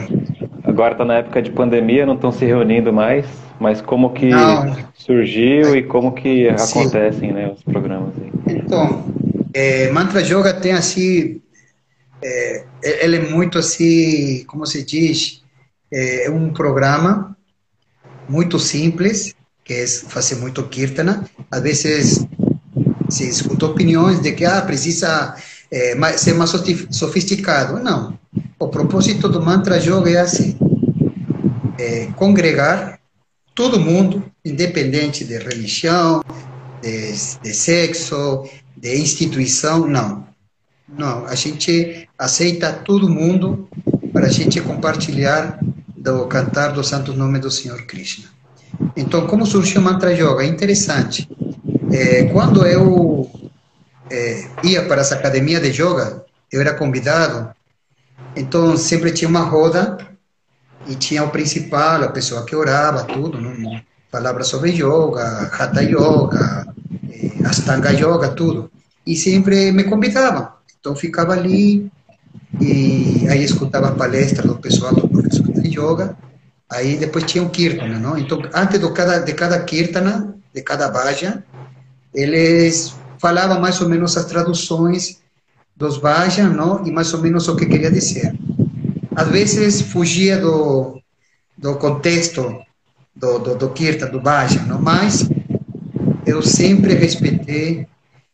[0.65, 3.27] agora está na época de pandemia, não estão se reunindo mais,
[3.61, 4.75] mas como que não.
[4.95, 6.81] surgiu e como que Sim.
[6.81, 8.15] acontecem né, os programas?
[8.19, 8.57] Aí?
[8.57, 9.05] Então,
[9.55, 11.41] é, Mantra Yoga tem assim,
[12.21, 15.43] é, ele é muito assim, como se diz,
[15.93, 17.37] é um programa
[18.29, 21.25] muito simples, que é fazer muito kirtana.
[21.51, 22.27] Às vezes
[23.09, 25.37] se escuta opiniões de que ah, precisa
[25.71, 26.51] é, ser mais
[26.91, 27.81] sofisticado.
[27.81, 28.19] Não.
[28.59, 30.59] O propósito do Mantra Yoga é assim:
[31.79, 32.99] é congregar
[33.55, 36.25] todo mundo, independente de religião,
[36.83, 37.13] de,
[37.43, 38.45] de sexo,
[38.85, 40.27] de instituição, não.
[40.87, 43.67] Não, a gente aceita todo mundo
[44.13, 45.59] para a gente compartilhar
[45.97, 48.29] do cantar do santo nome do Senhor Krishna.
[48.95, 50.43] Então, como surgiu o Mantra Yoga?
[50.43, 51.27] É interessante.
[51.91, 53.31] É, quando eu
[54.11, 57.55] é, ia para essa academia de yoga, eu era convidado,
[58.37, 59.97] então sempre tinha uma roda
[60.87, 63.81] e tinha o principal, a pessoa que orava, tudo, não?
[64.13, 66.67] falava sobre yoga, hatha yoga,
[67.11, 68.74] é, astanga yoga, tudo.
[69.07, 70.49] E sempre me convidavam.
[70.79, 71.91] Então ficava ali
[72.61, 76.17] e aí escutava a palestra do pessoal do professor de yoga.
[76.71, 78.17] Aí depois tinha o kirtana, não?
[78.17, 81.43] Então antes de cada de cada kirtana, de cada bhajan,
[82.15, 85.21] eles falavam mais ou menos as traduções
[85.77, 86.87] dos bhajan, não?
[86.87, 88.35] E mais ou menos o que queria dizer.
[89.17, 91.01] Às vezes fugia do
[91.57, 92.61] do contexto
[93.15, 93.69] do, do, do
[94.13, 94.81] do bhajan, não?
[94.81, 95.29] Mas
[96.27, 97.87] eu sempre respeitei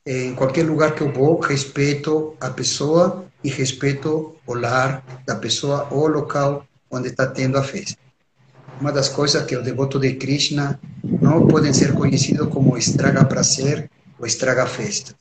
[0.06, 5.88] em qualquer lugar que eu vou, respeito a pessoa e respeito o lar da pessoa
[5.90, 7.98] ou o local onde está tendo a festa.
[8.80, 13.90] Uma das coisas que o devoto de Krishna não podem ser conhecidos como estraga prazer
[14.18, 15.14] ou estraga festa.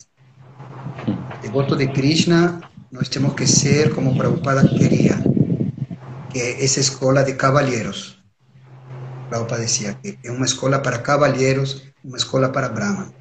[1.41, 2.61] Devoto de Krishna,
[2.91, 5.17] nós temos que ser como Prabhupada queria,
[6.29, 8.17] que é essa escola de cavalheiros.
[9.29, 13.18] Prabhupada dizia que é uma escola para cavalheiros, uma escola para Brahman.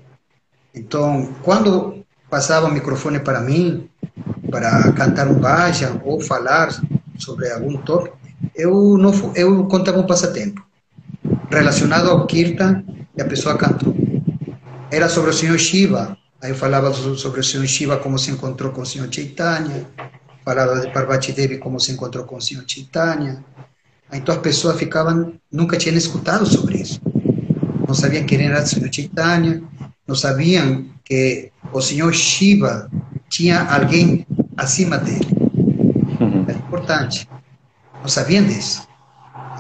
[0.75, 3.89] Então, quando passava o microfone para mim,
[4.51, 6.69] para cantar um bhajan ou falar
[7.19, 8.19] sobre algum tópico,
[8.55, 10.65] eu não eu contava um passatempo
[11.51, 12.85] relacionado ao kirtan
[13.17, 13.95] e a pessoa cantou.
[14.91, 18.73] Era sobre o Senhor Shiva, aí eu falava sobre o Senhor Shiva, como se encontrou
[18.73, 19.87] com o Senhor Chaitanya,
[20.45, 23.45] falava de Parvati Devi, como se encontrou com o Senhor Chaitanya.
[24.13, 27.01] Então as pessoas ficavam, nunca tinham escutado sobre isso.
[27.87, 29.63] Não sabiam quem era o Senhor Chaitanya,
[30.09, 32.91] não sabiam que o senhor Shiva
[33.29, 34.27] tinha alguém
[34.57, 35.29] acima dele.
[36.19, 36.47] Uhum.
[36.49, 37.29] É importante.
[38.01, 38.89] Não sabiam disso.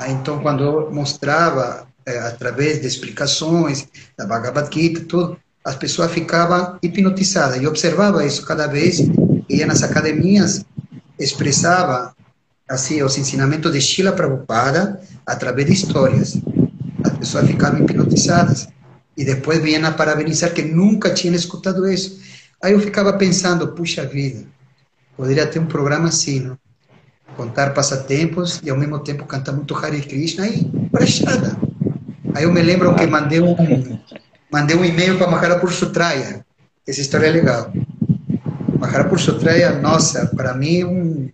[0.08, 6.78] Então, quando eu mostrava, é, através de explicações, da Bhagavad Gita, tudo, as pessoas ficavam
[6.82, 7.60] hipnotizadas.
[7.60, 8.96] E observava isso cada vez
[9.46, 10.64] que ia nas academias,
[11.18, 12.14] expressava
[12.66, 16.38] assim os ensinamentos de Shila Prabhupada através de histórias.
[17.04, 18.68] As pessoas ficavam hipnotizadas
[19.18, 22.20] e depois vinham a parabenizar que nunca tinham escutado isso.
[22.62, 24.46] Aí eu ficava pensando, puxa vida,
[25.16, 26.58] poderia ter um programa assim, não?
[27.36, 31.56] contar passatempos e ao mesmo tempo cantar muito Hare Krishna e brechada.
[32.34, 33.56] Aí eu me lembro que mandei um,
[34.50, 36.44] mandei um e-mail para Maharapur Sutraya.
[36.86, 37.72] Essa história é legal.
[38.78, 41.30] Maharapur Sutraya, nossa, para mim um,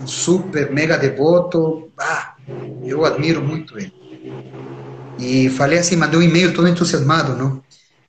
[0.00, 1.90] um super mega devoto.
[1.98, 2.34] Ah,
[2.82, 3.92] eu admiro muito ele.
[5.18, 7.62] E falei assim, mandei um e-mail todo entusiasmado, não?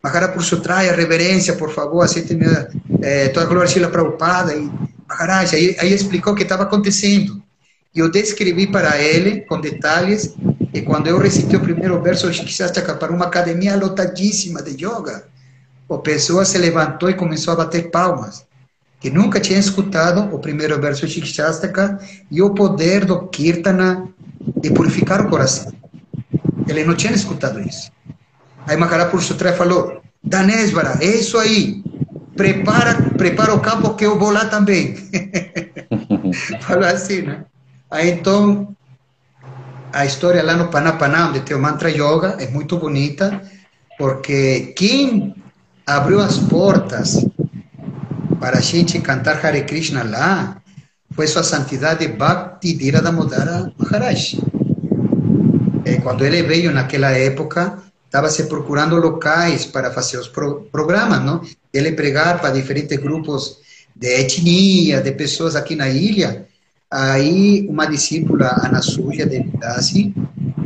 [0.04, 2.68] Maharaj por traia reverência, por favor, aceite minha,
[3.02, 4.54] eh, toda a glória Shila Prabhupada.
[4.54, 4.70] E
[5.08, 7.42] Maharaj, aí, aí explicou o que estava acontecendo.
[7.96, 10.36] E eu descrevi para ele, com detalhes,
[10.74, 15.24] e quando eu recitei o primeiro verso, Shikshastaka para uma academia lotadíssima de yoga,
[15.90, 18.46] a pessoa se levantou e começou a bater palmas,
[19.00, 21.98] que nunca tinha escutado o primeiro verso Shikshastaka
[22.30, 24.08] e o poder do Kirtana
[24.62, 25.72] de purificar o coração.
[26.68, 27.92] Ele não tinha escutado isso.
[28.68, 31.84] Aí Maharaj Sutra falou, Danesvara, é isso aí.
[32.36, 34.96] Prepara, prepara o campo que eu vou lá também.
[36.62, 37.46] falou assim, né?
[37.90, 38.76] Aí então,
[39.94, 43.42] a história lá no Panapaná, onde tem o Mantra Yoga, é muito bonita,
[43.98, 45.36] porque quem
[45.86, 47.26] abriu as portas
[48.40, 50.58] para a gente cantar Hare Krishna lá
[51.12, 54.38] foi Sua Santidade Bhakti Dira Damodara Maharaj.
[56.02, 61.42] Quando ele veio naquela época, estava se procurando locais para fazer os pro, programas, não?
[61.74, 63.58] Ele pregar para diferentes grupos
[63.96, 66.48] de etnia, de pessoas aqui na ilha.
[66.90, 70.14] Aí uma discípula, Ana Suja de Dasi,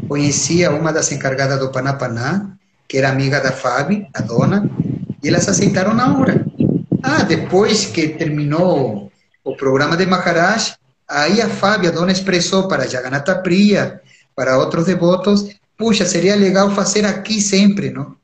[0.08, 2.52] conhecia uma das encarregadas do Panapaná,
[2.88, 4.70] que era amiga da Fábio, a dona,
[5.22, 6.46] e elas aceitaram na hora.
[7.02, 9.12] Ah, depois que terminou
[9.44, 10.80] o programa de Maharaj,
[11.10, 14.00] Aí a Fábia, dona, expressou para Jagannatha Priya,
[14.40, 18.16] para outros devotos, puxa, seria legal fazer aqui sempre, não?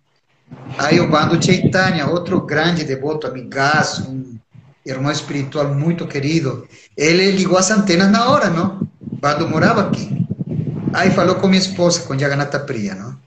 [0.78, 4.40] Aí o bando Chaitanya, outro grande devoto, amigaço, um
[4.86, 6.66] irmão espiritual muito querido,
[6.96, 8.88] ele ligou as antenas na hora, não?
[9.02, 10.26] Bando morava aqui.
[10.94, 13.18] Aí falou com minha esposa, com Jagannatha Priya, não?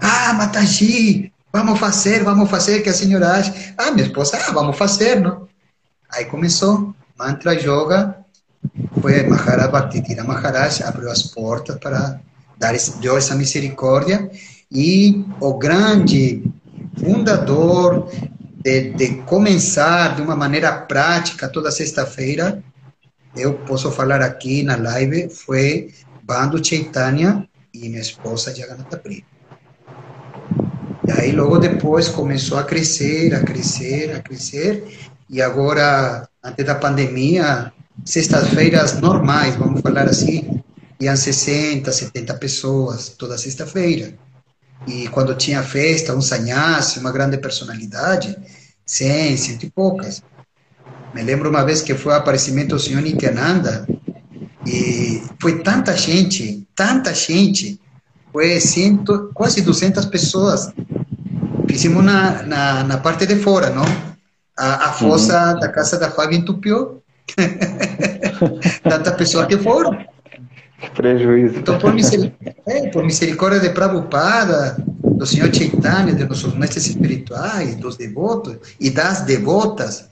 [0.00, 3.52] Ah, Mataji, vamos fazer, vamos fazer, que a senhora acha.
[3.76, 5.48] Ah, minha esposa, ah, vamos fazer, não?
[6.08, 8.19] Aí começou, mantra yoga,
[9.00, 12.20] foi Maharaj Bhaktitira Maharaj, abriu as portas para
[12.58, 14.30] dar, deu essa misericórdia,
[14.70, 16.44] e o grande
[16.98, 18.08] fundador
[18.62, 22.62] de, de começar de uma maneira prática toda sexta-feira,
[23.36, 29.22] eu posso falar aqui na live, foi Bando Chaitanya e minha esposa Jagannatha Priya.
[31.06, 34.84] E aí logo depois começou a crescer, a crescer, a crescer,
[35.28, 37.72] e agora, antes da pandemia,
[38.04, 40.62] sextas-feiras normais, vamos falar assim,
[41.00, 44.14] iam 60, 70 pessoas toda sexta-feira.
[44.86, 48.36] E quando tinha festa, um sanhasse, uma grande personalidade,
[48.86, 50.22] 100, cento e poucas.
[51.14, 53.86] Me lembro uma vez que foi o aparecimento do senhor Nityananda,
[54.66, 57.80] e foi tanta gente, tanta gente,
[58.32, 60.72] foi cento, quase 200 pessoas.
[61.68, 63.84] Fizemos na, na, na parte de fora, não?
[64.56, 65.60] A, a fossa uhum.
[65.60, 67.02] da casa da Fábio entupiu.
[68.82, 70.04] Tanta pessoa que foram.
[70.94, 71.58] Prejuízo.
[71.58, 77.74] Então, por, misericórdia, é, por misericórdia de Prabhupada, do Senhor Chaitanya, de nossos mestres espirituais,
[77.76, 80.08] dos devotos e das devotas,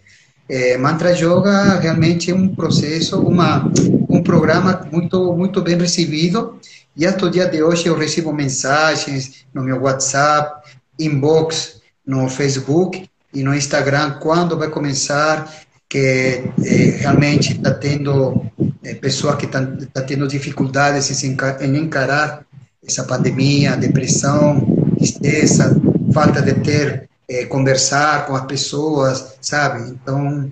[0.48, 3.70] é, Mantra Yoga realmente é um processo, uma,
[4.08, 6.58] um programa muito, muito bem recebido.
[6.96, 10.68] E até o dia de hoje eu recebo mensagens no meu WhatsApp,
[10.98, 15.52] inbox no Facebook e no Instagram, quando vai começar,
[15.88, 18.44] que eh, realmente está tendo
[18.84, 21.36] é, pessoas que estão tá tendo dificuldades em,
[21.76, 22.44] encarar
[22.86, 24.60] essa pandemia, depressão,
[24.96, 25.80] tristeza,
[26.12, 29.90] falta de ter, é, conversar com as pessoas, sabe?
[29.90, 30.50] Então,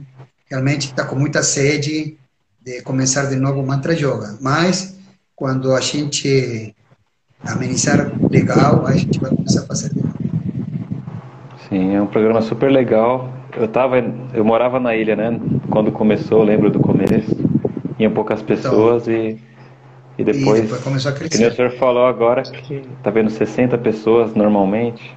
[0.51, 2.17] realmente está com muita sede
[2.61, 4.37] de começar de novo o Mantra Yoga.
[4.41, 4.97] Mas,
[5.35, 6.75] quando a gente
[7.45, 9.93] amenizar legal, a gente vai começar a fazer.
[11.69, 13.36] Sim, é um programa super legal.
[13.57, 13.97] Eu tava,
[14.35, 15.41] eu morava na ilha, né?
[15.71, 17.35] Quando começou, lembro do começo.
[17.99, 19.41] Iam poucas então, pessoas então, e,
[20.19, 20.59] e depois.
[20.59, 21.39] E depois começou a crescer.
[21.39, 25.17] Que o senhor falou agora que tá vendo 60 pessoas normalmente.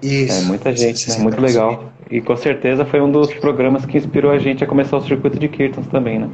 [0.00, 0.44] Isso.
[0.44, 1.18] É muita gente, né?
[1.18, 1.92] Muito legal.
[2.10, 5.38] E com certeza foi um dos programas que inspirou a gente a começar o circuito
[5.38, 6.30] de Kirtans também, né?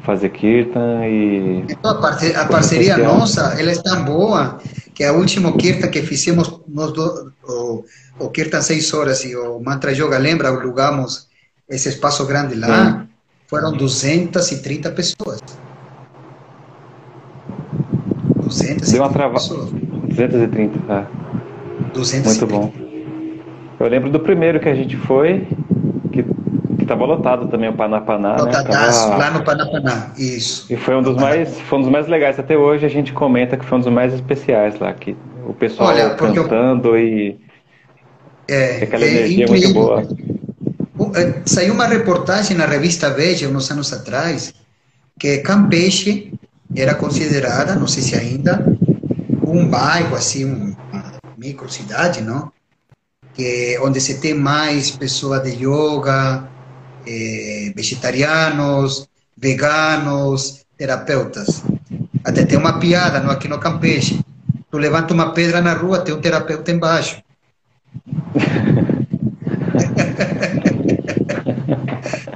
[0.00, 1.64] Fazer Kirtan e.
[1.70, 4.58] Então, a, parce a parceria nossa, ela é tão boa
[4.92, 7.84] que a última Kirtan que fizemos, nós do, o,
[8.22, 10.48] o Kirtan 6 horas e o Mantra Yoga, lembra?
[10.48, 11.28] Alugamos
[11.68, 13.06] esse espaço grande lá,
[13.46, 15.40] foram 230 pessoas.
[18.36, 19.34] 230 Deu uma trava...
[19.34, 19.70] pessoas.
[19.70, 21.06] 230, tá.
[21.94, 22.28] 230.
[22.28, 22.72] Muito bom.
[23.80, 25.48] Eu lembro do primeiro que a gente foi,
[26.12, 26.24] que
[26.82, 28.50] que estava lotado também o Panapaná, né?
[28.50, 29.16] Tava...
[29.16, 30.66] lá no Panapaná, isso.
[30.72, 32.38] E foi um dos mais, foi um dos mais legais.
[32.40, 35.16] Até hoje a gente comenta que foi um dos mais especiais lá, que
[35.46, 36.98] o pessoal Olha, cantando eu...
[36.98, 37.40] e
[38.52, 39.84] é, aquela é energia incrível.
[39.96, 40.16] muito
[40.96, 41.18] boa.
[41.18, 44.54] É, saiu uma reportagem na revista Veja, uns anos atrás,
[45.18, 46.32] que Campeche
[46.74, 48.64] era considerada, não sei se ainda,
[49.46, 52.50] um bairro, assim, uma microcidade, não?
[53.34, 56.48] Que, onde se tem mais pessoas de yoga,
[57.06, 61.62] eh, vegetarianos, veganos, terapeutas.
[62.24, 64.20] Até tem uma piada no, aqui no Campeche.
[64.70, 67.22] Tu levanta uma pedra na rua, tem um terapeuta embaixo.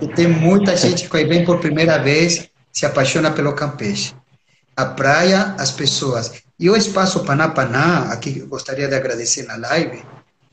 [0.01, 4.14] e tem muita gente que vem por primeira vez, se apaixona pelo Campeche.
[4.74, 6.32] A praia, as pessoas.
[6.59, 10.02] E o espaço Panapaná, aqui gostaria de agradecer na live,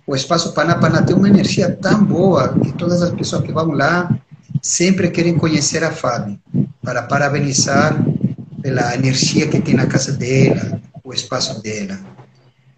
[0.06, 4.14] o espaço Panapaná tem uma energia tão boa que todas as pessoas que vão lá
[4.62, 6.38] sempre querem conhecer a Fábio,
[6.82, 7.98] para parabenizar
[8.62, 11.98] pela energia que tem na casa dela, o espaço dela.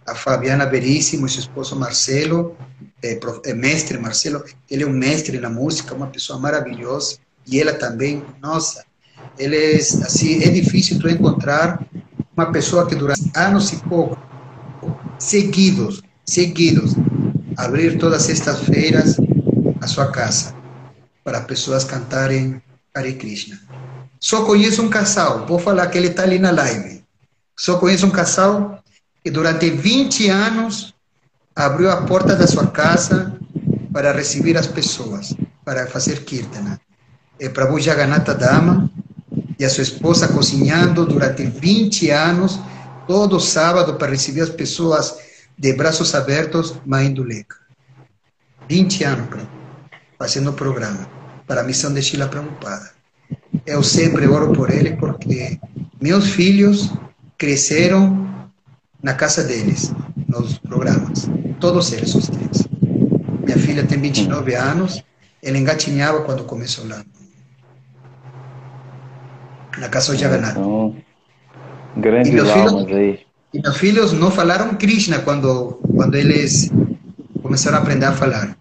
[0.05, 2.55] A Fabiana Veríssimo, seu esposo Marcelo,
[3.03, 7.17] é, é mestre Marcelo, ele é um mestre na música, uma pessoa maravilhosa,
[7.47, 8.85] e ela também, nossa,
[9.37, 11.83] ele é, assim, é difícil tu encontrar
[12.35, 14.17] uma pessoa que durante anos e pouco,
[15.17, 16.93] seguidos, seguidos,
[17.57, 19.17] abrir todas as sextas-feiras
[19.81, 20.53] a sua casa
[21.23, 22.61] para pessoas cantarem
[22.93, 23.59] Hare Krishna.
[24.19, 27.03] Só conheço um casal, vou falar que ele está ali na live.
[27.57, 28.83] Só conheço um casal
[29.25, 30.93] que durante 20 anos
[31.55, 33.35] abriu a porta da sua casa
[33.91, 36.79] para receber as pessoas, para fazer kirtana.
[37.39, 38.87] é Prabhu Jagannatha Dama
[39.57, 42.59] e a sua esposa cozinhando durante 20 anos,
[43.07, 45.17] todo sábado, para receber as pessoas
[45.57, 47.55] de braços abertos, Mãe do Leca.
[48.69, 49.47] 20 anos,
[50.19, 51.09] fazendo o programa
[51.47, 52.91] para a missão de Sheila Prabhupada.
[53.65, 55.59] Eu sempre oro por ele porque
[55.99, 56.91] meus filhos
[57.39, 58.34] cresceram
[59.05, 59.93] na casa deles,
[60.27, 61.29] nos programas.
[61.59, 62.67] Todos eles, os três.
[63.43, 65.03] Minha filha tem 29 anos,
[65.43, 67.05] ela engatinhava quando começou lá.
[69.77, 70.57] Na casa do Jagannath.
[70.57, 70.95] Então,
[71.97, 73.19] grandes almas aí.
[73.53, 76.71] E meus filhos não falaram Krishna quando, quando eles
[77.43, 78.57] começaram a aprender a falar.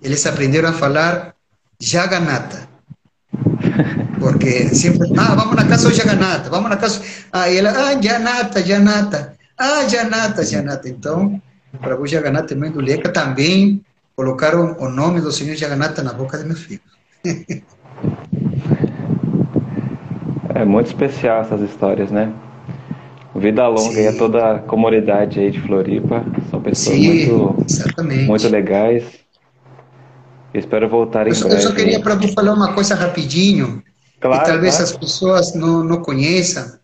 [0.00, 1.34] Eles aprenderam a falar
[1.80, 2.68] Jagannatha.
[4.20, 7.02] Porque sempre, ah, vamos na casa do Jagannatha, vamos na casa.
[7.32, 9.31] Ah, ela, ah, Janata, Janata.
[9.58, 10.88] Ah, Janata, Janata.
[10.88, 11.40] Então,
[11.80, 13.84] para o Jagannatha, mãe do Leca, também
[14.16, 16.82] colocaram o nome do Senhor Jagannatha na boca de meus filhos.
[20.54, 22.32] é muito especial essas histórias, né?
[23.34, 24.02] Vida longa Sim.
[24.02, 26.24] e a toda a comunidade aí de Floripa.
[26.50, 28.24] São pessoas Sim, muito, exatamente.
[28.24, 29.04] muito legais.
[30.52, 31.54] Espero voltar em eu, breve.
[31.54, 33.82] Eu só queria para falar uma coisa rapidinho,
[34.20, 34.90] claro, que talvez claro.
[34.90, 36.78] as pessoas não, não conheçam,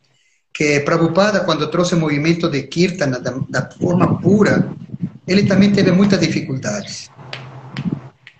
[0.52, 4.70] que Prabhupada, quando trouxe o movimento de Kirtana da, da forma pura,
[5.26, 7.10] ele também teve muitas dificuldades.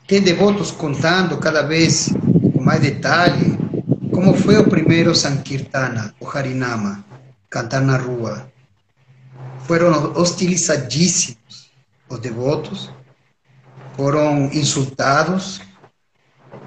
[0.07, 2.11] Tem devotos contando cada vez
[2.55, 3.59] com mais detalhe
[4.11, 7.05] como foi o primeiro Sankirtana, o Harinama,
[7.49, 8.51] cantar na rua.
[9.61, 11.71] Foram hostilizadíssimos
[12.09, 12.91] os devotos,
[13.97, 15.61] foram insultados,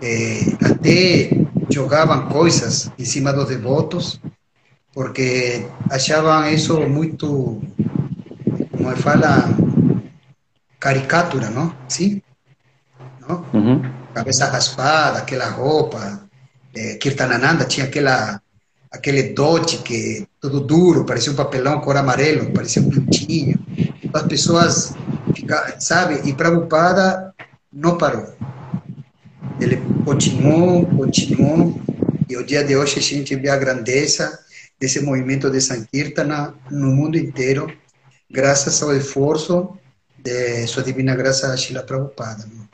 [0.01, 1.29] eh, até
[1.69, 4.21] jogavam coisas em cima dos devotos,
[4.93, 7.61] porque achavam isso muito,
[8.71, 9.49] como fala,
[10.79, 11.73] caricatura, não?
[11.87, 12.21] Sim?
[13.19, 13.45] Não?
[13.53, 13.81] Uhum.
[14.13, 16.21] Cabeça raspada, aquela roupa.
[16.75, 18.41] Eh, Kirtanananda tinha aquela,
[18.91, 23.59] aquele dote que todo duro, parecia um papelão cor amarelo, parecia um pintinho.
[24.13, 24.95] As pessoas
[25.79, 26.21] sabe?
[26.27, 27.33] E Prabhupada
[27.71, 28.33] não parou.
[29.59, 31.79] Ele continuou, continuou,
[32.29, 34.39] e o dia de hoje a gente vê a grandeza
[34.81, 37.71] desse movimento de Sankirtana no mundo inteiro,
[38.31, 39.77] graças ao esforço
[40.17, 42.47] de Sua Divina Graça Shila Prabhupada.
[42.47, 42.65] Né?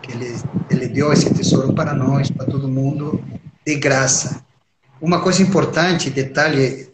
[0.00, 0.36] Que ele,
[0.70, 3.22] ele deu esse tesouro para nós, para todo mundo,
[3.66, 4.44] de graça.
[5.00, 6.88] Uma coisa importante, detalhe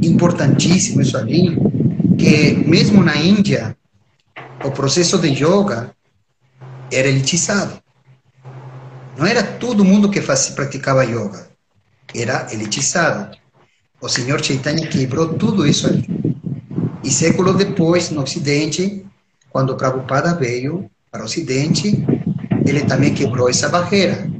[0.00, 1.56] importantíssimo isso ali,
[2.16, 3.76] que mesmo na Índia,
[4.64, 5.90] o processo de yoga
[6.92, 7.82] era elitizado.
[9.16, 11.48] Não era todo mundo que faz, praticava yoga.
[12.14, 13.36] Era elitizado.
[14.00, 16.06] O Senhor Chaitanya quebrou tudo isso ali.
[17.02, 19.04] E séculos depois, no Ocidente,
[19.50, 22.04] quando Prabhupada veio para o Ocidente,
[22.64, 24.30] ele também quebrou essa barreira.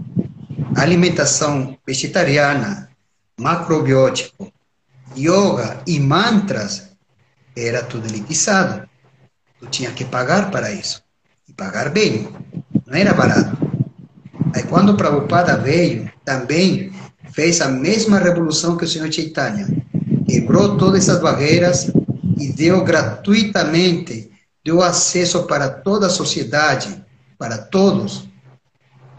[0.76, 2.88] A alimentação vegetariana,
[3.40, 4.52] macrobiótico,
[5.16, 6.90] yoga e mantras
[7.56, 8.88] era tudo elitizado.
[9.58, 11.02] Tu tinha que pagar para isso.
[11.48, 12.28] E pagar bem.
[12.86, 13.56] Não era barato.
[14.54, 16.92] Aí quando Prabhupada veio, também
[17.38, 19.68] fez a mesma revolução que o Senhor Chaitanya.
[20.26, 21.88] Quebrou todas essas barreiras
[22.36, 24.28] e deu gratuitamente,
[24.64, 27.00] deu acesso para toda a sociedade,
[27.38, 28.28] para todos,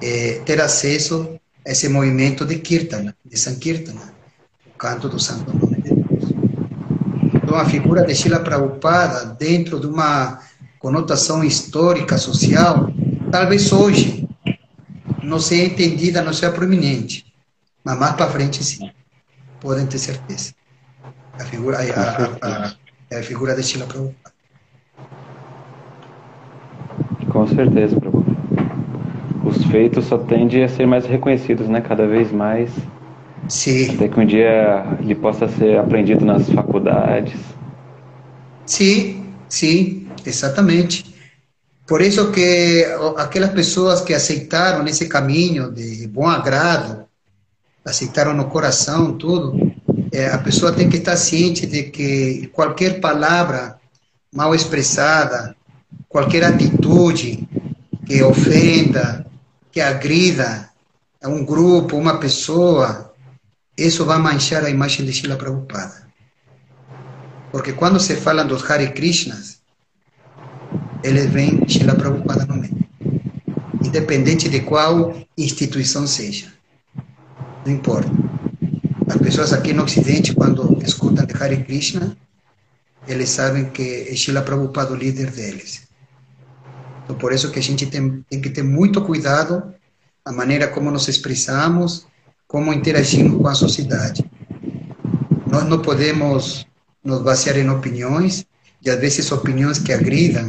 [0.02, 4.14] eh, ter acesso a esse movimento de Kirtana, de Sankirtana,
[4.68, 5.94] o canto do Santo Nome de
[7.36, 10.40] então, a figura de Sheila Prabhupada dentro de uma
[10.78, 12.92] conotação histórica, social,
[13.32, 14.28] talvez hoje
[15.24, 17.29] não seja entendida, não seja proeminente,
[17.90, 18.92] mas mais para frente sim,
[19.60, 20.54] podem ter certeza.
[21.40, 22.68] A figura, a, a,
[23.16, 24.36] a, a figura de Sheila Prabhupada.
[27.32, 28.24] Com certeza, Prabhu.
[29.44, 31.82] Os feitos só tendem a ser mais reconhecidos, né?
[31.82, 32.72] Cada vez mais
[33.48, 33.96] Sim.
[33.96, 37.40] Até que um dia ele possa ser aprendido nas faculdades.
[38.68, 41.16] Sim, sim, exatamente.
[41.88, 42.86] Por isso que
[43.18, 47.09] aquelas pessoas que aceitaram esse caminho de bom agrado,
[47.86, 49.74] aceitaram no coração tudo,
[50.12, 53.80] é, a pessoa tem que estar ciente de que qualquer palavra
[54.34, 55.56] mal expressada,
[56.08, 57.48] qualquer atitude
[58.06, 59.26] que ofenda,
[59.72, 60.70] que agrida
[61.24, 63.14] um grupo, uma pessoa,
[63.78, 66.08] isso vai manchar a imagem de Shila Prabhupada.
[67.52, 69.60] Porque quando se fala dos Hare Krishnas,
[71.04, 72.78] eles vêm Shila Prabhupada no meio.
[73.84, 76.59] Independente de qual instituição seja.
[77.66, 78.10] Não importa.
[79.08, 82.16] As pessoas aqui no Ocidente, quando escutam de Hare Krishna,
[83.08, 85.88] eles sabem que é Shila Prabhupada o líder deles.
[87.04, 89.74] Então, por isso que a gente tem, tem que ter muito cuidado
[90.24, 92.06] a maneira como nos expressamos,
[92.48, 94.24] como interagimos com a sociedade.
[95.48, 96.68] Nós não podemos
[97.04, 98.46] nos basear em opiniões,
[98.86, 100.48] e às vezes opiniões que agridam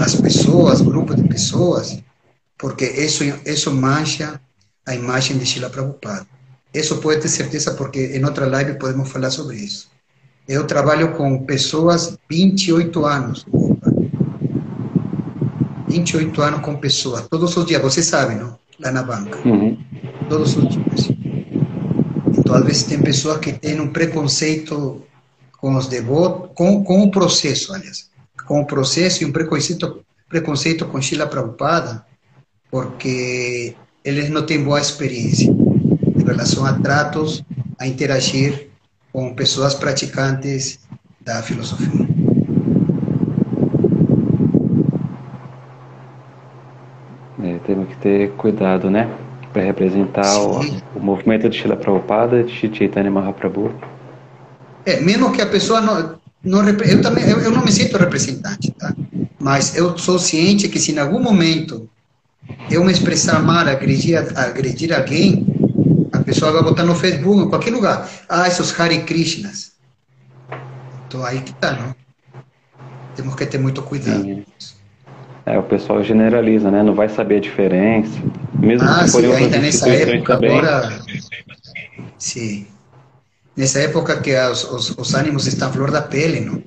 [0.00, 2.02] as pessoas, grupos de pessoas,
[2.58, 4.40] porque isso, isso mancha
[4.88, 6.26] a imagem de Sheila Prabhupada.
[6.72, 9.90] Isso pode ter certeza, porque em outra live podemos falar sobre isso.
[10.48, 13.46] Eu trabalho com pessoas 28 anos.
[15.88, 18.58] 28 anos com pessoas, todos os dias, você sabe, não?
[18.80, 19.38] Lá na banca.
[19.46, 19.76] Uhum.
[20.28, 21.10] Todos os dias.
[22.38, 25.02] Então, às vezes, tem pessoas que têm um preconceito
[25.58, 28.08] com os devotos, com, com o processo, aliás,
[28.46, 32.06] com o processo e um preconceito, preconceito com Sheila Prabhupada,
[32.70, 33.74] porque
[34.08, 37.44] eles não têm boa experiência em relação a tratos,
[37.78, 38.68] a interagir
[39.12, 40.80] com pessoas praticantes
[41.20, 42.08] da filosofia.
[47.42, 49.08] É, temos que ter cuidado, né?
[49.52, 50.60] Para representar o,
[50.96, 53.72] o, movimento de Shila Prabhupada, de Chaitanya Mahaprabhu.
[54.86, 58.70] É, mesmo que a pessoa não, não eu também eu, eu não me sinto representante,
[58.72, 58.94] tá?
[59.38, 61.88] Mas eu sou ciente que se em algum momento
[62.70, 65.46] eu me expressar mal, agredir, agredir alguém,
[66.12, 68.08] a pessoa vai botar no Facebook, em qualquer lugar.
[68.28, 69.72] Ah, esses Hare Krishnas.
[71.06, 71.94] Então aí que tá, não?
[73.16, 74.22] Temos que ter muito cuidado.
[74.22, 74.44] Sim.
[75.46, 76.82] É, o pessoal generaliza, né?
[76.82, 78.18] Não vai saber a diferença.
[78.58, 80.58] Mesmo ah, sim, ainda nessa época também.
[80.58, 81.00] agora.
[82.18, 82.66] Sim.
[83.56, 86.62] Nessa época que os, os, os ânimos estão flor da pele, não?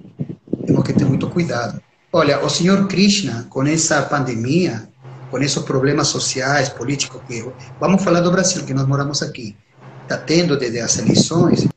[0.65, 1.79] Temos que ter muito cuidado.
[2.11, 4.89] Olha, o Senhor Krishna, com essa pandemia,
[5.31, 7.43] com esses problemas sociais, políticos que
[7.79, 9.55] vamos falar do Brasil, que nós moramos aqui,
[10.03, 11.67] está tendo desde as eleições,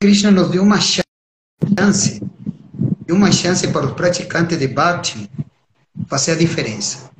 [0.00, 2.22] Krishna nos deu uma chance,
[3.10, 5.28] uma chance para os praticantes de Bhakti
[6.06, 7.10] fazer a diferença.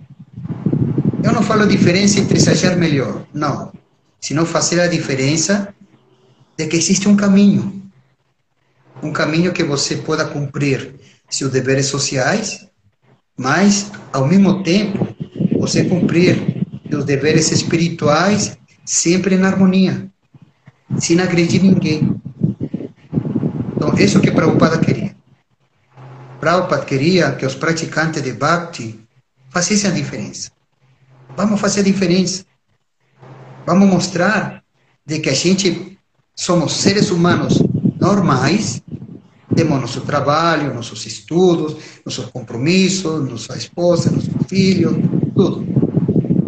[1.22, 3.72] Eu não falo diferença entre achar melhor, não,
[4.20, 5.74] senão fazer a diferença
[6.56, 7.82] de que existe um caminho,
[9.02, 10.94] um caminho que você pueda cumprir
[11.28, 12.66] seus deveres sociais,
[13.36, 15.09] mas ao mesmo tempo
[15.60, 20.10] você cumprir seus deveres espirituais sempre em harmonia,
[20.98, 22.18] sem agredir ninguém.
[23.76, 25.14] Então, isso que Prabhupada queria.
[26.40, 28.98] Prabhupada queria que os praticantes de Bhakti
[29.50, 30.50] fizessem a diferença.
[31.36, 32.46] Vamos fazer a diferença.
[33.66, 34.64] Vamos mostrar
[35.04, 35.98] de que a gente
[36.34, 37.62] somos seres humanos
[38.00, 38.82] normais,
[39.54, 45.64] temos nosso trabalho, nossos estudos, nossos compromissos, nossa esposa, nossos filhos, tudo.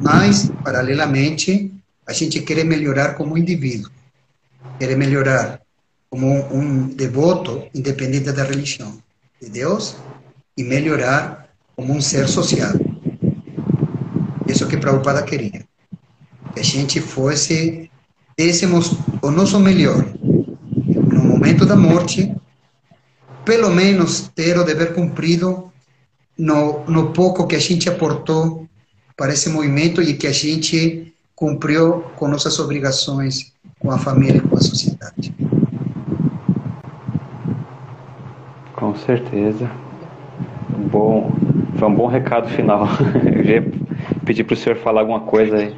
[0.03, 1.73] Mas, paralelamente,
[2.07, 3.91] a gente quer melhorar como indivíduo,
[4.79, 5.63] quer melhorar
[6.11, 8.99] como um, devoto, independente da religião
[9.41, 9.97] de Deus,
[10.59, 12.75] e melhorar como um ser social.
[14.47, 15.65] Isso que Prabhupada queria.
[16.53, 17.91] Que a gente fosse,
[18.37, 18.93] dessemos
[19.23, 20.05] o nosso melhor.
[21.11, 22.35] No momento da morte,
[23.43, 25.73] pelo menos ter o dever cumprido
[26.37, 28.69] no, no pouco que a gente aportou
[29.17, 34.41] para esse movimento e que a gente cumpriu com nossas obrigações com a família e
[34.41, 35.35] com a sociedade.
[38.75, 39.71] Com certeza.
[40.91, 41.33] Bom,
[41.77, 42.87] foi um bom recado final.
[43.27, 43.63] Eu já
[44.25, 45.75] pedi para o senhor falar alguma coisa aí,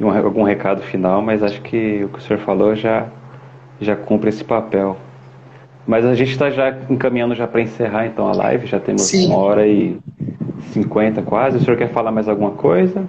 [0.00, 3.08] algum recado final, mas acho que o que o senhor falou já,
[3.80, 4.96] já cumpre esse papel.
[5.86, 9.26] Mas a gente está já encaminhando já para encerrar então a live, já temos Sim.
[9.26, 9.98] uma hora e
[10.72, 11.58] 50 quase.
[11.58, 13.08] O senhor quer falar mais alguma coisa?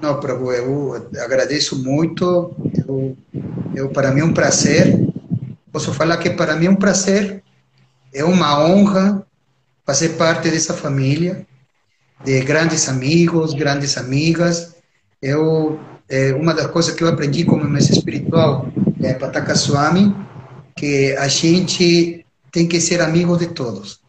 [0.00, 2.54] Não, Prabhu, eu agradeço muito.
[2.86, 3.16] Eu,
[3.74, 5.08] eu, para mim é um prazer.
[5.72, 7.42] Posso falar que para mim é um prazer,
[8.12, 9.26] é uma honra
[9.84, 11.46] fazer parte dessa família
[12.24, 14.76] de grandes amigos, grandes amigas.
[15.20, 15.78] Eu,
[16.08, 18.68] é, uma das coisas que eu aprendi como mestre espiritual
[19.02, 20.14] é Pataka Swami,
[20.76, 24.00] que a gente tem que ser amigo de todos,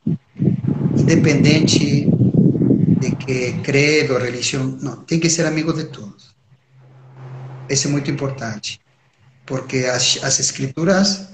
[0.96, 2.15] independente de
[3.26, 6.36] que credo, religião, não, tem que ser amigo de todos.
[7.70, 8.80] Isso é muito importante,
[9.46, 11.30] porque as, as escrituras,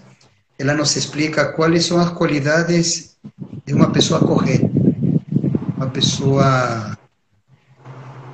[0.58, 3.18] ela nos explica quais são as qualidades
[3.66, 4.70] de uma pessoa correta,
[5.76, 6.98] uma pessoa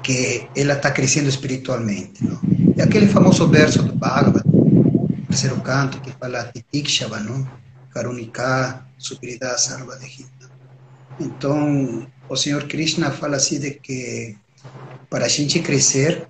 [0.04, 2.24] que ela está crescendo espiritualmente.
[2.24, 2.40] Não?
[2.78, 4.46] É aquele famoso verso do Bhagavad,
[5.28, 7.48] terceiro canto, que fala Titikshava, não?
[7.92, 10.50] Karunika, Supirida Sarvadehita.
[11.20, 14.36] Então, o Senhor Krishna fala assim de que
[15.10, 16.28] para a gente crescer,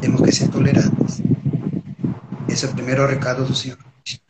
[0.00, 1.20] temos que ser tolerantes.
[2.48, 4.24] Esse é o primeiro recado do Senhor Krishna.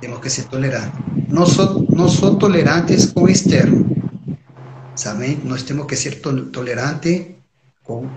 [0.00, 0.98] Temos que ser tolerantes.
[1.28, 3.86] Não só, não só tolerantes com o externo,
[4.94, 5.38] sabe?
[5.44, 7.26] Nós temos que ser to tolerantes
[7.84, 8.08] com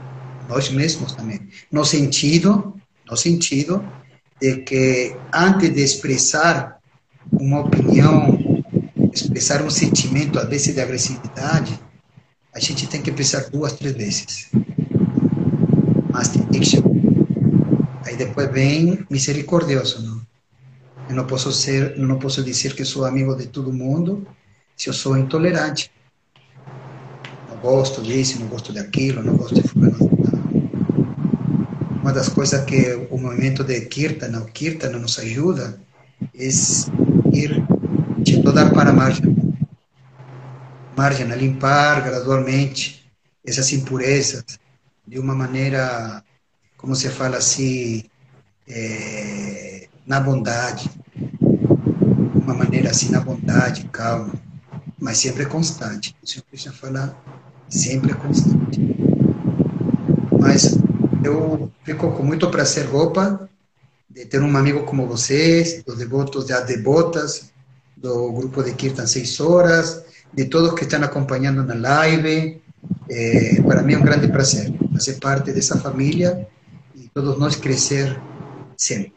[0.48, 1.42] nós mesmos também.
[1.72, 2.74] No sentido,
[3.10, 3.84] no sentido
[4.40, 6.80] de que antes de expressar
[7.32, 8.38] uma opinião,
[9.22, 11.80] expressar um sentimento, às vezes de agressividade,
[12.54, 14.50] a gente tem que pensar duas, três vezes.
[16.12, 16.84] Master Diction.
[18.06, 20.22] Aí depois vem misericordioso, não?
[21.10, 24.26] Eu não posso ser, não posso dizer que sou amigo de todo mundo
[24.76, 25.92] se eu sou intolerante.
[27.50, 29.98] Não gosto disso, não gosto daquilo, não gosto de fulano.
[32.02, 35.80] Uma das coisas que o movimento de Kirtana, o Kirtana nos ajuda,
[36.34, 36.48] é
[37.34, 37.75] ir
[38.56, 39.36] dar para a margem.
[40.95, 43.11] Margem, a limpar gradualmente
[43.45, 44.45] essas impurezas
[45.06, 46.23] de uma maneira,
[46.77, 48.06] como se fala assim,
[48.65, 50.90] é, na bondade.
[52.34, 54.34] Uma maneira assim, na bondade, calma,
[54.98, 56.15] mas sempre constante.
[56.23, 57.14] O Senhor Cristo fala
[57.68, 58.80] sempre constante.
[60.40, 60.77] Mas
[61.26, 63.49] eu fico com muito prazer, Gopa,
[64.10, 67.53] de ter um amigo como vocês, dos devotos das devotas,
[67.98, 72.62] do grupo de Kirtan 6 horas, de todos que estão acompanhando na live.
[73.10, 76.48] É, para mim é um grande prazer fazer parte dessa família
[76.96, 78.20] e todos nós crescer
[78.78, 79.14] sempre.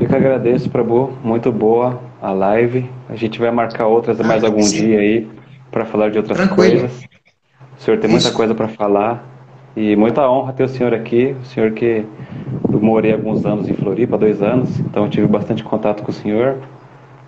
[0.00, 1.12] Eu que agradeço, Prabhu.
[1.22, 2.88] Muito boa a live.
[3.08, 4.86] A gente vai marcar outras mais ah, algum sim.
[4.86, 5.28] dia aí
[5.70, 6.80] para falar de outras Tranquilo.
[6.80, 7.08] coisas.
[7.78, 8.36] O senhor tem muita Isso.
[8.36, 9.27] coisa para falar
[9.78, 11.36] e muita honra ter o senhor aqui.
[11.40, 12.04] O senhor que
[12.72, 16.56] eu morei alguns anos em Floripa, dois anos, então tive bastante contato com o senhor.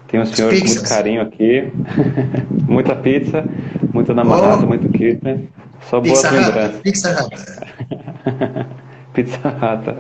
[0.09, 1.73] Tenho o senhor com muito carinho aqui.
[2.67, 3.45] Muita pizza,
[3.93, 4.67] muito namorado, oh.
[4.67, 5.39] muito kirtan.
[5.83, 6.81] Só boas pizza lembranças.
[6.81, 8.67] Pizza rata.
[9.15, 9.97] pizza rata.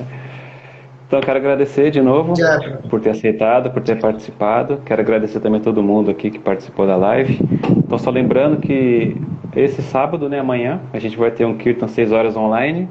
[1.07, 2.35] Então, quero agradecer de novo
[2.89, 4.81] por ter aceitado, por ter participado.
[4.85, 7.41] Quero agradecer também a todo mundo aqui que participou da live.
[7.77, 9.17] Então, só lembrando que
[9.55, 12.89] esse sábado, né, amanhã, a gente vai ter um Kirtan 6 horas online.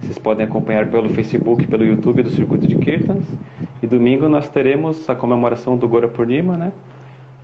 [0.00, 3.26] Vocês podem acompanhar pelo Facebook, pelo YouTube do Circuito de Kirtans.
[3.82, 6.72] E domingo nós teremos a comemoração do Gora Purnima, né?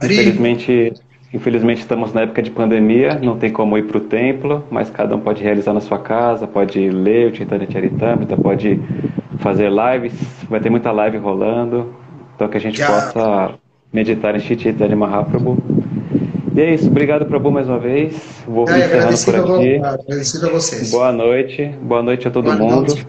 [0.03, 0.93] Infelizmente,
[1.33, 5.15] infelizmente estamos na época de pandemia, não tem como ir para o templo, mas cada
[5.15, 8.81] um pode realizar na sua casa, pode ler o Chaitanya Charitamrita, pode
[9.39, 10.15] fazer lives,
[10.49, 11.95] vai ter muita live rolando,
[12.35, 12.87] então que a gente Já.
[12.87, 13.55] possa
[13.93, 15.59] meditar em Chaitanya Mahaprabhu.
[16.59, 18.17] E é isso, obrigado Prabhu mais uma vez.
[18.45, 19.77] Vou é, encerrando por aqui.
[19.77, 20.91] Agradecido a vocês.
[20.91, 22.89] Boa noite, boa noite a todo boa mundo.
[22.89, 23.07] Noite.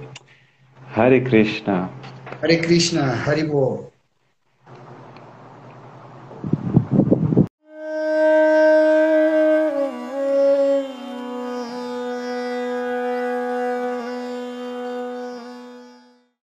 [0.96, 1.90] Hare Krishna.
[2.44, 3.90] Hare Krishna, Hare Bol.